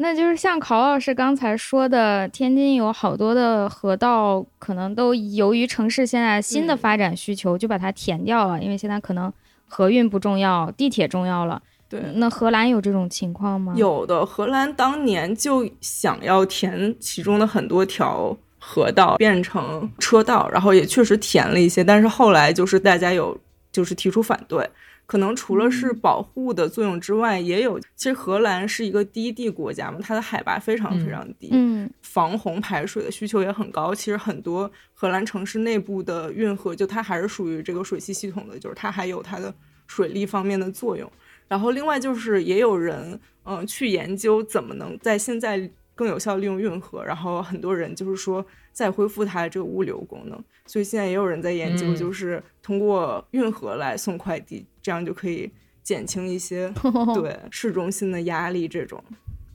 [0.00, 8.62] 那就是像考老师刚才说的，天津有好多的河道，可能都由于城市现在新的发展需求，就把它填掉了。
[8.62, 9.32] 因为现在可能
[9.68, 11.62] 河运不重要，地铁重要了。
[11.88, 13.72] 对，那荷兰有这种情况吗？
[13.76, 23.38] 有的，荷兰当年就想要填其中的很多条河道变成车道，然后也确实填了一些，但是后来就是大家有
[23.72, 24.68] 就是提出反对。
[25.08, 27.80] 可能除了是保护的作用之外，也有。
[27.96, 33.94] 其实荷兰是一个低地国家嘛，它的海拔非常非常低，嗯，防洪排水的需求也很高。
[33.94, 39.52] 其实很多荷兰城市内部的运河，就它还是属于这个水系系统的，就是它还有它的
[39.86, 41.10] 水利方面的作用。
[41.48, 45.58] 然后另外就是也有人，嗯，去研究怎么能在现在
[45.94, 47.02] 更有效利用运河。
[47.02, 48.44] 然后很多人就是说
[48.78, 50.40] 再恢复它的这个物流功能。
[50.64, 54.64] 所以现在也有人在研究，就是通过运河来送快递。
[54.80, 55.50] 这样就可以
[55.82, 56.72] 减轻一些
[57.12, 58.68] 对市中心的压力。
[58.68, 59.02] 这种，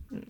[0.10, 0.22] 嗯，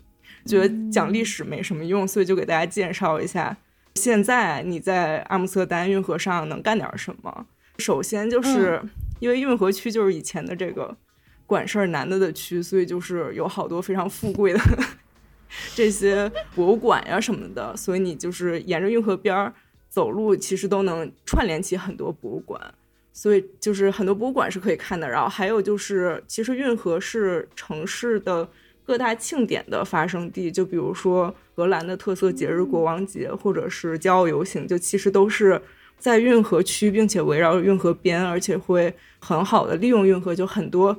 [0.46, 3.58] 觉得讲历史没什么用，所以就给大家介绍一下，
[3.96, 7.48] 现在你在阿姆斯特丹运河上能干点什么。
[7.80, 8.80] 首先就是
[9.20, 10.96] 因为运河区就是以前的这个。
[11.46, 14.60] 管事儿男的的区，所以就是有好多非常富贵的
[15.76, 19.54] 这些博物馆呀什么的，所以你就是沿着运河边儿
[19.90, 22.60] 走路，其实都能串联起很多博物馆。
[23.16, 28.50] 所以就是很多博物馆是可以看的，然后还有就是，其实运河是城市的
[28.84, 35.62] 各大庆典的发生地，就比如说荷兰的特色节日国王节，或者是骄傲游行，就其实都是
[36.00, 40.34] 在运河区，并且围绕运河边，而且会很好的利用运河。
[40.34, 40.98] 就很多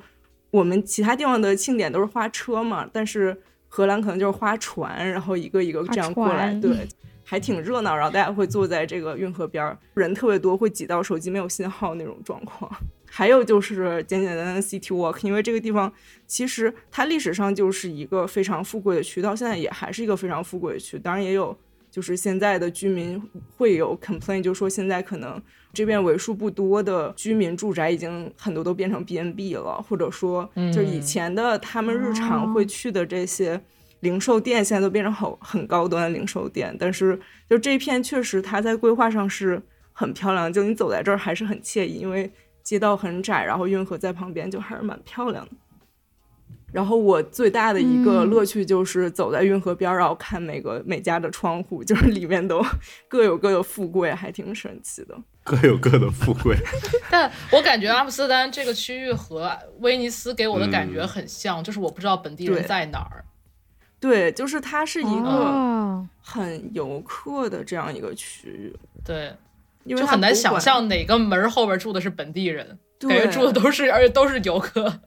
[0.52, 3.36] 我们其他地方的庆典都是花车嘛，但是
[3.74, 6.86] 荷兰可能就是花船，然后一个一个这样过来， 对。
[7.26, 12.70] 还挺热闹，然后大家会坐在这个运河边儿，人特别多，会挤到手机没有信号那种状况。
[13.10, 15.90] 还有就是简简单单的 City Walk，因为这个地方
[16.26, 20.98] 其实它历史上就是一个非常富贵的区，到现在也还是一个非常富贵的区。
[20.98, 21.56] 当然也有
[21.90, 23.20] 就是现在的居民
[23.56, 25.42] 会有 complain，就说现在可能
[25.74, 33.60] 这边为数不多的居民住宅已经很多都变成 B N B 了，或者说就以前的他们日常会去的这些。
[34.00, 37.18] 零售店现在都变成很很高端的零售店，但是
[37.48, 39.58] 就这片确实它在规划上是
[39.94, 42.30] 很漂亮，就你走在这儿还是很惬意，因为
[42.62, 45.52] 街道很窄，然后运河在旁边，就还是蛮漂亮的。
[46.70, 52.62] 然后我最大的一个乐趣就是走在运河边儿，然后看每个每家的窗户，就是里面都
[53.08, 55.18] 各有各的富贵，还挺神奇的。
[55.44, 56.56] 各有各的富贵。
[57.08, 63.24] 但我感觉阿姆斯特丹这个区域和威尼斯给我的感觉很像，就是我不知道本地人在哪儿。
[64.00, 69.34] 对，就是它是一个很游客的这样一个区域，对，
[69.86, 75.00] 就很难想象哪个门后边住的是本地人，感觉住的都是， 而且都是游客。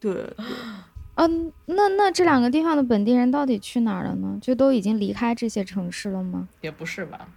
[0.00, 0.24] 对，
[1.16, 4.38] 嗯，那那这两个地方的本地人到底去哪儿了呢？
[4.40, 6.48] 就都已经离开这些城市了吗？
[6.62, 7.28] 也不是吧，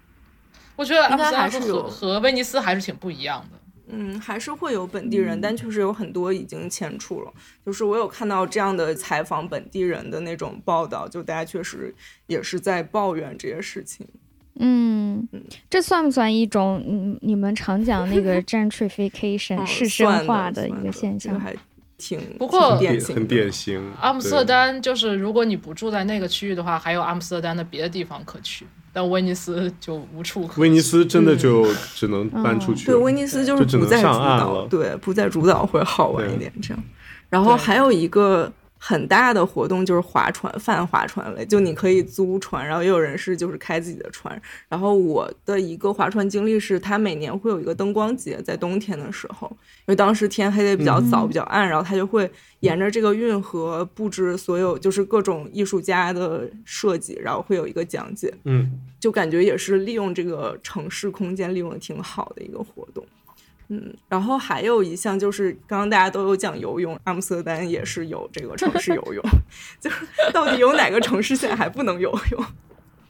[0.76, 3.57] 我觉得阿姆斯特丹和和威尼斯还是挺不一样的。
[3.93, 7.34] 嗯，还是会有本地人，但确实有很多已经迁出了。
[7.65, 11.93] 就是我有看到这样的采访本地人的那种报道，就大家确实
[12.28, 14.07] 也是在抱怨这些事情。
[14.55, 15.28] 嗯，
[15.69, 21.38] 这算不算一种嗯你们常讲那个 gentrification 市生化的一个现象？
[21.38, 21.53] 还
[21.97, 23.91] 挺不过很典型。
[23.99, 28.65] 阿姆斯特丹就是如果你不住在那个区域的话，还有阿姆斯特丹的别的地方可去。
[28.93, 30.61] 但威尼斯就无处可。
[30.61, 32.85] 威尼斯真的就只能搬出去。
[32.85, 36.83] 对，威尼斯就是不在主岛，对，不在主岛会好玩一点这样。
[37.29, 38.51] 然后还有一个。
[38.84, 44.41] 很大的活动就是划船，泛划船类，就你可以租船，然后也有人是就是开自己的船。
[44.67, 52.27] 然后我的一个划船经历是，它每年会有一个灯光节，在冬天的时候，因为当时天黑的比较早，比较暗，然后它就会
[52.61, 58.34] 沿着这个运河布置所有就是各种艺术家的设计，然后会有一个讲解。
[58.45, 63.05] 嗯，就感觉也是利用这个城市空间利用的挺好的一个活动。
[63.74, 69.24] 嗯，然后还有一项就是，刚刚大家都有讲游泳，阿姆斯特丹也是有这个城市游泳，
[69.80, 72.45] 就是到底有哪个城市现在还不能游泳？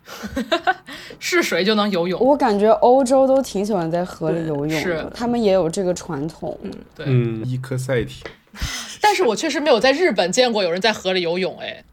[1.20, 2.20] 是谁就能游泳？
[2.20, 6.56] 我感觉欧洲都挺喜欢在河里游泳的，他们也有这个传统。
[6.62, 8.24] 嗯，对，嗯，伊科赛体。
[9.02, 11.84] 但是我确实没有在日本见过有人在河里游泳，哎，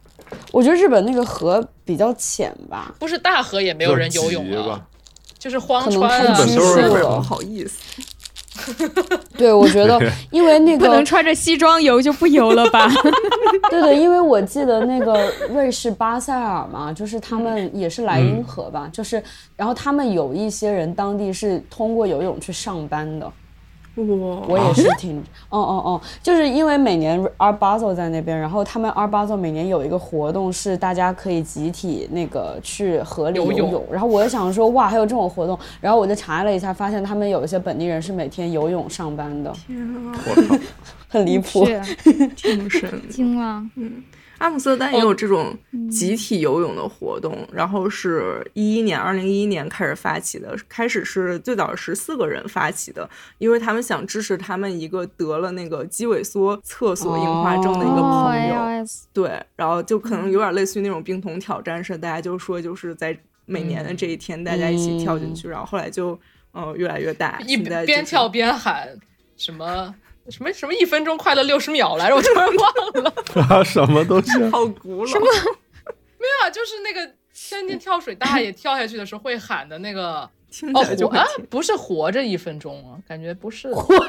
[0.52, 4.84] 我觉得日本那个河比较浅吧，不是大河也没有人游泳啊，
[5.38, 8.02] 就是荒川啊，不好意思。
[9.36, 10.00] 对，我觉得，
[10.30, 12.90] 因为那个不能穿着西装游就不游了吧？
[13.70, 19.22] 对对，因为我记得那个瑞士巴塞尔嘛，就是他们也是莱茵河吧，就是，
[19.56, 23.30] 然后他们有一些人当地是通过游泳去上班的。
[24.04, 25.18] 我我也是挺，
[25.50, 33.84] 哦哦哦，就是因为每年 Art Basel 在那边，然后他们 Art Basel 每年有一个活动，是大家可以集体那个去河里游泳。
[33.90, 39.52] 然后我就想说，哇，还有这种活动，然后我就查了一下，发现他们有一些本地人是每天游泳上班的。
[39.66, 40.14] 天啊，
[41.08, 41.66] 很离谱，
[42.36, 44.02] 挺神， 惊了，嗯。
[44.38, 45.56] 阿姆斯特丹也有这种
[45.90, 50.56] 集体游泳的活动，然后是一一年，二零一一年开始发起的。
[50.68, 53.08] 开始是最早十四个人发起的，
[53.38, 58.84] 因为他们想支持他们一个得了那个肌萎缩厕所硬化症的一个朋友。
[59.12, 66.18] 对，然后就可能有点类似于那种冰桶挑战似的，大家就说就是在每年的这一天，大家一起跳进去，然后后来就
[66.54, 68.88] 嗯越来越大，一边跳边喊
[69.36, 69.94] 什么。
[70.30, 72.16] 什么什么一分钟快乐六十秒来着？
[72.16, 73.14] 我突然忘了
[73.56, 73.62] 啊！
[73.64, 74.32] 什么东西？
[74.50, 75.06] 好古老。
[75.06, 75.26] 什么？
[76.18, 80.28] 没有啊，就是那个天津跳水大爷跳下去的时候会喊的那个
[80.74, 84.04] 哦，活啊，不是活着一分钟啊，感觉不是 活着，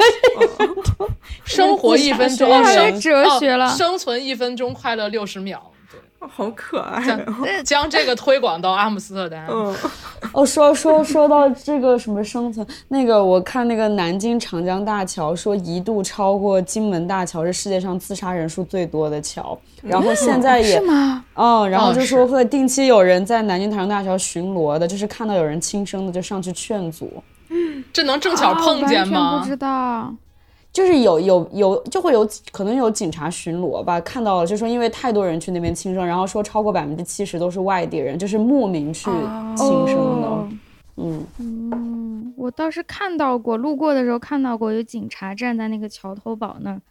[1.46, 5.79] 生活一分钟，生哲学了，生存一分钟快乐六十秒，对，
[6.28, 7.02] 好可爱，
[7.64, 9.48] 将这个推广到阿姆斯特丹。
[10.34, 21.24] 哦，说说说到这个什么生存，那个我看那个南京长江大桥说一度超过金门大桥是世界上自杀人数最多的桥，然后现在也是吗？
[21.36, 27.24] 嗯，然后就说会定期有人在南京长江大桥巡逻的，就是看到有人轻生的就上去劝阻。
[27.94, 29.40] 这能正巧碰见吗？
[29.40, 30.14] 不知道。
[30.72, 39.10] 就是有有有就会有可能有警察巡逻吧，看到了就说因为太多人去那边轻生，然后说超过百分之七十都是外地人，就是慕名去
[39.58, 40.48] 轻生的。
[40.98, 46.82] 嗯嗯，我倒是看到过，路过的时候看到过有警察站在那个桥头堡那儿，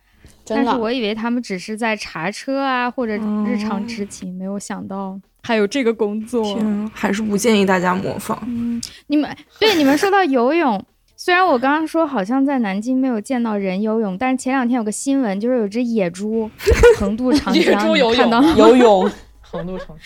[0.45, 3.17] 但是我以为他们只是在查车啊或者
[3.47, 6.59] 日常执勤，没有想到还有这个工作。
[6.93, 8.37] 还是不建议大家模仿。
[8.47, 10.85] 嗯，你们对你们说到游泳。
[11.29, 16.51] 虽然我刚刚说好像在南京没有见到人游泳，但是前两天有个新闻，就是有只野猪
[16.97, 17.79] 横渡长江，
[18.15, 19.11] 看到游泳
[19.43, 19.97] 横渡长江，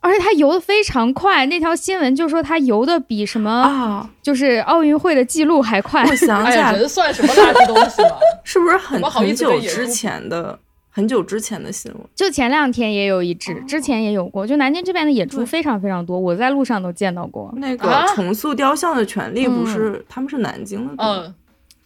[0.00, 1.46] 而且它游的非常快。
[1.46, 6.04] 那条新闻就说它游的比什么啊，就是奥运会的记录还快。
[6.04, 8.18] 我想 起来，人算什么垃圾东西了？
[8.42, 10.58] 是不是很很久之前的？
[10.94, 14.46] 很久之前的新闻，就前两天也有一只，之前也有过。
[14.46, 17.50] 就南京这边的野猪非常非常多，我在路上都见到过。
[17.56, 21.34] 那个重塑雕像的权利不是他们是南京的嗯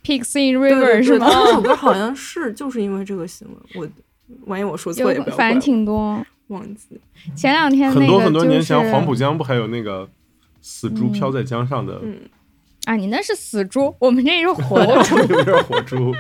[0.03, 1.27] ，Pigs in River 是吗？
[1.31, 3.89] 那首歌好像是就是因为这个新闻，我
[4.47, 7.01] 万一我说错也不要反正挺多，忘记
[7.37, 10.09] 前两天很多很多年前黄浦江不还有那个
[10.61, 12.01] 死猪飘在江上的？
[12.03, 12.19] 嗯
[12.87, 16.13] 啊，你那是死猪，我们这是 活猪，有点活猪。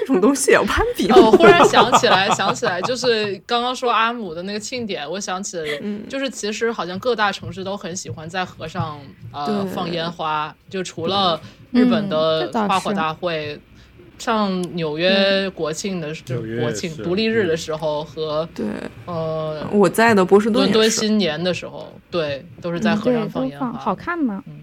[0.00, 1.10] 这种东西也要攀比。
[1.12, 5.58] 我忽然想起来，想起来，就是刚刚说阿姆的那个庆典，我想起，
[6.08, 9.00] 就是其实好像各大城市都很喜欢在河上
[9.32, 13.58] 呃放烟花，就除了日本的花火大会，
[14.18, 18.66] 像纽约国庆的就国庆独立日的时候和对。
[19.06, 24.42] 呃我在的波士顿伦敦新年的时候，对，都是在河上放烟花，好看吗？
[24.46, 24.60] 嗯，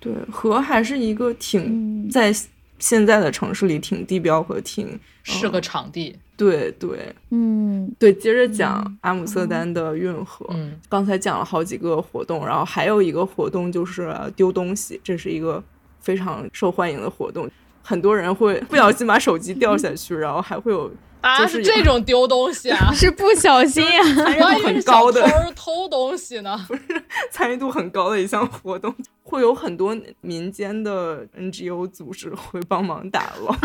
[0.00, 2.34] 对，河还是一个挺在。
[2.78, 8.12] 现在的城市里挺地标和挺是个场地，对对，嗯，对。
[8.12, 15.62] 接着讲阿姆斯特丹的运河，嗯，刚才讲了好几个活动，然后还有一个活动就是丢东西，这是一个
[16.00, 17.50] 非常受欢迎的活动，
[17.82, 20.90] 很多人会不小心把手机掉下去， 然后还会有。
[21.20, 22.90] 啊，是这种丢东西啊？
[22.94, 24.14] 是不小心啊？
[24.14, 26.56] 参与度很高的偷东西呢？
[26.68, 26.82] 不是
[27.30, 28.94] 参与度很高的一项活动，
[29.24, 33.56] 会有很多民间的 NGO 组织会帮忙打捞，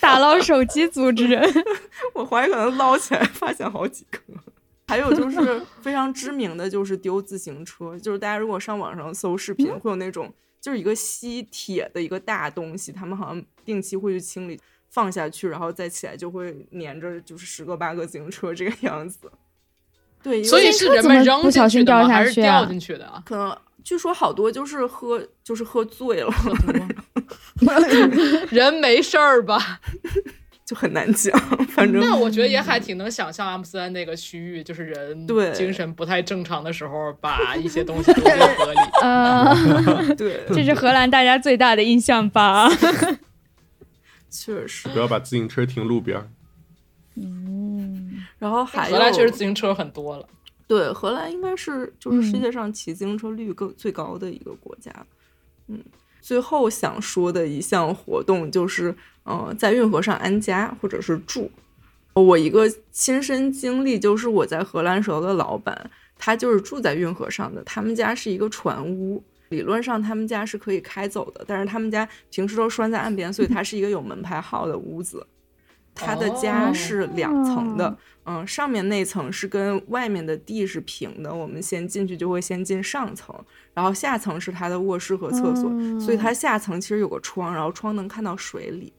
[0.00, 1.40] 打捞手机组织。
[2.14, 4.18] 我怀疑可能捞起来发现好几个。
[4.88, 10.30] 还有就是非常知名的就是丢自行车，就是大家如果上网上搜视频，会有那种
[10.60, 14.60] 就是一个吸铁的一个大东西，他们好像定期会去清理。
[14.92, 19.18] 放下去，然后再起来就会粘着，就是十个八个自行车这个 样子。
[20.22, 23.20] 对，所以是人们扔不小心掉下去掉进去的啊？
[23.26, 26.30] 可能据说好多就是喝，就是喝醉了
[28.50, 29.80] 人没事儿吧？
[30.64, 31.36] 就很难讲。
[31.68, 38.78] 反正那我觉得也还挺能想象阿姆斯特丹那个区域，就是人对精神不太正常的时候，把一些东西丢进河里。
[39.02, 39.54] 啊，
[40.16, 42.68] 对，这是荷兰大家最大的印象吧？
[44.32, 46.28] 确实，不要把自行车停路边儿。
[47.16, 50.26] 嗯，然后还荷兰确实自行车很多了。
[50.66, 54.90] 对，荷兰应该是就是世界上骑自行车率更最高的一个国家。
[55.68, 55.78] 嗯，
[56.22, 61.50] 最后想说的一项活动就是，呃，在运河上安家或者是住。
[62.14, 69.22] 我一个亲身经历就是我在荷兰时候的老板，他就是住在运河上的，他们家是一个船屋。
[69.52, 75.24] 理论上他们家是可以开走的，但是他们家平时都拴在岸边，所以它是一个有门牌号的屋子。
[75.94, 77.94] 他的家是两层的，
[78.24, 83.34] 嗯，上面那层是跟外面的地是平的，我们先进去就会先进上层，
[83.74, 88.90] 然后下层是他的卧室和厕所，所以它下层其实有个窗，然后窗能看到水里，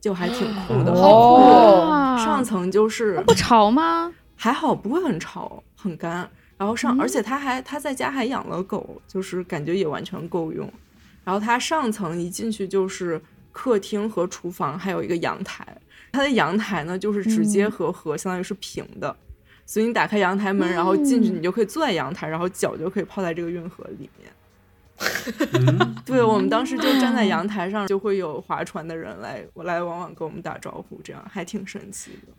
[0.00, 0.92] 就还挺酷的。
[1.00, 2.24] 好酷！
[2.24, 4.12] 上层就是不潮吗？
[4.34, 6.28] 还好，不会很潮，很干。
[6.58, 10.72] 然后上，而且他还他在家还养了狗，就是感觉也完全够用。
[11.24, 13.20] 然后他上层一进去就是
[13.52, 15.66] 客厅和厨房，还有一个阳台。
[16.12, 19.14] 他的阳台呢，就是直接和河相当于是平的，
[19.66, 24.30] 所以你打开阳台门，然后进去，你就可以坐在阳台，然后脚就可以泡在这个运河里面。
[26.06, 32.32] 对我们当时就站在阳台上，就会有划船的人来来往往跟我们打招呼，这样还挺神奇的。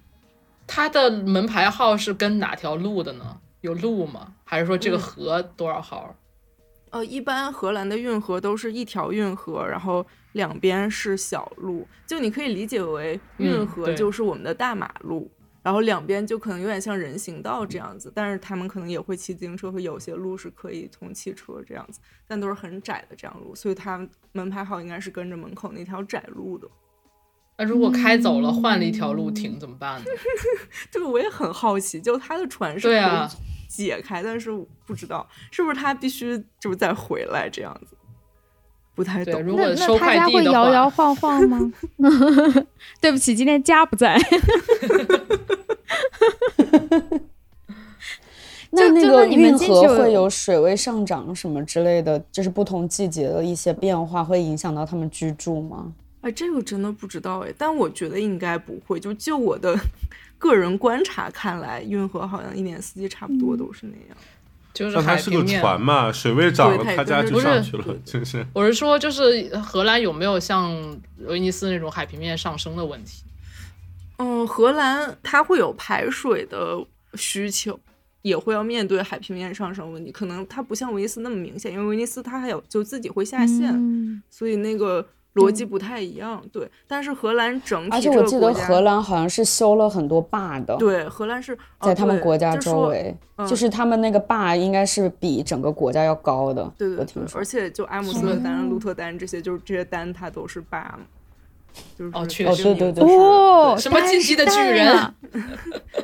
[0.65, 3.37] 他的门牌号是跟哪条路的呢？
[3.67, 4.33] 有路吗？
[4.45, 6.15] 还是说这个河多少号？
[6.89, 15.29] 呃，一般荷兰的运河都是一条运河，然后两边是小路，就你可以理解为运河就是我们的大马路，
[15.61, 26.69] 然后两边就可能有点像人行道这样子，但是他们可能也会骑自行车，和有些路是可以通汽车这样子，但都是很窄的这样路，所以它门牌号应该是跟着门口那条窄路的。
[27.57, 30.05] 那如果开走了，换了一条路停怎么办呢？
[30.89, 32.99] 这个我也很好奇，就他的船是可以
[33.67, 34.51] 解开，但是
[34.85, 37.95] 不知道是不是他必须就是再回来这样子。
[38.95, 39.43] 不太懂。
[39.43, 41.71] 如果那他家会摇摇晃晃吗？
[42.99, 44.19] 对不起，今天家不在。
[48.71, 55.93] 那那个运河会有水位上涨什么之类的，就是不同季节的一些变化，会影响到他们居住吗？
[56.21, 58.99] 哎，这个真的不知道哎，但我觉得应该不会。
[58.99, 59.77] 就就我的
[60.37, 64.17] 个人观察看来，运河好像一年四季差不多都是那样。
[64.73, 68.45] 就是它是个船嘛，水位涨了，他家就上去了，真是。
[68.53, 70.71] 我是说，就是荷兰有没有像
[71.21, 73.23] 威尼斯那种海平面上升的问题？
[74.17, 76.77] 嗯，荷兰它会有排水的
[77.15, 77.79] 需求，
[78.21, 80.11] 也会要面对海平面上升问题。
[80.11, 85.03] 可能它不像威尼斯那么明显，因为威尼斯它还有就自己会下线，所以那个。
[85.37, 93.15] 逻辑不太一样，对，但是荷兰整体而且我记得荷兰好像是修了很多坝的，对，荷兰是在他们国家周围，
[93.47, 100.99] 就是他们那个坝应该是比整个国家要高的，对对对，而且就阿姆斯特丹、鹿特丹这些，就是这些丹它都是坝嘛，
[101.97, 105.13] 就是哦，确实，对对对，哦，什么进击的巨人，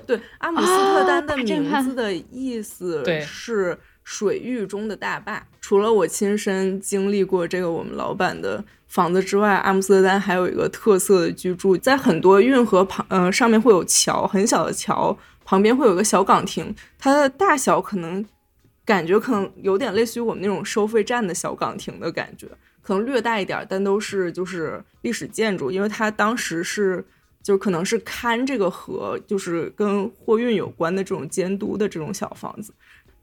[0.06, 5.46] 对，阿姆斯特丹的名字的意思是水域中的大坝。
[5.62, 8.64] 除了我亲身经历过这个我们老板的。
[8.86, 18.24] 房子之外，阿姆斯特丹还有一个特色的居住，在很多运河旁，嗯，上面会有桥，很小的桥旁边会有个小岗亭，它的大小可能
[18.86, 22.48] 感觉可能有点类似于我们那种收费站的小岗亭的感觉，
[22.84, 27.04] 可能略大一点，但都是就是历史建筑，因为它当时是
[27.42, 32.72] 就可能是看这个河，就是跟货运有关的这种监督的这种小房子。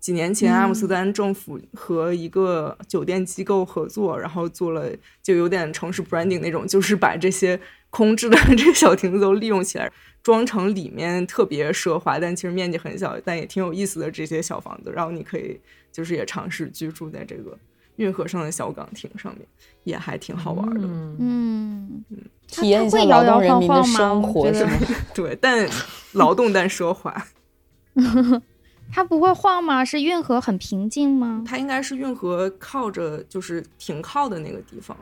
[0.01, 4.91] 几年前，阿姆斯特丹政府和一个酒店机构合作，然后做了
[5.23, 9.93] 就有点城市 branding 那种，就是把这些空置的 这个小亭子都利用起来，
[10.23, 14.91] 装成里面特别奢华，但其实面积很小，但也挺有意思的这些小房子。
[14.91, 15.61] 然后你可以
[15.93, 17.57] 就是也尝试居住在这个
[17.97, 19.47] 运河上的小岗亭上面，
[19.85, 20.81] 也还挺好玩的。
[20.83, 24.73] 嗯嗯，体验一下劳动人民的生活是吗？
[25.15, 25.69] 对，但
[26.13, 27.27] 劳动但奢华。
[28.93, 29.84] 它不会晃吗？
[29.84, 31.43] 是运河很平静吗？
[31.47, 34.97] 它应该是运河靠着，就是停靠的那个地方，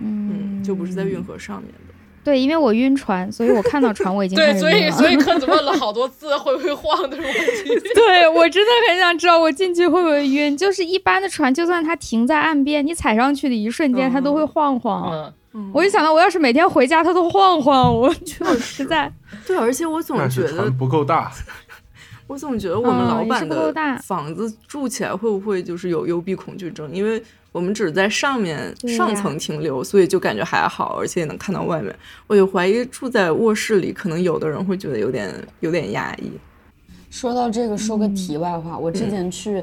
[0.00, 1.94] 嗯，就不是在运河上面的。
[2.24, 7.68] 对，因为我晕船，所以我看到船我已经对，所以所以克子问了好多次会不会晃的问题。
[7.94, 10.56] 对我真的很想知道我进去会不会晕。
[10.56, 15.32] 就是一般的船，就算它停在岸边，你踩上去的一瞬间，它都会晃晃。
[15.52, 19.12] 嗯，我就想到我要是每天回家它都晃晃，我确实在。
[19.46, 21.30] 对，而且我总觉得不够大。
[22.26, 23.72] 我总觉得我们老板的
[24.02, 26.90] 房子住起来会不会就是有幽闭恐惧症？
[26.92, 27.22] 因为
[27.52, 31.94] 我们只是在上面上层停留，所以就感觉还好，而且也能看到外面。
[32.26, 36.30] 我就怀疑住在卧室里，可能有的人会觉得有点有点压抑。
[37.10, 39.62] 说到这个，说个题外话，我之前去。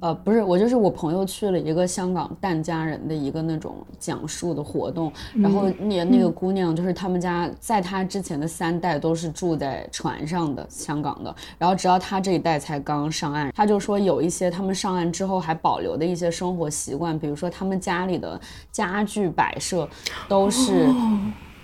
[0.00, 18.40] 呃，不是，我就是我朋友去了一个香港疍家人的一个那种讲述的活动，然后那那个姑娘就是他们家在她之前的三代都是住在船上的香港的，然后直到她这一代才刚上岸，她就说有一些他们上岸之后还保留的一些生活习惯，比如说他们家里的
[18.70, 19.88] 家具摆设
[20.28, 20.88] 都是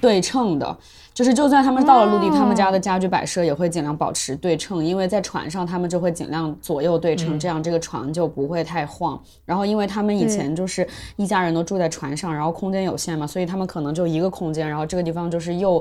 [0.00, 0.76] 对称的。
[1.14, 9.22] 就是，就算他们到了陆地，他们家的家具摆设也会尽量保持对称，因为在船上他们就会尽量左右对称，这样这个船就不会太晃。
[9.44, 10.84] 然后，因为他们以前就是
[11.14, 15.80] 一家人都住在船上，然后空间有限嘛，所以他们可能就一个空间，然后这个地方就是又，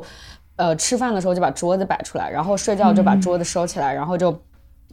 [0.55, 4.39] 呃，吃饭的时候就把桌子摆出来，然后睡觉就把桌子收起来，然后就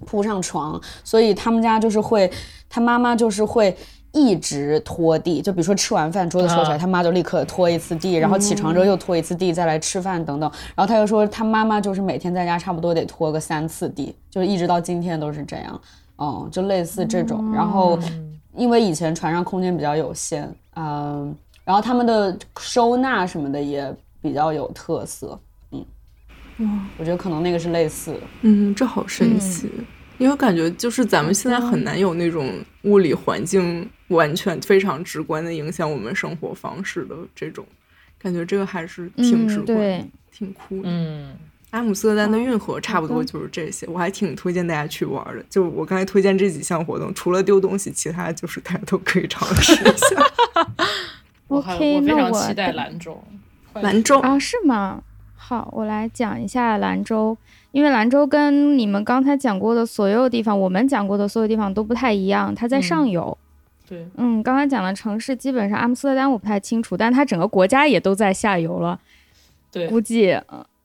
[0.06, 2.30] 铺上床，所以他们家就是会，
[2.66, 3.76] 他妈妈就是会。
[4.12, 10.50] 一直拖地，就比如说吃完饭桌子收起来，他妈就立刻拖一次地，然后起床之后又拖一次地，再来吃饭等等。
[10.74, 15.80] 然后他又说他妈妈就是每天在家差不多得拖个三次地，就是一直到今天都是这样。
[16.18, 17.52] 嗯，就类似这种。
[17.52, 17.98] 然后
[18.54, 21.34] 因为以前船上空间比较有限，嗯，
[21.64, 25.38] 然后他们的收纳什么的也比较有特色。
[25.70, 25.86] 嗯，
[26.58, 26.68] 哇，
[26.98, 28.14] 我觉得可能那个是类似。
[28.42, 29.70] 嗯，这好神奇。
[30.20, 32.52] 因为感觉就是咱们现在很难有那种
[32.82, 37.66] 物理环境完全非常直观的影响我们生活方式的这种
[38.22, 40.90] 感觉，这个还是挺直观、挺酷的。
[40.90, 41.34] 嗯，
[41.70, 45.42] 阿姆斯特丹的运河差不多就是这些，我还挺推荐大家去玩的。
[45.48, 50.22] 就我刚才推荐这几项活动，除了丢东西，其他就是大家都可以尝试一下。
[51.48, 53.24] 我我非常期待兰州，
[53.72, 54.38] 兰州啊？
[54.38, 55.02] 是吗？
[55.42, 57.36] 好，我来讲一下兰州，
[57.72, 63.36] 因为兰州跟你们刚才讲过的所有地方，我们讲过的所有地方都不太一样，它在上游。
[63.88, 69.00] 对，嗯，刚才讲的城市基本上阿姆斯特丹我不太清楚，但它整个国家也都在下游了。
[69.72, 70.30] 对，估计，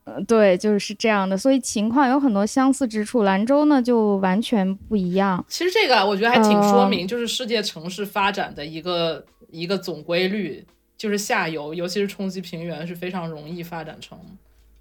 [0.04, 3.22] 呃，对，就是这样的，所以情况有很多相似之处。
[3.22, 5.44] 兰州呢就完全不一样。
[5.46, 10.64] 其实这个我觉得还挺说明，就是世界城市发展的一个一个总规律，
[10.96, 14.18] 就是下游，尤其是冲击平原是非常容易发展成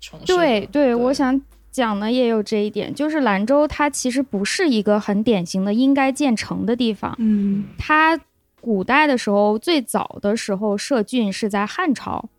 [0.06, 0.26] 城市。
[0.28, 1.42] 对对，我想
[1.72, 7.16] 讲的也有这一点，就是兰州它其实不是一个很典型的应该建成的地方。
[7.18, 8.20] 嗯，它
[8.62, 12.30] 古代的时候最早的时候设郡是在汉朝。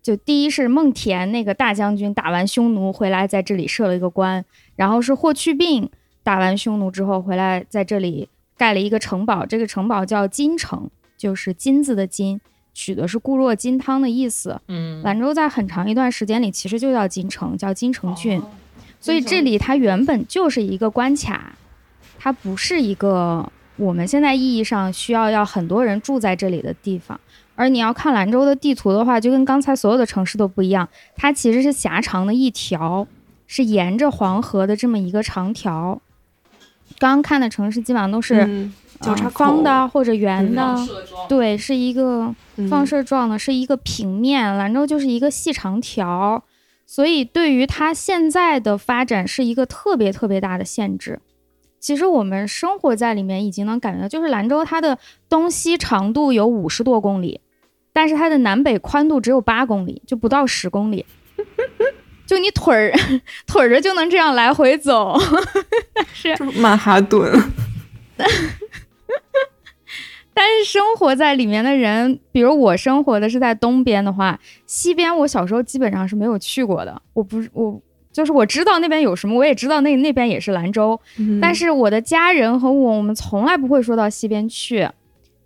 [0.00, 4.42] 就第一是孟田那个大将军打完匈奴回来，在这里设了一个关，
[4.74, 5.90] 然后是霍去病
[6.22, 10.88] 打完匈奴之后回来，在这里盖了一个城堡，这个城堡叫金城，
[11.18, 12.40] 就是金子的金，
[12.78, 14.60] 取的是固若金汤的意思。
[14.68, 18.40] 嗯，兰州在很长一段时间里其实就叫金城，叫金城郡，
[19.00, 21.56] 所以这里它原本就是一个关卡，
[22.16, 27.18] 它不是一个我们现在意义上需要要很多人住在这里的地方。
[27.56, 33.04] 而你要看兰州的地图的话，就跟刚才所有的城市都不一样，它其实是狭长的一条，
[33.48, 36.00] 是沿着黄河的这么一个长条。
[37.00, 38.70] 刚刚看的城市基本上都是
[39.00, 40.76] 交叉方的或者圆的，
[41.28, 42.34] 对，是一个
[42.68, 44.56] 放射状的，是一个平面。
[44.56, 46.44] 兰州就是一个细长条，
[46.84, 51.20] 所以对于它现在的发展是一个特别特别大的限制。
[51.80, 54.98] 其实我们生活在里面已经能感觉到，就是兰州它的
[55.28, 57.40] 东西长度有五十多公里。
[57.92, 61.04] 但是它的南北宽度只有八公里，就不到十公里，
[62.26, 62.92] 就你腿儿
[63.44, 65.18] 腿着就能这样来回走，
[66.12, 67.32] 是曼哈顿。
[70.34, 77.02] 但是生活在里面的人，比如我生活的是在东边的话，西边我小时候基本上是没有去过的。
[77.12, 77.80] 我不是我，
[78.12, 81.00] 就是我知道那边有什么，我也知道那那边也是兰州，
[81.40, 84.88] 但是我的家人和我，我们从来不会说到西边去。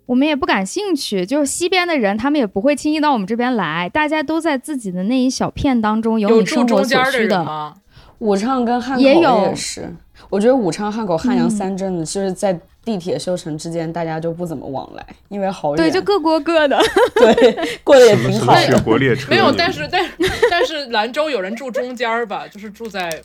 [0.05, 3.89] 我们也不感兴趣，就是西边的人，他们也不会轻易到我们这边来。
[3.89, 7.73] 大家都在自己的那一小片当中有你生活所需的。
[8.19, 9.95] 武昌跟汉口也是，
[10.29, 15.77] 我觉得武昌、汉口、汉阳三镇的，就是在地铁修成之间，大家就不怎么往来，因为好远。
[15.77, 16.77] 对，就各过各的。
[17.15, 18.55] 对，过得也挺好。
[18.57, 20.05] 雪国列车 没有，但是但
[20.49, 23.21] 但是兰州有人住中间吧，就是住在。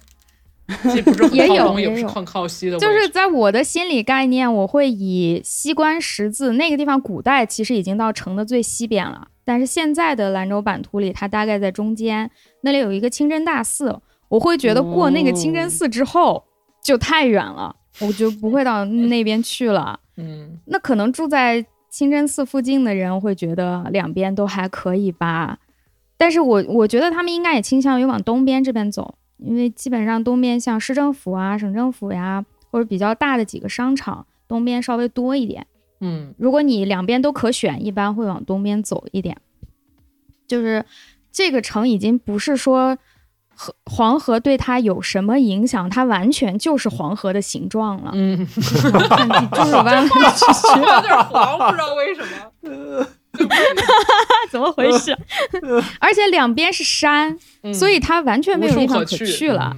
[0.93, 1.29] 既不是靠
[1.67, 2.79] 东，也不是很靠西的。
[2.79, 9.29] 就是在我的心理概念，我会以西关十字那个地方，古代其实已经到城的最西边了。
[9.47, 12.31] 但是现在的兰州版图里，它大概在中间，
[12.61, 13.99] 那里有一个清真大寺。
[14.29, 16.45] 我会觉得过那个清真寺之后
[16.85, 19.99] 就太远了，我就不会到那边去了。
[20.17, 25.59] 嗯，那可能住在清真寺附近的人会觉得两边都还可以吧。
[26.17, 29.15] 但是我我觉得他们应该也倾向于往东边这边走。
[29.39, 35.65] 因为基本上东边像市政府啊、省政府呀，或者比较大的几个商场，东边稍微多一点。
[36.01, 39.37] 嗯，如果你两边都可选，一般会往东边走一点。
[40.49, 40.85] 就是
[41.31, 42.99] 这个城已经不是说
[43.61, 48.13] 河黄河对它有什么影响，它完全就是黄河的形状了。
[48.15, 52.29] 嗯， 就是弯弯曲曲，有点黄，不知道为什么。
[54.51, 55.17] 怎么回事？
[55.99, 57.37] 而且两边是山，
[57.75, 59.77] 所以它完全没有地方可去了。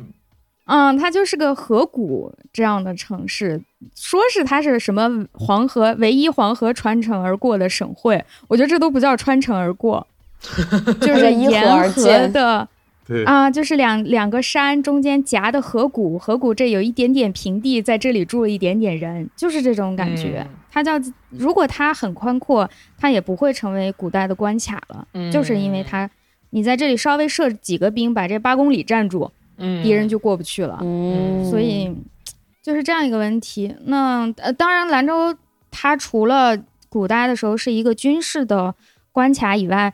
[0.66, 3.60] 嗯，它就是个河谷这样的城市。
[3.96, 10.06] 说是它是什么黄河唯一黄河穿城而过的省会，我觉得这都不叫穿城而过，
[11.00, 12.68] 就是沿河的。
[13.24, 20.46] 啊，就是两两个山中间夹的河谷，河谷这有一点点平地，在这里住了一点点人，就是这种感觉。
[20.70, 20.92] 它叫，
[21.30, 25.06] 如果它很宽阔，它也不会成为古代的关卡了。
[25.32, 26.08] 就是因为它，
[26.50, 30.78] 你在这里稍微设几个兵，把这八公里占住，敌人就过不去了。
[31.50, 31.92] 所以
[32.62, 33.74] 就是这样一个问题。
[33.86, 35.36] 那呃，当然，兰州
[35.70, 36.56] 它除了
[36.88, 38.74] 古代的时候是一个军事的
[39.10, 39.92] 关卡以外。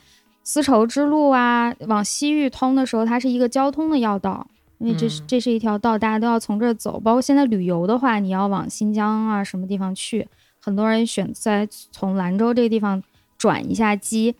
[0.48, 4.46] 丝绸之路啊，往西域通的时候，它是一个交通的要道，
[4.78, 7.00] 因为这是这是一条道，大家都要从这儿走。
[7.00, 10.28] 包括现在旅游的话，你要往新疆啊什么地方去，
[10.60, 13.02] 很多人选在从兰州这个地方
[13.36, 14.36] 转一下机。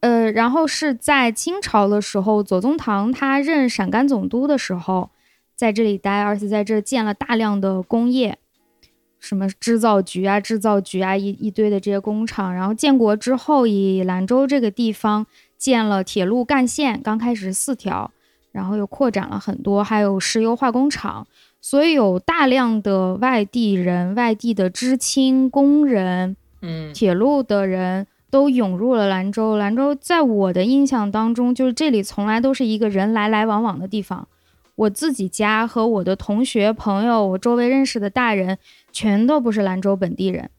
[0.00, 5.08] 呃，然后是在清朝的时候，左宗棠他任陕甘总督的时候，
[5.56, 8.36] 在这里待，而且在这建了大量的工业。
[9.20, 12.52] 什么制造局啊，制造局啊，一一堆的这些工厂。
[12.52, 15.24] 然后建国之后，以兰州这个地方
[15.56, 18.10] 建了铁路干线，刚开始四条，
[18.50, 21.26] 然后又扩展了很多，还有石油化工厂。
[21.62, 29.58] 所以有大量的外地人、外地的知青、工人，嗯，铁路的人都涌入了兰州。
[29.58, 34.26] 兰州在我的印象当中，就是这里从来都是一个人来来往往的地方。
[34.76, 38.56] 我自己家和我的同学朋友，我周围认识的大人，
[38.92, 40.50] 全都不是兰州本地人，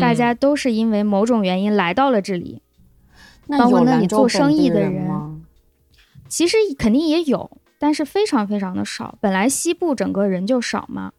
[0.00, 2.62] 大家都是因为某种原因来到了这里。
[3.58, 5.42] 包括那里做生意的人
[6.28, 7.50] 其实肯定也有，
[7.80, 9.18] 但是非常非常的少。
[9.20, 11.12] 本来西部整个人就少嘛，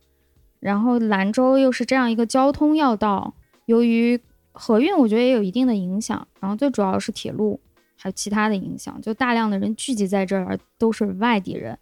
[0.62, 3.34] 然后兰州又是这样一个交通要道，
[3.66, 4.18] 由于
[4.54, 6.26] 河运，我觉得也有一定的影响。
[6.40, 7.60] 然后最主要是铁路，
[7.98, 11.78] 还有其他的影响，就大量的人聚集在这儿，都是外地人。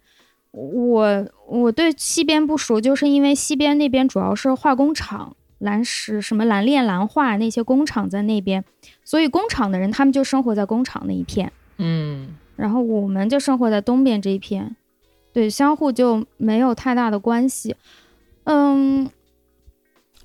[0.52, 8.64] 我我对西边不熟，就是因为西边那边主要是化工厂，蓝石什么蓝炼、蓝化那些工厂在那边，
[9.04, 14.74] 所以工厂的人他们就生活在工厂那一片，嗯，然后我们就生活在东边这一片，
[15.32, 17.76] 对，相互就没有太大的关系。
[18.44, 19.08] 嗯，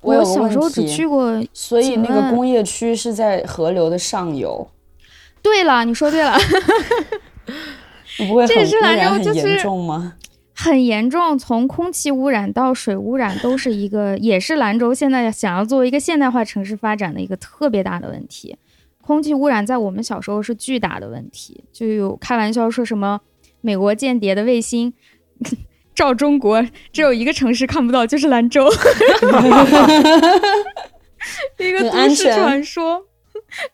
[0.00, 4.68] 我小时候只去过，所以那个工业区是在河流的上游。
[5.40, 6.36] 对了，你说对了。
[8.18, 10.14] 不会这是兰州，就是很严重吗？
[10.54, 18.56] 很严重，从空气污染到水污染，都是一个，也是兰州现在想要作为一个现代化城市发展的一个特别大的问题。
[19.02, 23.20] 空气污染在我们小时候是巨大的问题，就有开玩笑说什么
[23.60, 24.92] 美国间谍的卫星
[25.94, 28.66] 照中国，只有一个城市看不到，就是兰州
[31.58, 33.04] 一个都市传说。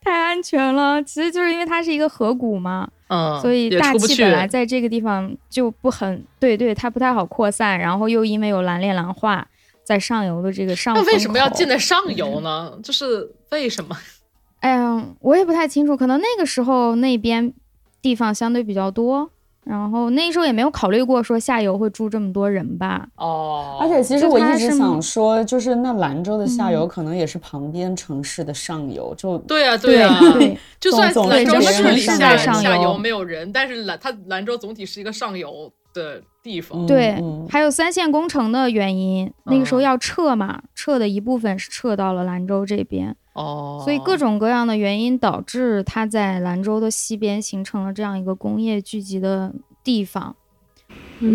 [0.02, 9.46] 太安全了，其实就是因为它是一个河谷嘛，嗯，所以大气本来在这个地方就不很对，对，它不太好扩散，然后又因为有蓝炼蓝化
[9.84, 12.78] 在上游的这个上，那为什么要建在上游呢？
[12.82, 13.94] 就是为什么？
[14.60, 17.52] 哎呀，我也不太清楚，可能那个时候那边
[18.00, 19.30] 地方相对比较多。
[19.64, 23.06] 然后那时候也没有考虑过说下游会住这么多人吧。
[23.16, 30.18] 哦，而且其实我一直想说，就是那兰州的下游可能也是旁边城市的上游，就对啊对呀，
[30.80, 36.84] 就算兰州是里下下游没有人，但是兰它兰州总体是一个上游的地方。
[36.86, 37.16] 对，
[37.48, 43.16] 还有三线工程的原因，那个时候要撤嘛，撤的一部分是撤到了兰州这边。
[43.34, 49.52] 哦，所以各种各样的原因导致它在兰州的西边形成了这样一个工业聚集的
[49.82, 50.34] 地方。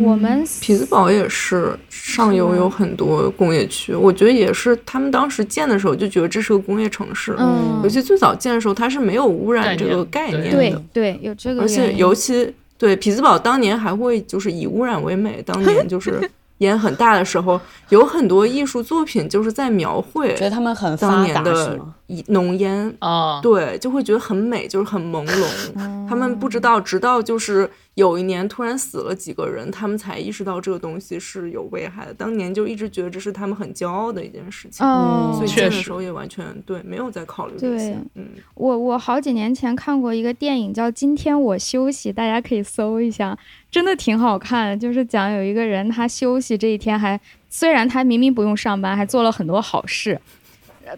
[0.03, 7.33] 我们匹兹堡也是上游有很多工业区，我觉得也是他们当时建的时候就觉得这是个工业城市。
[7.39, 10.51] 嗯，尤其最早建的时候，它是没有污染这个概念的。
[10.51, 11.61] 对对，有这个。
[11.61, 16.29] 而且尤其对匹兹堡当年还会就是以污染为美，当年 就是。
[16.59, 17.59] 烟很大的时候，
[17.89, 21.79] 有很多艺术作品就是在描绘，觉得他们很当年的
[22.27, 22.95] 浓烟。
[22.99, 26.07] 啊，对，就会觉得很美，就是很朦胧。
[26.07, 32.13] 他们不知道，直到就是有一年突然死了几个人，他们才意识到这个东西是有危害的。
[32.13, 34.85] 当年就一直觉得这是他们很骄傲的一件事情，
[35.33, 37.97] 所以建的时候也完全对，没有在考虑这些。
[38.15, 38.25] 嗯，
[38.55, 43.37] 我我好几年前看过一个电影叫《今天我休息》，大家可以搜一下。
[43.69, 47.19] 真的挺好看，就是讲有一个人他休息这一天还
[47.49, 50.19] 虽然他明明不用上班，还做了很多好事。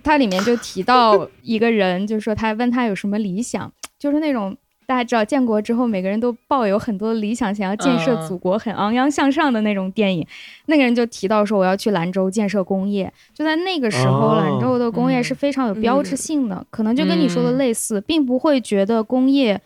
[0.04, 4.56] 他里面就提到 一个人，就是说他问他有什么理想，就是那种
[4.86, 10.26] 大家知道建国之后每个人都抱有很多理想，想要建设祖国，很昂扬向上的那种电影。
[10.68, 13.12] 那个人就提到说我要去兰州建设工业。
[13.34, 19.60] 就在那个时候，兰州的工业是非常有标志性的，可能就跟你说的类似，并不会觉得工业。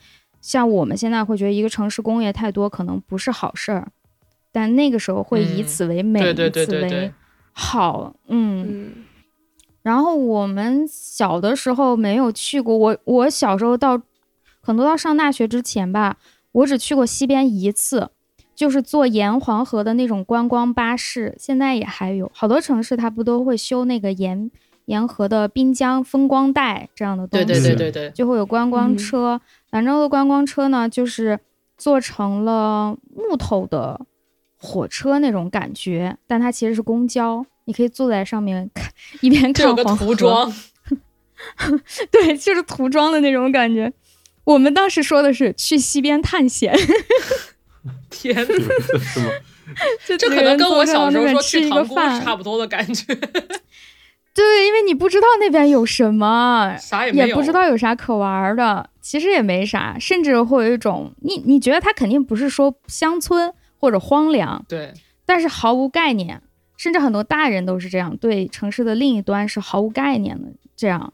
[0.44, 3.88] 像我们现在会觉得一个城市工业太多可能不是好事儿，
[4.52, 7.14] 但那个时候会以此为美，以此为
[7.54, 8.14] 好。
[8.28, 8.92] 嗯，
[9.84, 14.02] 然后我们小的时候没有去过，我我小时候到
[14.60, 16.18] 很多到上大学之前吧，
[16.52, 18.10] 我只去过西边一次，
[18.54, 24.52] 就是坐沿黄河的那种观光巴士，现在也还有好多城市它不都会修那个沿。
[24.88, 29.40] 沿河的滨江风光带这样的东西，对对对对对，就会有观光车。
[29.74, 31.40] 兰州的观光车呢，就是
[31.78, 34.06] 做成了木头的
[34.56, 38.92] 火车那种感觉，但它其实是公交，你可以坐在上面看，
[39.22, 39.82] 一边看黄河。
[39.82, 40.54] 有个涂装，
[42.12, 43.92] 对，就是涂装的那种感觉。
[44.44, 46.78] 我们当时说的是去西边探险。
[48.12, 48.46] 天哪，
[50.06, 53.18] 这可能跟我小时候说去塘沽是差不多的感觉。
[54.34, 64.92] 对，因为你不知道那边有什么，啥也不知道有啥可玩的，其实也没啥，甚至会有一种你你觉得它肯定不是说乡村或者荒凉，对，
[65.26, 66.42] 但是毫无概念，
[66.78, 70.48] 甚至很多大人都是这样，对城市的另一端是毫无概念的。
[70.76, 71.14] 这样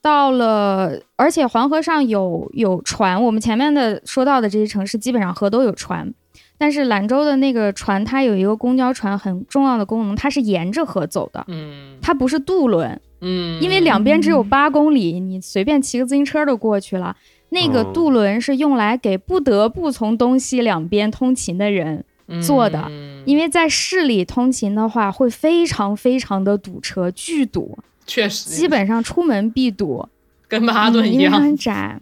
[0.00, 6.14] 到了，而且黄河上有有船，我们前面的说到的这些城市基本上河都有船。
[6.62, 17.16] 但是兰州的那个船，它有一个公交船很重要的功能，它是沿着河走的，嗯，它不是渡轮，嗯，因为两边只有八公里，你随便骑个自行车都过去了。
[17.48, 22.04] 那个渡轮是用来给不得不从东西两边通勤的人
[22.40, 22.88] 坐的，
[23.24, 27.76] 因为在市里通勤的话会非常非常的堵车，巨堵，
[28.06, 30.08] 确实，基本上出门必堵，
[30.46, 31.98] 跟曼哈顿一样，因为很窄，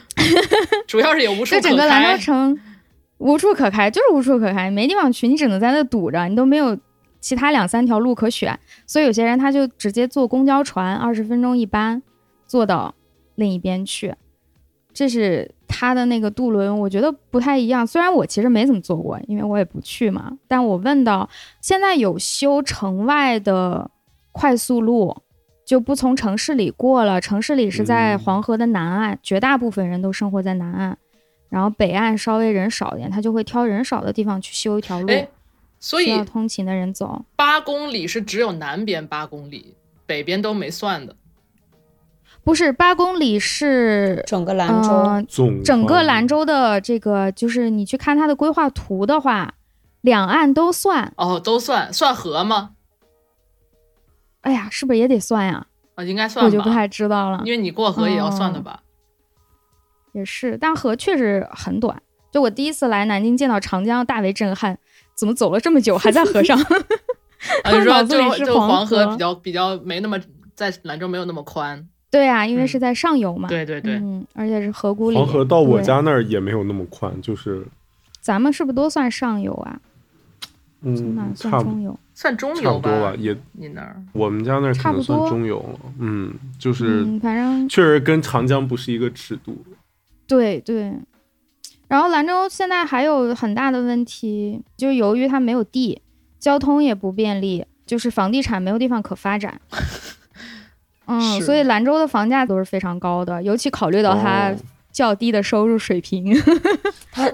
[0.88, 2.58] 主要是也无处可开，整个兰州城
[3.22, 6.76] 无处可开，就是无处可开，没地方去，你只能在那堵着，你都没有
[7.20, 12.02] 其他两三条路可选，所以有些人他就直接坐公交船，二十分钟一班，
[12.46, 12.94] 坐到
[13.36, 14.14] 另一边去。
[14.92, 17.86] 这是他的那个渡轮，我觉得不太一样。
[17.86, 20.32] 虽然我其实没怎么坐过，因为我也不去嘛。
[20.46, 21.30] 但我问到，
[21.62, 23.90] 现在有修城外的
[24.32, 25.16] 快速路，
[25.64, 27.20] 就不从城市里过了。
[27.22, 30.98] 城市里是在黄河的南岸，绝大部分人都生活在南岸，
[31.52, 35.12] 然后北岸稍微人少一点，他就会挑人少的地方去修一条路，
[35.78, 37.26] 所以要通勤的人走。
[37.36, 39.74] 八公里是只有南边八公里，
[40.06, 41.14] 北边都没算的。
[42.42, 49.52] 不是八公里是整个兰州，总整个兰州的这个就是你去看它的规划图的话，
[50.00, 52.70] 两岸都算哦，都算算河吗？
[54.40, 55.66] 哎呀，是不是也得算呀？
[55.96, 58.81] 啊，应该算，我就不太知道了，因为你过河也要算的吧？
[60.12, 62.00] 也是，但河确实很短。
[62.30, 64.78] 就我第一次来南京见到长江，大为震撼，
[65.14, 66.58] 怎么走了这么久还在河上？
[67.64, 70.18] 啊， 你说就就黄河比较比较没那么
[70.54, 71.86] 在兰州没有那么宽。
[72.10, 73.48] 对啊，因为是在上游嘛。
[73.48, 75.16] 对对对，嗯，而且是河谷里。
[75.16, 77.66] 黄河到我家那儿也没有那么宽，就是。
[78.20, 79.80] 咱们是不是都算上游啊？
[80.82, 83.14] 嗯，算中游，算中游吧。
[83.18, 83.96] 也你那儿？
[84.12, 85.80] 我们家那儿可能算中游了。
[85.98, 89.56] 嗯，就是，反正确实跟长江不是一个尺度。
[90.26, 90.92] 对对。
[91.88, 96.00] 然后兰州现在还有很大的问题，就是由于它没有地，
[96.40, 99.60] 交通也不便利，就是房地产没有地方可发展。
[101.06, 104.54] 嗯，所以兰州的房价都是非常高的，尤其考虑到它
[104.90, 106.34] 较低的收入水平，
[107.12, 107.24] 它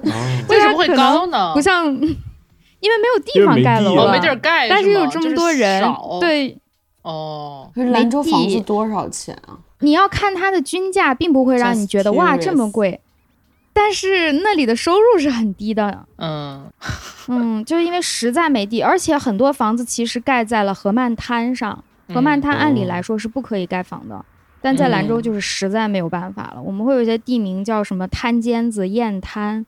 [0.49, 1.53] 为什么会高呢？
[1.55, 5.85] 不像，因为没有地方盖楼，没地儿盖，但是有这么多人，
[6.19, 6.59] 对，
[7.03, 9.59] 哦，兰州房子多少钱啊？
[9.81, 13.01] 你要看它的均价，并不会让你觉得哇这么贵，
[13.73, 16.71] 但是那里的收入是很低的，嗯。
[17.29, 21.85] 嗯， 就是因为实在没地，而且很多房子其实盖在了河漫滩上。
[22.11, 24.25] 河漫滩按理来说是不可以盖房的，
[24.63, 26.63] 但在兰州就是实在没有办法了。
[26.63, 29.67] 我们会有一些地名叫什么滩尖子、雁滩，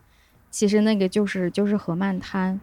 [0.50, 2.58] 其实那个就是就是河漫滩，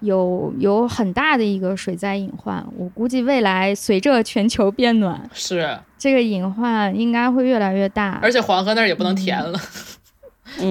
[0.00, 2.64] 有有很大的一个水灾隐患。
[2.76, 8.18] 我估计未来随着全球变暖，是这个隐患应该会越来越大。
[8.22, 9.58] 而且黄河那儿也不能填了，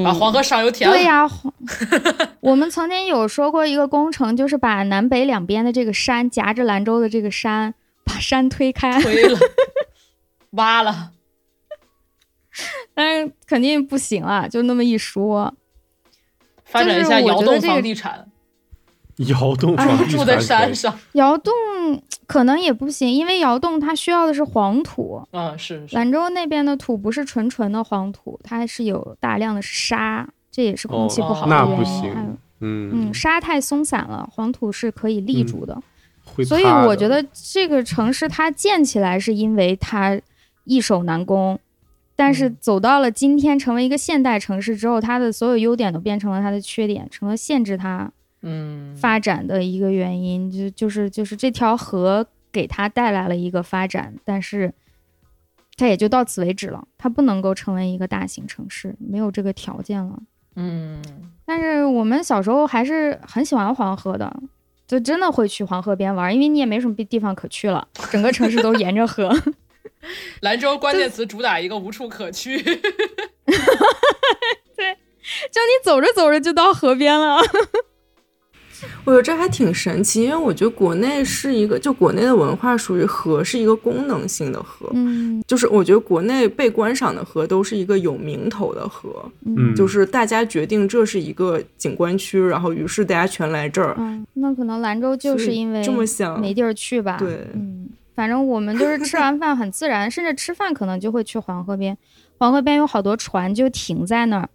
[0.03, 0.95] 把黄河上游填了。
[0.95, 1.29] 对呀，
[2.41, 7.73] 我们曾经有说过一个工程，就是把南北两边的这个山夹着兰州的这个山。
[8.09, 9.37] 把山推开，推了，
[10.51, 11.11] 挖了，
[12.93, 14.47] 但是肯定不行啊！
[14.47, 15.53] 就那么一说，
[16.63, 18.26] 发展一下窑洞房地产，
[19.17, 19.75] 窑洞
[20.09, 21.51] 住在山上，窑洞
[22.27, 25.21] 可能也不行，因为窑洞它需要的是黄土。
[25.31, 31.71] 嗯，是兰州那边的土不是纯纯的黄土，它还是有大量的沙，这也是空气不好的原因。
[31.71, 35.81] 那不行，嗯嗯，沙太松散了，黄土是可以立住的。
[36.45, 40.19] 所以我觉得这个城市它建起来是因为它
[40.65, 41.57] 易守难攻，
[42.15, 48.11] 但是走到了今天成为一个现代城市之后，它的所有优点都变成了它的缺点，成了限制它
[48.47, 50.49] 嗯发展的一个原因。
[50.49, 54.73] 就就是就是这条河给它带来了一个发展，但是
[55.75, 60.19] 它也就到此为止了，它不能够成为一个大型城市，没有这个条件了。
[60.55, 61.01] 嗯，
[61.45, 64.41] 但是我们小时候还是很喜欢黄河的。
[64.87, 69.29] 就真的会去黄河边玩，因为你也没什么地方可去了，整个城市都沿着河。
[70.39, 72.57] 兰州关键词主打一个无处可去。
[72.63, 72.77] 对，
[75.51, 77.37] 就你走着走着就到河边了。
[79.05, 101.97] 我觉得这还挺神奇，因为我觉得国内是一个，就国内的文化属于河是一个功能性的河，嗯，就是我觉得国内被观赏的河都是一个有名头的河，嗯，就是大家决定这是一个景观区，然后于是大家全来这儿，嗯，那可能兰州就是因为这么想没地儿去吧，对，嗯，反正我们就是吃完饭很自然， 甚至吃饭可能就会去黄河边，
[102.37, 104.49] 黄河边有好多船就停在那儿，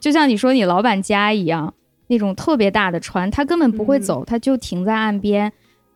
[0.00, 1.74] 就像你说你老板家一样。
[2.08, 5.52] 那种特别大的船，它根本不会走，它就停在岸边，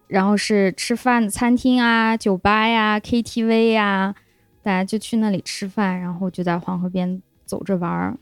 [0.07, 4.15] 然后是吃饭的餐厅啊、酒吧呀、KTV 呀，
[4.63, 8.17] 大家就去那里吃饭，然后就在黄河边走着玩儿。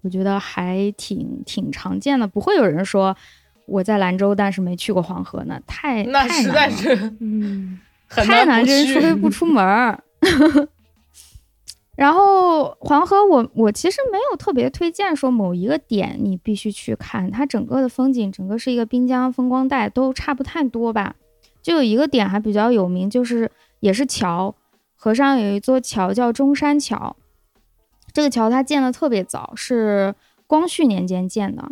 [0.00, 3.14] 我觉得还挺挺常见的，不会有人说
[3.66, 7.78] 我在兰州，但是没去过黄河呢，太那实在是，嗯，
[8.08, 10.02] 太难人，除非不出门儿。
[11.98, 21.16] 然后黄河，我我其实没有特别推荐说某一个点你必须去看，它整个的风景，整个是一个滨江风光带，都差不太多吧。
[21.60, 23.50] 就有一个点还比较有名，就是
[23.80, 24.54] 也是桥，
[24.94, 27.16] 河上有一座桥叫中山桥。
[28.12, 30.14] 这个桥它建的特别早，是
[30.46, 31.68] 光绪年间建的，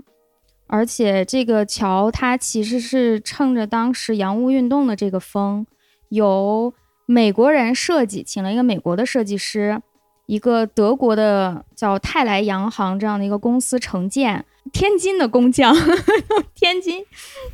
[0.67, 5.65] 而且这个桥它其实是趁着当时洋务运动的这个风，
[6.09, 6.75] 由
[7.07, 9.81] 美国人设计，请了一个美国的设计师。
[10.27, 15.75] 一个德国的叫泰来洋行这样的一个公司承建，天津的工匠，
[16.55, 17.05] 天津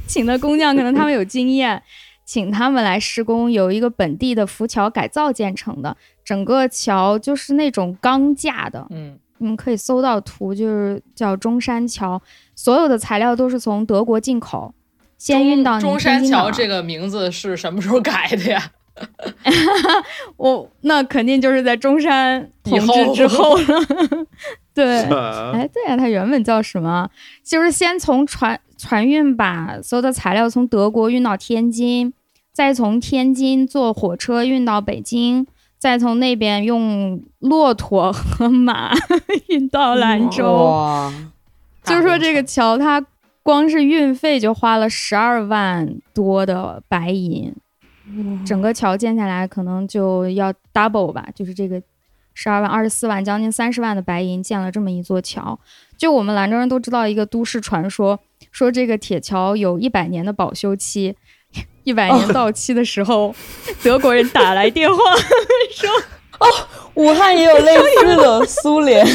[0.07, 1.82] 请的工匠可能他们有经验，
[2.24, 12.20] 请他们来施工，有一个本地的浮桥改造建成的，整个桥就是那种钢架的，嗯，你们可以搜到图，就是叫中山桥，
[12.57, 14.73] 所有的材料都是从德国进口，
[15.19, 18.73] 先运到中山桥这个名字是什么时候改的呀？
[20.36, 23.64] 我那肯定就是在中山统治之后了。
[24.74, 25.02] 对，
[25.52, 27.09] 哎，对呀，它原本叫什么？
[27.44, 32.12] 就是先从船船运把所有的材料从德国运到天津，
[32.52, 35.47] 再从天津坐火车运到北京，
[35.78, 38.93] 再从那边用骆驼和马
[39.48, 41.10] 运到兰州。
[41.85, 43.05] 就是说这个桥，它
[43.43, 47.52] 光是运费就花了十二万多的白银。
[48.45, 51.81] 整个桥建下来可能就要 double 吧，就是这个
[52.35, 55.59] 十二万、二十四万，将近三十万的白银建了这么一座桥。
[55.97, 58.19] 就我们兰州人都知道一个都市传说，
[58.51, 61.15] 说这个铁桥有一百年的保修期，
[61.85, 63.35] 一百年到期的时候，
[63.83, 64.97] 德国人打来电话
[65.71, 65.91] 说
[66.41, 66.47] ：“哦，
[66.95, 69.07] 武汉也有类似的，苏联。”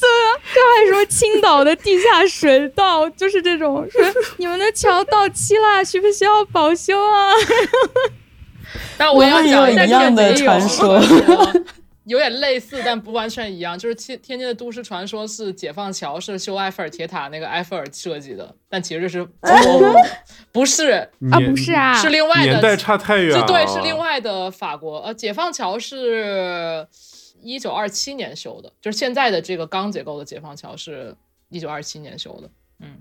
[0.00, 4.00] 对啊，这还说青岛的地下水道就是这种，说
[4.36, 7.32] 你们的桥到期了，需不需要保修啊？
[8.96, 11.00] 但我要讲一样的传说，
[12.04, 13.78] 有点类似，但不完全一样。
[13.78, 19.26] 就是天天津的都市传说是解放桥是修埃菲尔铁塔那个埃菲尔设计的，但其实是
[20.52, 20.90] 不是
[21.30, 21.38] 啊？
[21.40, 23.46] 不是啊，是另外的，年代差太远了。
[23.46, 25.00] 对，是另外的法国。
[25.00, 26.86] 呃，解放桥是。
[27.42, 31.14] 一九二七年修的，就是现在的这个钢结构的解放桥是
[31.48, 32.50] 一九二七年修的。
[32.80, 32.96] 嗯，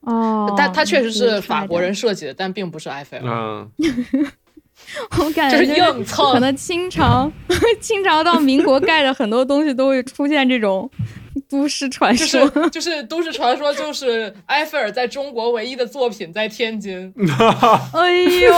[0.00, 3.24] 哦，但它确实是法国人设计的，但并不是埃菲尔。
[3.26, 3.70] 嗯，
[5.18, 6.32] 我感觉就是硬蹭。
[6.32, 7.30] 可能清朝，
[7.80, 10.88] 清朝到民国盖的很多东西都会出现这种
[11.48, 17.12] 都市传说，就是都市传说，就是埃菲尔在中国唯一的作品在天津。
[17.92, 18.52] 哎呦。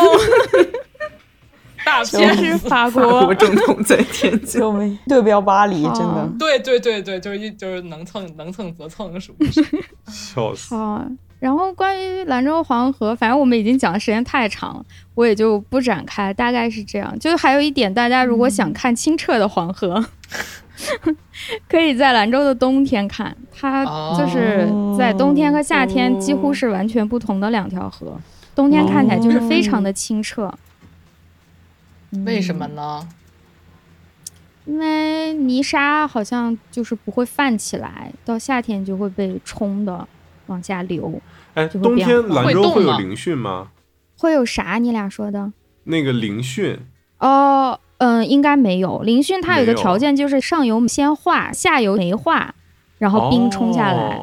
[1.85, 6.29] 大片是法国正统在 天津，对标巴黎，真的。
[6.39, 9.65] 对对对对，就是一就是能蹭能蹭则蹭，属于是。
[10.07, 10.75] 笑死。
[10.75, 11.05] 好，
[11.39, 14.85] 然后关于兰州黄河，反正我们已经讲的时间太长了，
[15.15, 16.33] 我也就不展开。
[16.35, 17.19] 大概是这样。
[17.19, 20.05] 就还有一点，大家如果想看清澈的黄河，
[21.69, 23.35] 可以在兰州的冬天看。
[23.59, 23.85] 它
[24.19, 28.19] 就是在冬天和夏天几乎是完全不同的两条河。
[28.55, 30.53] 冬天看起来就是非常的清澈。
[32.25, 33.09] 为什么呢？
[34.67, 40.07] 因为泥沙好像就是不会泛起来，到夏天就会被冲的
[40.47, 41.21] 往下流。
[41.55, 43.69] 哎，冬天兰州会有凌汛吗？
[44.19, 44.79] 会有啥？
[44.79, 45.53] 你俩说的？
[45.85, 46.79] 那个凌汛？
[47.19, 49.03] 哦，嗯，应该没有。
[49.03, 52.55] 凌汛它有个条件，就是上游先化，下游没化，
[52.99, 54.21] 然后冰冲下来。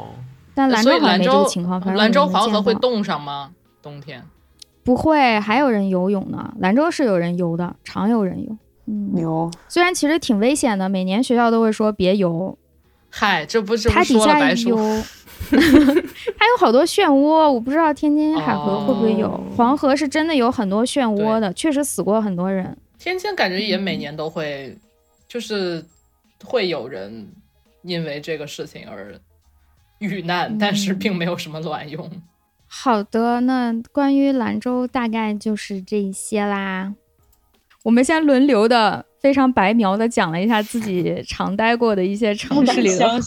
[0.53, 1.79] 但兰州好像没这个情况。
[1.95, 3.51] 兰州黄河会冻上吗？
[3.81, 4.23] 冬天？
[4.87, 6.53] 不会，还有人游泳呢。
[6.59, 8.57] 兰州是有人游的，常有人游。
[8.85, 9.51] 嗯，牛。
[9.67, 12.57] 虽然其实挺危险的，每年学校都会说别游。
[13.09, 14.77] 嗨，这不是它底下有，
[15.51, 19.29] 它有好多漩涡，我不知道天津海河会不会有。
[19.57, 22.77] 黄河是真的有很多漩涡的，确实死过很多人。
[22.97, 24.73] 天津感觉也每年都会，
[25.27, 25.83] 就是
[26.45, 27.27] 会有人
[27.81, 29.13] 因为这个事情而
[29.99, 32.09] 遇难，但是并没有什么卵用。
[32.67, 36.93] 好的，那关于兰州大概就是这些啦。
[37.83, 43.21] 我们先轮流的，非常白描的讲了一下自己常待过的一些城市里的河，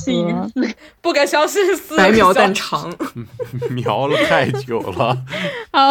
[1.00, 1.64] 不敢相信，
[1.96, 2.94] 白描但长，
[3.72, 5.16] 描了太久了。
[5.72, 5.90] 好，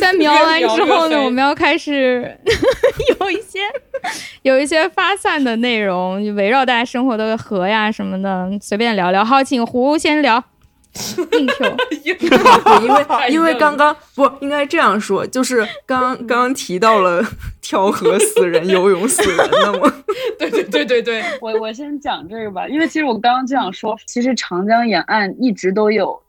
[0.00, 2.38] 在描完之后呢， 我们要开始
[3.18, 3.58] 有一些
[4.42, 9.24] 有一些发散的内容，围绕大家生活的河呀什么的，随便聊聊。
[9.24, 10.44] 好，请胡先聊。
[11.32, 11.76] 硬 Q，
[12.82, 17.22] 因为因为刚刚不应该这样说，就是刚刚 刚提到了
[17.60, 19.92] 跳河死人、游泳死人的吗？
[20.38, 26.20] 对对对对对，我我先讲这个吧，因为其实我刚刚就想说，其实长江沿岸一直都有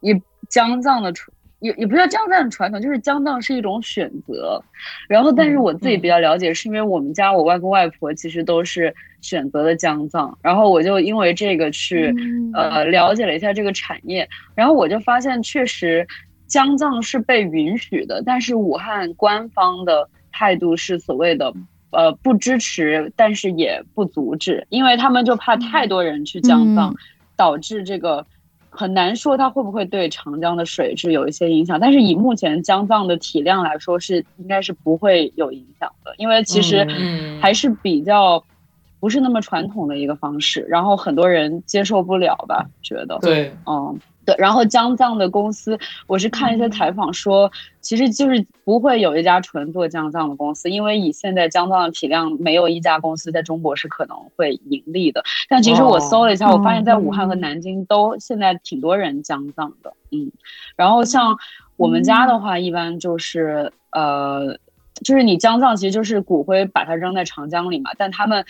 [0.00, 0.14] 一
[0.48, 1.12] 江藏的
[1.60, 4.62] 也也不叫江藏传统，就是江藏是一种选择。
[5.08, 12.14] 然后，但是我自己比较了解，是因为我们家我外公外婆其实都是选择的江藏，然后我就因为这个去
[12.54, 16.06] 呃了解了一下这个产业，然后我就发现确实
[16.46, 21.52] 江藏是被允许的，但是武汉官方的态度是所谓的
[21.90, 26.94] 呃不支持，但是也不阻止，因为他们就怕太多人去江藏，
[27.36, 28.24] 导致这个。
[28.78, 36.86] 很难说它会不会对长江的水质有一些影响，但是以目前江藏的体量来说，是应该是不会有影响的，因为其实
[37.42, 38.40] 还是比较
[39.00, 43.18] 不是那么传统的一个方式，然后很多人接受不了吧，觉得。
[43.20, 43.98] 对，嗯。
[44.36, 47.50] 然后江藏的公司，我是看一些采访说，
[47.80, 55.22] 其实就是不会有一家纯做江藏的公司，因为以现在江藏的体量，没有一家公司在中国是可能会盈利的。
[55.48, 60.30] 但其实我搜了一下，我发现在武汉和南京都现在挺多人江藏的，嗯。
[60.76, 61.38] 然后像
[61.76, 64.58] 我们家的话，一般就是呃。
[65.04, 67.90] 就是你江葬，其实就是骨灰把它扔在长江里嘛。
[67.96, 68.44] 但他们，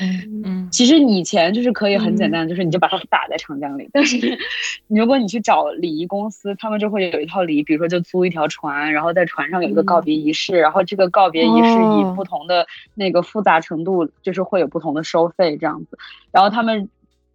[0.44, 3.88] 嗯，其实以前就是可以很简单，就是你就把它撒在长江里。
[3.92, 4.38] 但是，
[4.88, 15.98] 如果你去找礼仪公司，他们就会有一套礼仪，比如说就租一条船，然后在船上有一个告别仪式，然后这个告别仪式以不同的那个复杂程度，就是会有不同的收费这样子。
[16.32, 16.88] 然后他们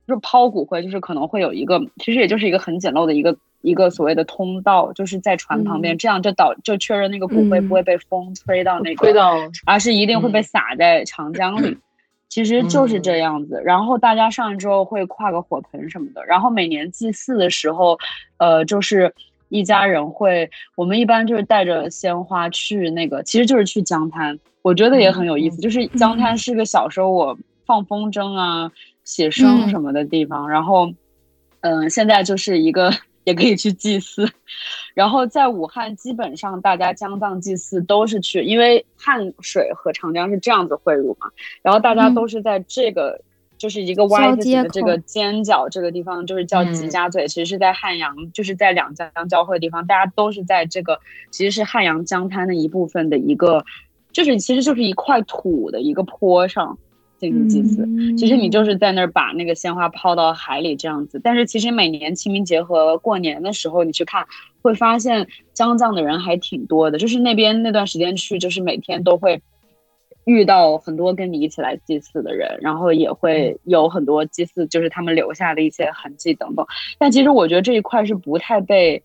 [0.07, 3.37] 就抛骨灰，就是可能会有一个，其实也就是一个很简陋的一个。
[3.63, 11.77] 一个所谓的通道，就是在船旁边，这样就导就确认那个骨灰不会被风吹到那个，而是一定会被撒在长江里。
[12.27, 13.61] 其实就是这样子。
[13.63, 16.25] 然后大家上来之后会跨个火盆什么的。
[16.25, 17.97] 然后每年祭祀的时候，
[18.37, 19.13] 呃，就是
[19.47, 24.37] 一家人会，我们一般就是带着鲜花去那个，其实就是去江滩。
[24.61, 28.69] 我觉得也很有意思，就是 江滩是个小时候我放风筝啊、
[29.05, 30.49] 写生什么的地方。
[30.49, 30.91] 然后，
[31.61, 32.91] 嗯，现在就是一个。
[33.23, 34.29] 也可以去祭祀，
[34.93, 41.31] 然后在武汉，基本上大家江藏祭祀都是去，因为汉水和长江是这样子汇入嘛，
[41.61, 43.21] 然后大家都是在这个
[43.57, 50.99] 就是一个 Y 字形的这个尖角这个地方，就是叫吉家嘴，其实是在汉阳，就是在两江交汇的地方，大家都是在这个
[51.31, 53.63] 其实是汉阳江滩的一部分的一个，
[54.11, 56.77] 就是其实就是一块土的一个坡上。
[57.23, 57.87] 进行祭祀，
[58.17, 61.21] 其实你就是在那儿把那个鲜花抛到海里这样子。
[61.23, 64.25] 但是其实每年清明节和过年的时候，你去看
[64.61, 66.97] 会发现江藏的人还挺多的。
[66.97, 69.41] 就是那边那段时间去，就是每天都会
[70.25, 76.65] 遇到很多跟你一起来祭祀的人，然后也会有很多祭祀，就是他们留下的一些痕迹等等。
[76.99, 79.01] 但其实我觉得这一块是不太被。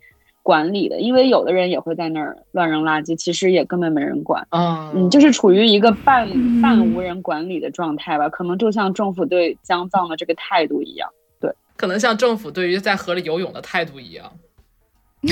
[0.49, 4.47] 管理的，因为有的人也会在那儿乱扔垃圾，其实也根本没人管。
[4.49, 6.27] 嗯，嗯，就是处于一个半
[6.63, 11.07] 半无人管理的状态吧，可能就像政府对江藏的这个态度一样。
[11.39, 14.33] 对，可能像政府对于在河里游泳的态度一样。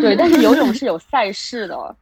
[0.00, 1.96] 对，但是游泳是有赛事的。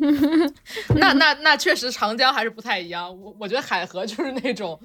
[0.94, 3.08] 那那那确实长江还是不太一样。
[3.22, 4.78] 我我觉得海河就是那种，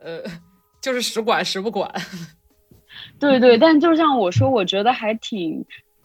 [0.00, 0.20] 呃，
[0.80, 1.88] 就是时管时不管。
[3.18, 5.64] 对对，但就像我说，我觉得还挺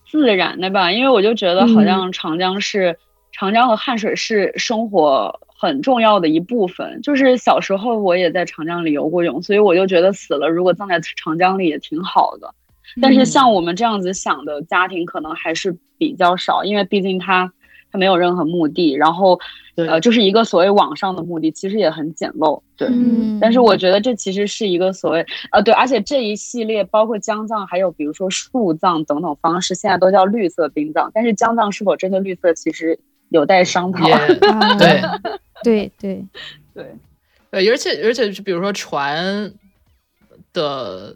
[0.10, 2.98] 自然的吧，因为我就觉得好像长江是
[3.32, 7.02] 长江和汉水是生活很重要的一部分。
[7.02, 12.54] 就是小时候我也在长江里游过泳，所以我就觉得死了如果葬在长江里也挺好的。
[13.02, 17.52] 但是像我们这样子想的家庭可能还是比较少，因为毕竟它。
[17.96, 19.40] 没有任何目的，然后，
[19.76, 22.90] 呃，就是一个所谓网上的目的，其实也很简陋，对。
[23.40, 31.12] 但是我觉得这其实是一个所谓，呃，对，而且这一系列包括江藏，还有比如说树葬等等方式，现在都叫绿色殡葬。
[31.14, 33.00] 但是江藏是否真的绿色，其实
[33.30, 34.08] 有待商讨。
[34.80, 35.02] 对，
[35.64, 36.26] 对，对，
[36.74, 36.96] 对，
[37.52, 39.54] 对，而且而且是比如说船
[40.54, 41.16] 的，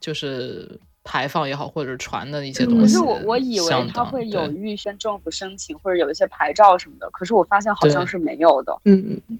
[0.00, 0.80] 就是。
[1.10, 2.80] 排放也好，或者船的一些东西。
[2.82, 7.08] 可是我我以为他会有预先政府申请，或者有一些牌照什么的。
[7.10, 8.78] 可是我发现好像是没有的。
[8.84, 9.38] 嗯嗯，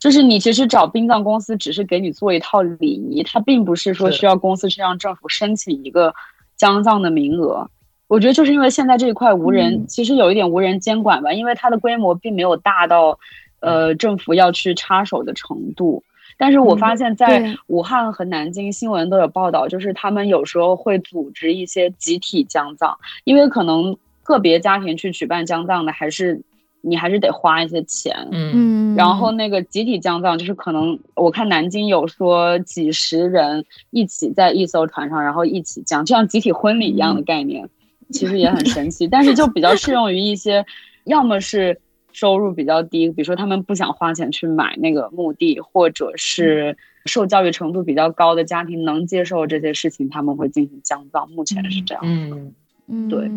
[0.00, 6.12] 就是你其实找殡葬公司，只是给你做一套礼仪，它并不是说需要公司去让政府申请一个
[6.56, 7.70] 江葬的名额。
[8.08, 13.20] 我觉得就是因为现在这一块无人，其实有一点无人监管吧，因为它的规模并没有大到，
[13.60, 16.02] 呃，政府要去插手的程度。
[16.36, 26.40] 但是我发现，在武汉和南京新闻都有报道，就是他们有时候会组织一些集体江葬，因为可能个别家庭去举办江葬的，还是
[26.80, 28.14] 你还是得花一些钱。
[28.32, 37.68] 嗯，然后那个集体江葬，就是可能我看南京有说几十人一起在一艘船上，然后一起降，就像集体婚礼一样的概念，
[38.10, 39.06] 其实也很神奇。
[39.06, 40.66] 但是就比较适用于一些，
[41.04, 41.80] 要么是。
[42.14, 51.28] 收入比较低，比如说他们不想花钱去买那个墓地，或者是受教育程度比较高的家庭能接受这些事情，他们会进行降葬。
[51.30, 52.02] 目前是这样。
[52.06, 52.54] 嗯，
[52.86, 53.28] 嗯，对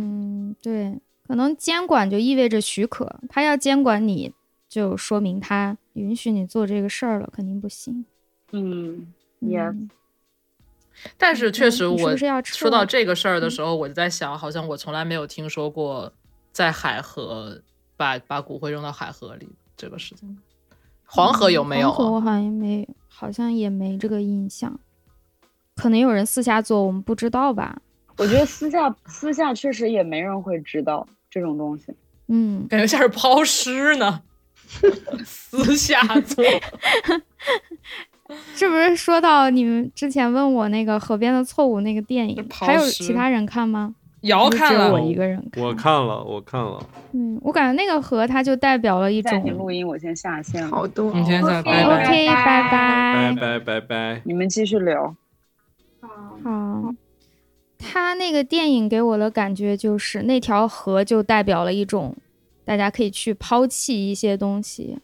[0.62, 4.32] 对，可能监管就意味着许可，他要监管你，
[4.70, 8.06] 就说明他允许你做这个事儿了，肯定不行。
[8.52, 9.90] 嗯，yes，嗯
[11.18, 16.12] 但是确实，我说到这个事儿的时候，我就在想，好像我从来没有听说过
[16.52, 17.62] 在海河
[17.98, 20.38] 把把骨灰扔到海河里这个事情。
[21.06, 21.92] 黄河有没有啊？
[21.92, 24.80] 黄河我好像没，好像也没这个印象。
[25.76, 27.82] 可能有人私下做，我们不知道吧？
[28.18, 31.94] 我觉得私下私下确实也没人会知道这种东西。
[32.30, 34.22] 嗯，感觉像是抛尸呢，
[35.26, 36.44] 私下做。
[38.56, 43.96] 是不是说到你们之前问我那个《河边的错误》那个电影，还有其他人看吗？
[44.28, 45.64] 瑶看了就只有我，一个人看。
[45.64, 46.80] 我看了，我看了，
[47.12, 50.70] 嗯，我感觉那个河它就代表了一暂停种录音，我先下线了。
[50.70, 52.04] 好的，你现在拜拜。
[52.06, 53.36] OK，拜拜拜。
[53.36, 54.22] 拜拜拜。
[54.24, 55.16] 你们继续聊。
[56.44, 56.94] 好，
[57.78, 62.16] 他那个电影给我的感觉就是那条河就代表了一种，
[62.64, 65.00] 大家可以去抛弃一些东西，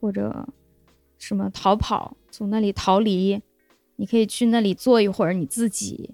[0.00, 0.48] 或者
[1.18, 3.40] 什么逃跑，从那里逃离。
[4.00, 6.10] 你可以去那里坐一会儿你自己，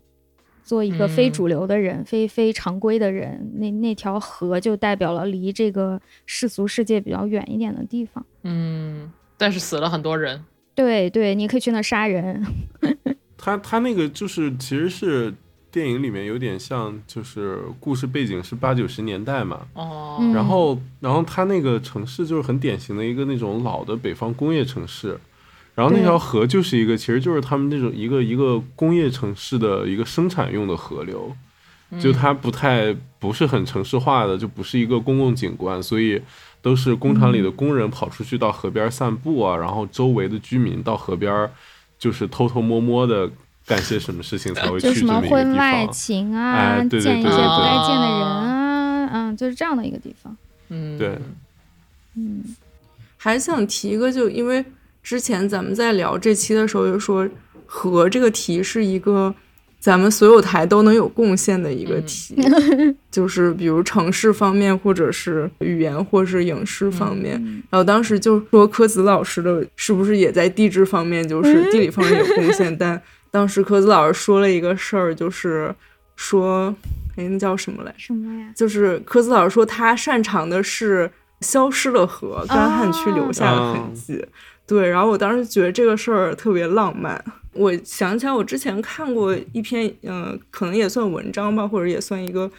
[0.64, 3.52] 做一个非嗯主流的人，非非常规的人。
[3.56, 8.24] 那那条河就代表了离这个世俗世界比较远一点的地方。
[8.42, 10.42] 嗯，但是死了很多人。
[10.74, 12.44] 对对，你可以去那杀人。
[13.36, 15.32] 他他那个就是其实是
[15.70, 25.18] 电影里面有点像，就是故事背景是八九十年代嘛，哦，嗯然后然后他那个城市就是很典型的一个那种老的北方工业城市，
[25.74, 31.34] 然后那条河就是一个其实就是他们那种一个一个工业城市的一个生产用的河流，
[32.00, 36.22] 就它不太不是很城市化的，就不是一个公共景观，所以
[36.62, 41.50] 都是工厂里的工人跑出去到河边散步啊，然后周围的居民到河边
[41.98, 43.28] 就是偷偷摸摸的
[43.66, 45.92] 干些什么事情才会去什么这么一个地婚外方。
[45.92, 47.36] 情啊，哎对对见一些不对。
[47.36, 50.36] 对该见的人对啊，嗯，就是这样的一个地方。
[50.68, 51.18] 嗯，对。
[52.16, 52.44] 嗯。
[53.16, 54.62] 还想提一个，就因为
[55.04, 57.28] 之前咱们在聊这期的时候，就说
[57.66, 59.32] 和这个题是一个
[59.78, 62.34] 咱们所有台都能有贡献的一个题，
[63.10, 67.34] 就是比如城市方面，或者是语言，或是影视方面。
[67.68, 72.74] 然后当时就说柯子老师的是不是也在地质方面，就是地理方面有贡献？
[72.78, 73.00] 但
[73.30, 75.74] 当时柯子老师说了一个事儿，就是
[76.16, 76.74] 说，
[77.16, 77.94] 哎，那叫什么来？
[77.98, 78.50] 什么呀？
[78.56, 81.10] 就是柯子老师说他擅长的是
[81.40, 84.24] 消失的河，干旱区留下的痕迹。
[84.66, 87.22] 对，然后我当时觉得这个事儿特别浪漫。
[87.52, 92.50] 我想起来，我之前看过一篇，嗯、可能也算文章吧，或者也算一个，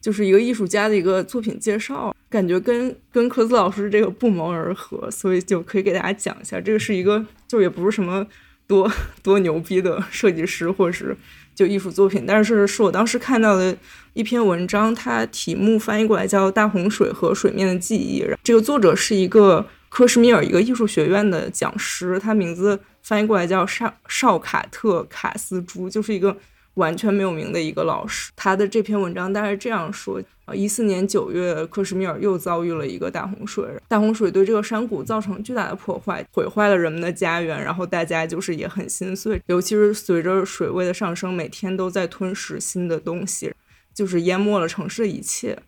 [0.00, 6.60] 就是一个艺术家的一个作品介绍，感觉跟跟科斯老师这个不谋而合，所以就可以给大家讲一下。
[6.60, 8.26] 这个是一个，就也不是什么
[8.66, 8.90] 多
[9.22, 11.16] 多牛逼的设计师，或者是
[11.54, 13.74] 就艺术作品，但是是我当时看到的
[14.12, 18.22] 一篇文章，它题目翻译过来叫《大洪水和水面的记忆》。
[18.44, 26.36] 这个作者是一个科什米尔一个艺术学院的讲师，他名字翻译过来叫绍绍卡特卡斯朱，就是一个
[26.74, 28.30] 完全没有名的一个老师。
[28.36, 43.52] 他的这篇文章大概这样说：呃，一四年九月，克什米尔又遭遇了一个大洪水，大洪水对这个山谷造成巨大的破坏，毁坏了人们的家园，然后大家就是也很心碎，尤其是随着水位的上升，每天都在吞噬新的东西，
[43.92, 45.58] 就是淹没了城市的一切。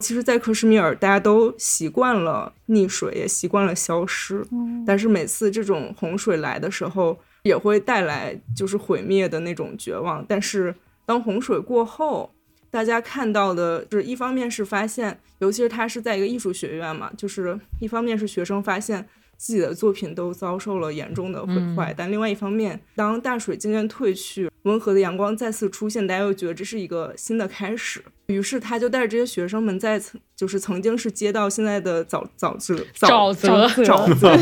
[0.00, 4.44] 其实，在克什米尔，大家都习惯了溺水，也习惯了消失。
[4.86, 10.24] 但是每次这种洪水来的时候，也会带来就是毁灭的那种绝望。
[10.26, 10.74] 但是
[11.04, 12.32] 当洪水过后，
[12.70, 19.06] 大家看到的就是一方面是发现，尤其是他是在一个艺术学院嘛，就是一方面是学生发现
[19.40, 28.04] 自己的作品都遭受了严重的毁坏，但另外一方面，当大水渐渐退去，温和的阳光再次出现，大家又觉得这是一个新的开始。
[28.26, 34.36] 于是他就带着这些学生们在曾就是曾经是街道现在的沼沼泽沼泽沼泽，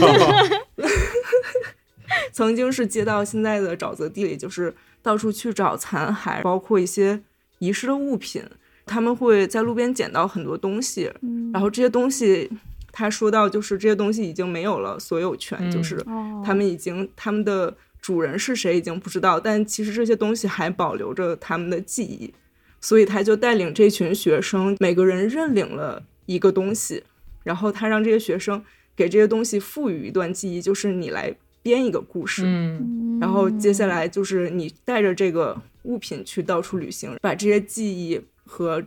[2.32, 7.22] 曾经是街道现在的沼泽地里，就是到处去找残骸，包括一些
[7.60, 8.42] 遗失的物品。
[8.90, 11.12] 他们会在路边捡到很多东西，
[11.52, 12.50] 然后这些东西，
[12.98, 17.72] 他说到就是这些东西已经没有了所有权，嗯就是哦，他们已经他们的
[18.02, 22.34] 主人是谁已经不知道，但其实这些东西还保留着他们的记忆，
[22.80, 27.04] 所以他就带领这群学生，每个人认领了一个东西，
[27.44, 28.60] 然后他让这些学生
[28.96, 33.18] 给这些东西赋予一段记忆，就是你来编一个故事，嗯。
[33.20, 38.82] 然后接下来就是你带着这个物品去到处旅行，把这些记忆和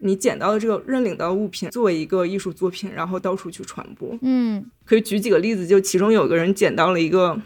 [0.00, 4.16] 你捡到的这个认领到的物品作为一个艺术作品，然后到处去传播。
[4.22, 7.40] 嗯可以举几个例子，就其中有个人捡到了一个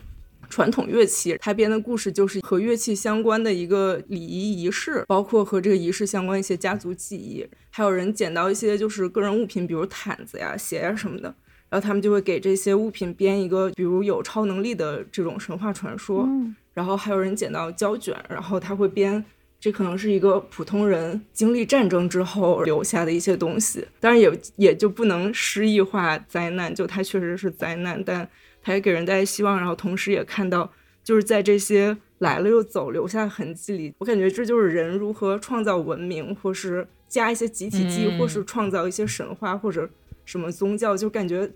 [0.49, 7.47] 传统乐器，他编的故事就是和乐器相关的一个礼仪仪式，包括和这个仪式相关一些家族记忆。
[7.71, 11.35] 还有人捡到一些就是个人物品，比如毯子呀、鞋呀什么的，
[11.71, 16.29] 然后他们就会给这些物品编一个，比如有超能力的这种神话传说。
[16.75, 19.25] 然后还有人捡到胶卷，然后他会编。
[19.63, 28.29] 这可能是一个普通人经历战争之后留下的一些东西，当然也也就不能诗意化灾难，就它确实是灾难，但
[28.61, 30.69] 它也给人带来希望，然后同时也看到
[31.05, 39.89] 就是在这些来了又走留下痕迹里，我感觉这就是人如何创造文明，或是加一些集体记忆，或是创造一些神话或者
[40.25, 41.49] 什么宗教，就感觉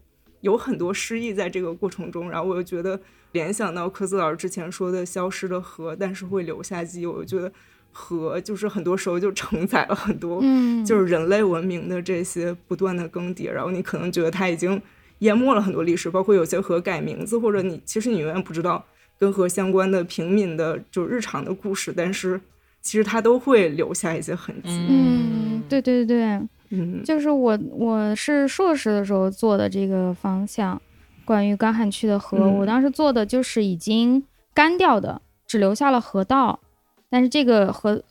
[0.42, 3.00] 有很多诗意在这个过程中，然后我又觉得
[3.32, 7.52] 联想到科斯老师之前说的消失的河，但是会留下记忆，我就觉得。
[7.98, 10.42] 和就是很多时候就承载了很多，
[10.84, 14.80] 就是人类文明的这些不断的更迭，然后你可能觉得它已经
[15.20, 18.84] 淹没了很多历史，包括有些河改名字，或者你其实你永远不知道
[19.18, 22.38] 跟河相关的平民的就日常的故事，但是
[22.82, 24.68] 其实它都会留下一些痕迹。
[24.68, 26.48] 嗯，对对对对，
[26.78, 30.78] 嗯，就是我我是硕士的时候做的这个方向，
[31.24, 36.60] 关于干旱区的河，我当时做的就是已经干掉的，只留下了河道。
[37.08, 38.02] 但是这个河，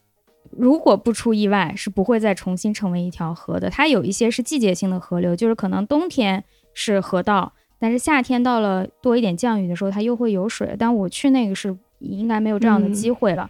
[0.51, 3.69] 如果不出意外，是不会再重新成为一条河的。
[3.69, 6.43] 它有一些是季节性的河流，就是可能冬天
[6.73, 10.75] 是河道，但是夏天到了多一点降雨的时候，它又会有水。
[10.79, 13.49] 但我去那个是应该没有这样的机会了。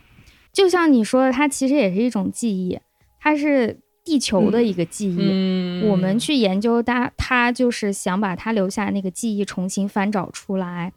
[0.51, 2.79] 就像你说的，它其实也是一种记忆，
[3.19, 5.87] 它是地球的一个记忆。
[5.87, 10.93] 我们去研究它，它就是想把它留下那个记忆重新翻找出来，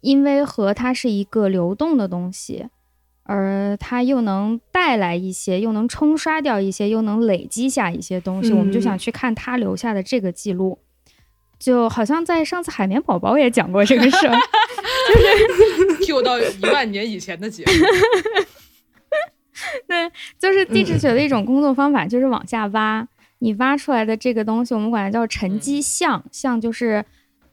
[0.00, 2.66] 因为河它是一个流动的东西。
[3.26, 10.78] 而它又能带来一些，又能冲刷掉一些，又能累积下一些东西，我们就想去看它留下的这个记录，
[11.58, 14.32] 就好像在上次海绵宝宝也讲过这个事儿，
[15.12, 15.18] 就
[15.94, 17.72] 是 Q 到一万年以前的节目。
[19.88, 23.08] 对，就是地质学的一种工作方法，就是往下挖，
[23.38, 27.04] 你挖出来的这个东西，我们管它叫沉积像，像就是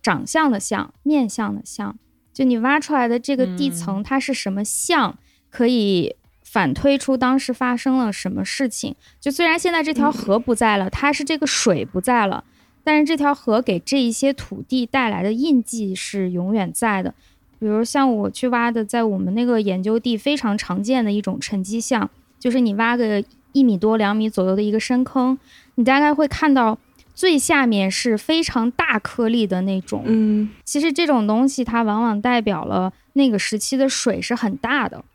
[0.01, 1.97] 长相的像，面相的像，
[2.33, 5.17] 就你挖出来的这个地层，它是什么像？
[5.53, 8.95] 可以反推出当时发生了什么事情。
[9.21, 12.43] 就虽然现在这条河不在了，它是这个水不在了，
[12.84, 17.13] 但是这条河给这一些土地带来的印记是永远在的。
[17.59, 22.09] 比如像我去挖的，在我们那个研究地非常常见的一种沉积像，
[22.39, 25.38] 就是你挖个一米多、两米左右的一个深坑，
[25.75, 26.77] 你大概会看到
[27.13, 30.01] 最下面是非常大颗粒的那种。
[30.05, 35.05] 嗯，其实这种东西它往往代表了那个时期的水是很大的。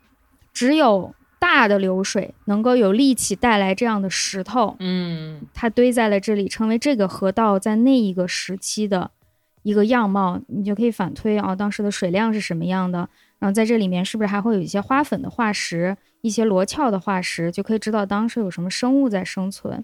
[0.59, 9.09] 只有大的流水能够有力气带来这样的石头，嗯，它堆在了这里，成为这个河道在那一个时期的
[9.63, 10.41] 一个样貌。
[10.49, 13.07] 你就可以反推啊，当时的水量是什么样的？
[13.39, 19.81] 然后在这里面是不是还会有一些花粉的化石，一些螺壳的化石，就可以知道当时有什么生物在生存。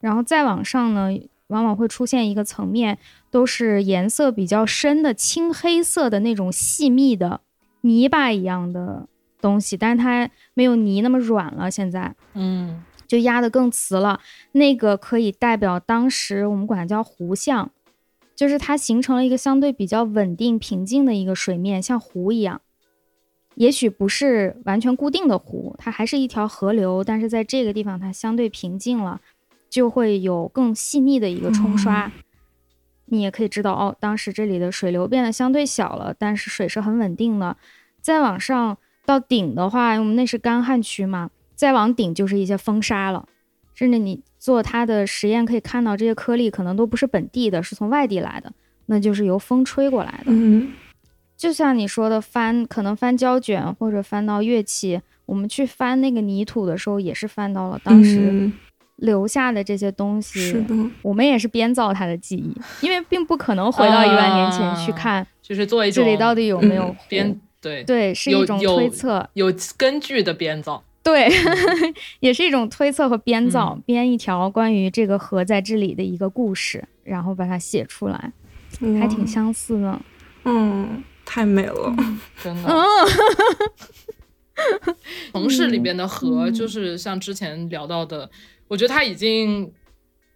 [0.00, 1.10] 然后再往上呢，
[1.46, 2.98] 往往会出现一个层面，
[3.30, 7.42] 都是颜色比较深的青黑色的那种细密的
[7.82, 9.06] 泥巴一样的。
[9.40, 11.70] 东西，但是它没有泥那么软了。
[11.70, 14.20] 现在，嗯，就压得更瓷了。
[14.52, 17.70] 那个可以代表当时我们管它叫湖相，
[18.34, 22.60] 就是它形成了一个相对比较稳定、平静的一个水面，像湖一样。
[23.54, 29.20] 也许不是完全固定的湖，它还是一条河流，但是在这个地方它相对平静了，
[29.70, 32.10] 就会有更细腻的一个冲刷。
[33.06, 37.56] 你也可以知道，哦，当时这里的水流变得相对小了，但是水是很稳定的。
[38.00, 38.76] 再往上。
[39.06, 43.26] 到顶的话，我们那是干旱区嘛，再往顶就是一些风沙了。
[43.74, 48.50] 甚至你做它的实验可以看到，这些颗粒可能都不是本地的，是从外地来的，
[48.86, 50.24] 那就是由风吹过来的。
[50.28, 50.72] 嗯，
[51.36, 58.50] 就像你说的，翻可能翻胶卷或者翻到乐器，我们去翻那个泥土的时候，也是翻到了当时
[58.96, 60.40] 留下的这些东西。
[60.40, 67.38] 是的，我们也是编造它的记忆，因为并不可能回到一万年前去看，就是做一种这里到底有没有编。
[67.60, 70.82] 对对，是一种推测，有根据的编造。
[71.02, 71.28] 对，
[72.18, 78.32] 也是一种推测和编造，编一条关于这个河在这里的一个故事，然后把它写出来，
[78.98, 80.00] 还挺相似的。
[80.44, 81.94] 嗯，太美了，
[82.42, 82.74] 真的。
[85.32, 88.28] 城市里边的河，就是像之前聊到的，
[88.66, 89.72] 我觉得它已经，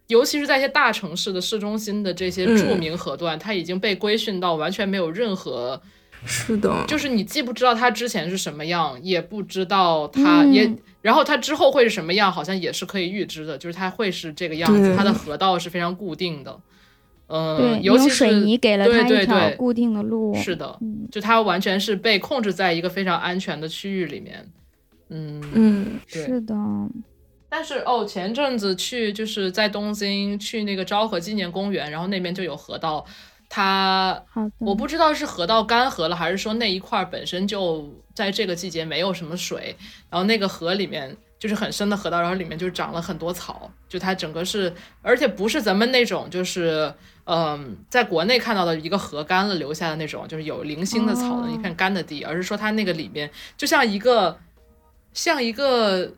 [0.07, 5.81] 尤其是在一些大城市的市中心的这些著名河段，它已经被规训到完全没有任何。
[6.25, 10.71] 是的，就是你既不知道它之前是什么样，也不知道它也，
[11.01, 16.59] 然后它之后会是什么样，好像也是可以预知的，就是它会是这个样子，它的河道是非常固定的。
[17.33, 20.35] 嗯，尤其是水泥给了他一条固定的路。
[20.35, 20.77] 是的，
[21.09, 24.45] 就它完全是被控制在一个非常安全的区域里面。
[25.07, 26.53] 嗯嗯，是的。
[27.47, 33.05] 但是哦，前阵子去就是在东京去那个昭和纪念公园，然后那边就有河道，
[33.53, 34.23] 它
[34.59, 39.75] 我不知道是河道干涸了，还是说那一块本身就在这个季节没有什么水，
[40.09, 46.93] 然后那个河里面就是很深的河道，然后里面就长了很多草，就它整个是，而且不是咱们那种就是
[47.25, 54.39] 嗯，在国内看到的一个河干了留下的那种，就是有零星的草的一片干的地，而是说它那个里面就像一个
[55.13, 56.13] 像一个。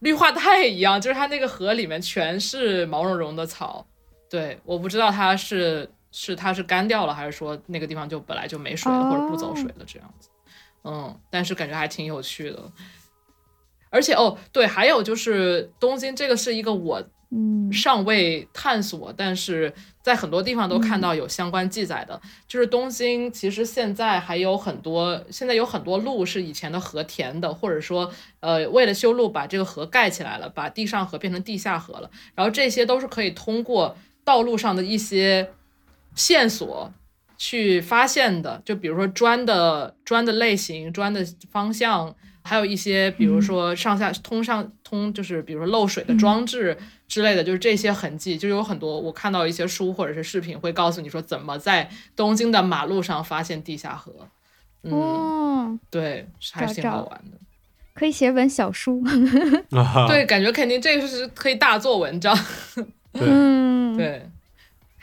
[0.00, 3.86] 绿化带一样，就是它那个河里面全是毛茸茸的草。
[4.30, 10.28] 对，我不知道它是是它是干掉了，还是说那个地方就本来就没水了，或者不走水了这样子。
[10.84, 12.72] 嗯，但是感觉还挺有趣的。
[13.90, 17.02] 而且哦，对，还有就是东京这个是一个我。
[17.32, 19.72] 嗯，尚未探索，但是
[20.02, 35.52] 在很多地方都看到有相关记载的，就是东京其实现在还有很多，现在有很多路是以前的河填的，或者说，呃，为了修路把这个河盖起来了，把地上河变成地下河了，然后这些都是可以通过道路上的一些
[36.14, 36.92] 线索
[37.36, 46.76] 去发现的，就比如说砖的砖的类型、砖的方向，还有一些比如说上下通上通，就是比如说漏水的装置。
[47.10, 54.14] 之类的就是这些痕迹，就有很多我看到一些书或者是视频会告诉你说怎么在东京的马路上发现地下河。
[54.84, 57.36] 嗯，对，还是挺好玩的，
[57.94, 59.02] 可以写本小书。
[60.06, 62.38] 对，感觉肯定这个是可以大做文章。
[63.14, 64.29] 嗯，对。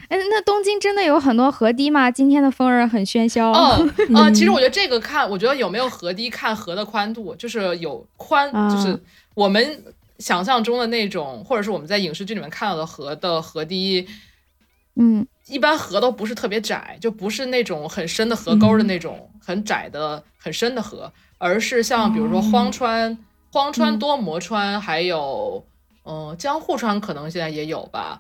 [0.10, 2.10] 哎，那东京真的有很多河堤吗？
[2.10, 3.52] 今天的风儿很喧嚣。
[3.54, 9.00] 哦，呃，其实我觉得这个看，我觉得有没有河堤看河的宽度，就是有宽，就是
[9.34, 9.84] 我们。
[10.20, 14.08] 想象中的那种，或者是我们在影视剧里面看到的河的河堤，
[14.96, 23.16] 嗯，一般河都不是特别窄，就不是那种很深的河沟的那种很窄的很深的河，而是像比如说荒川、
[23.52, 25.64] 荒川、多摩川，还有
[26.04, 28.20] 嗯江户川，可能现在也有吧。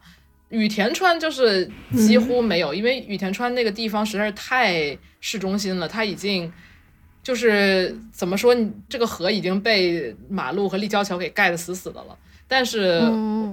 [0.49, 6.51] 羽田川就是几乎没有，因为羽田川那个地方实在是太市中心了，它已经。
[7.23, 12.17] 就是怎么说，你这个河已经被马路和立交桥给盖得死死的了。
[12.47, 13.01] 但是，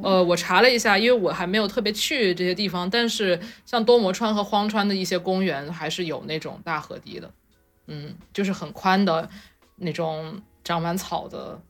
[0.05, 2.89] 呃，我查了一下，因为我还没有特别去这些地方。
[2.89, 7.29] 但是，像多摩川和荒川的一些公园，还是有那种大河堤的。
[7.89, 9.29] 嗯，就是很宽的
[9.75, 11.61] 那种长满草的。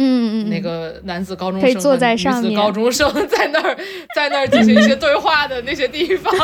[0.00, 0.50] 嗯嗯。
[0.50, 3.76] 那个男子高中生坐在上面，女子高中生 在那儿
[4.16, 6.34] 在那儿进行一些对话的那些地方。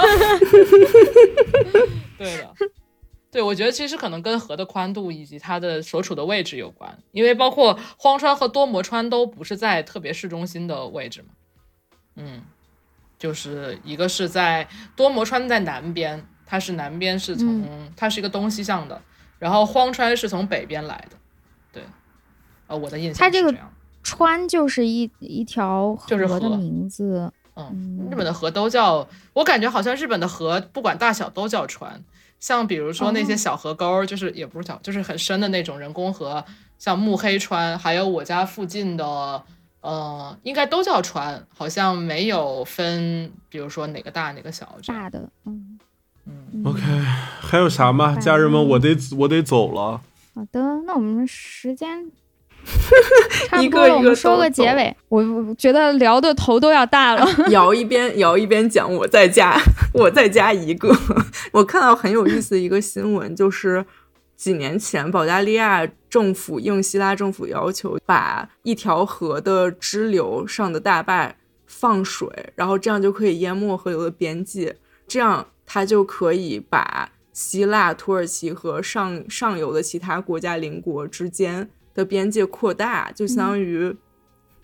[2.16, 2.54] 对的。
[3.28, 11.28] 对，我觉得其实可能跟河的宽度以及它的所处的位置有关，因为包括荒川和多摩川都不是在特别市中心的位置嘛。
[12.14, 12.40] 嗯，
[13.18, 17.62] 就是一个是在多摩川在南边，它是南边是从
[17.94, 18.98] 它是一个东西向的，
[19.38, 21.16] 然后荒川是从北边来的。
[22.66, 23.54] 对，呃，我的印象它这个
[24.02, 27.32] 川就是一一条河的名字。
[27.58, 32.04] 嗯，日本的河都叫，我感觉好像日本的河不管大小都叫川。
[32.38, 36.44] 像比如说那些小河沟，就是也不是小，就是很深的那种人工河，
[36.78, 39.42] 像目黑川，还有我家附近的，
[39.80, 44.76] 呃，应该都叫川，好像没有分，比如说哪个大哪个小。
[44.86, 45.78] 大的，嗯
[46.26, 46.62] 嗯。
[46.62, 46.82] OK，
[47.40, 48.14] 还有啥吗？
[48.16, 50.02] 家人们，我得我得走了。
[50.34, 52.12] 好的，那我们时间。
[53.48, 54.94] 差不多，我们说个结尾。
[55.08, 55.22] 我
[55.56, 57.26] 觉得聊的头都要大了。
[57.50, 59.56] 摇一边摇一边讲，我再加，
[59.94, 60.94] 我再加一个。
[61.52, 63.84] 我看到很有意思的一个新闻，就是
[64.36, 71.34] 几年前保加利亚政府应希腊政府要求，把一条河的支流上的大坝
[71.66, 74.76] 放水，然后这样就可以淹没河流的边界，
[75.06, 81.70] 这样它就可以把希腊、土耳其和上上游的其他国家邻国之间。
[81.96, 83.92] 的边界扩大，就相当于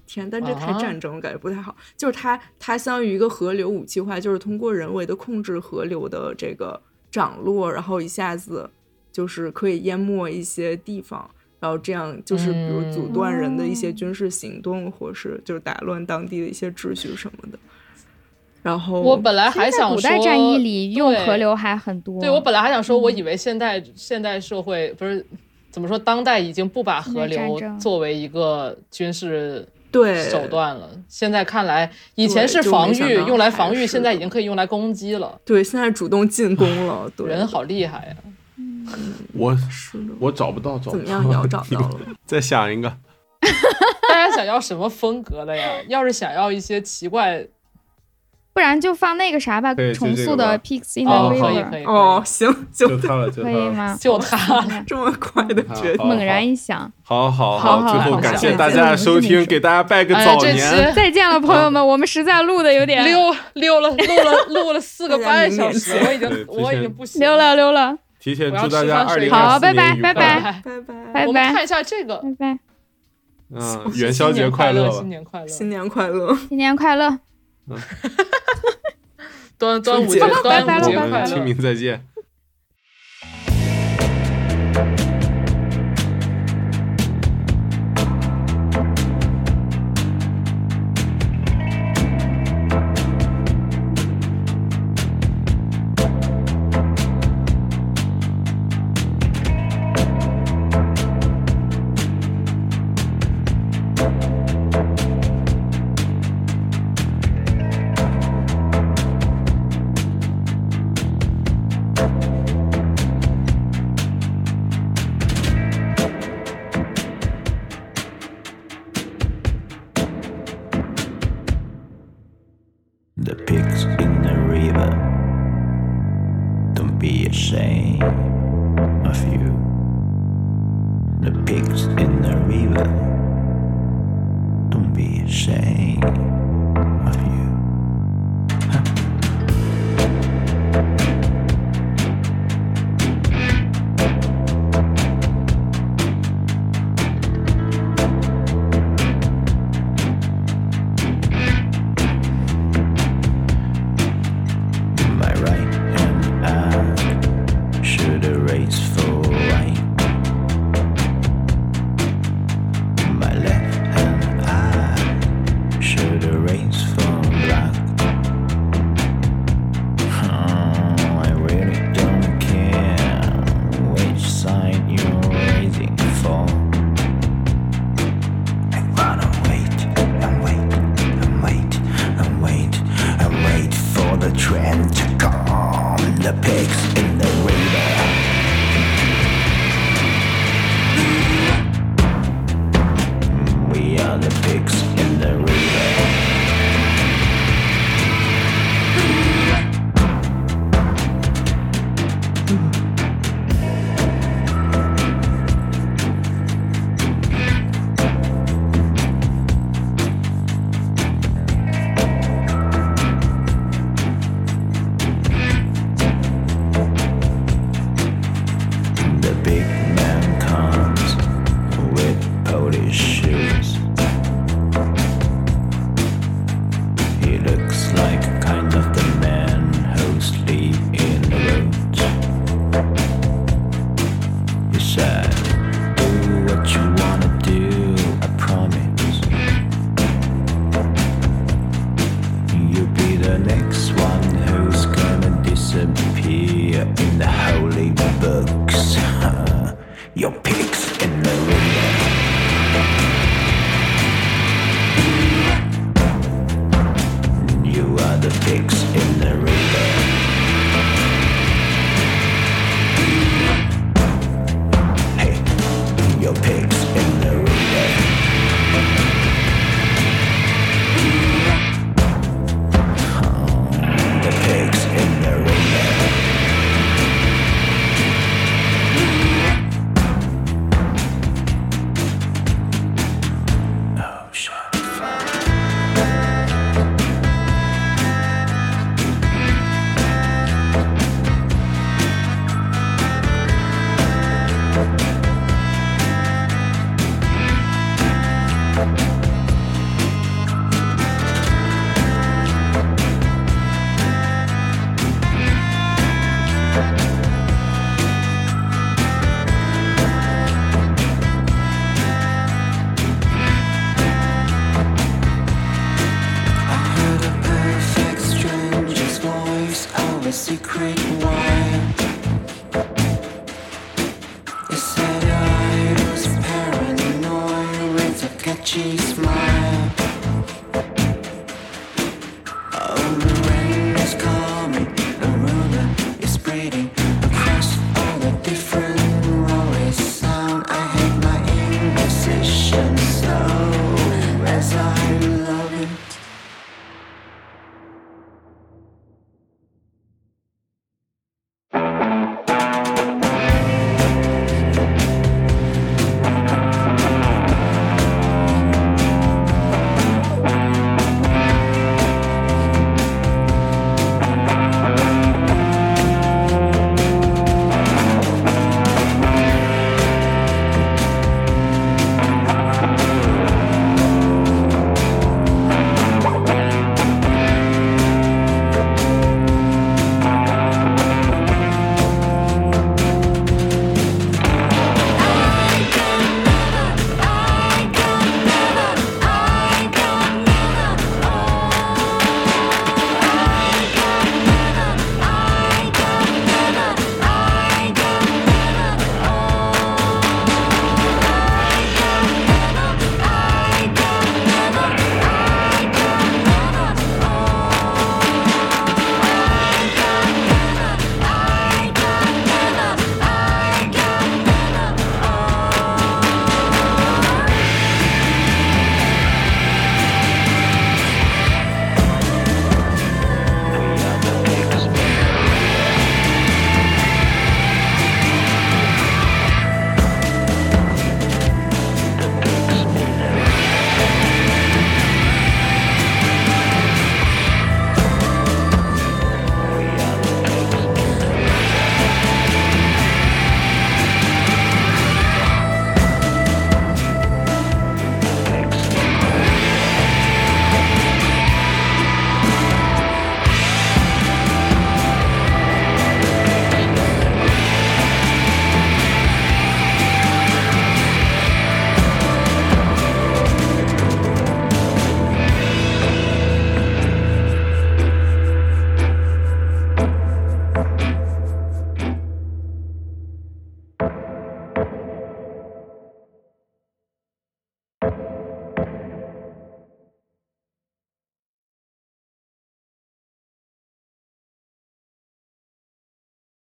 [0.07, 1.75] 天，但这太战争，感觉不太好。
[1.97, 6.79] 就是它，它相当于一个河流武器化，就是通过人为的控制河流的这个
[7.11, 8.69] 涨落，然后一下子
[9.11, 17.59] 就是可以淹没一些地方，然后这样就是比如阻断人的一些军事行动，或是就是打乱当地的一些秩序什么的。
[18.63, 22.21] 然后我本来还想说，古代战役里用河流还很多。
[22.21, 25.25] 对我本来还想说，我以为现代现代社会不是。
[25.73, 25.99] 怎么说？
[25.99, 30.89] 当代已经不把河流作为一个军事对手段了。
[31.09, 35.41] 现在看来，以前是防御，用来防御，现在已经可以用来攻击了。
[35.45, 37.11] 对，现在主动进攻了。
[37.27, 38.17] 人好厉害呀！
[39.33, 39.57] 我
[40.21, 41.29] 我找不到，找怎么样？
[41.31, 42.01] 要找到了。
[42.27, 42.95] 再想一个。
[44.09, 45.69] 大家想要什么风格的呀？
[45.89, 47.47] 要是想要一些奇怪，
[48.55, 51.85] 不然就放那个啥吧，重塑的 Pigs in the River。
[51.87, 53.97] 哦，行，就它了，可以吗？
[53.99, 67.97] 就它， 这么快的决定，猛然一想，好好好，最后感谢大家的收听，给大家拜个早年，再见了，朋友们，我们实在录的有点溜溜了，录了录了四个 半小时，我已经我已经不行，溜了溜了。
[68.21, 71.13] 提前祝大家二零好，拜拜拜拜拜拜。
[71.13, 72.59] 拜，我们看一下这个，拜拜。
[73.55, 77.19] 嗯，元宵节快乐，新年快乐，新年快乐，新年快乐。
[79.59, 82.05] 端端午节，端午节快乐，清明再见。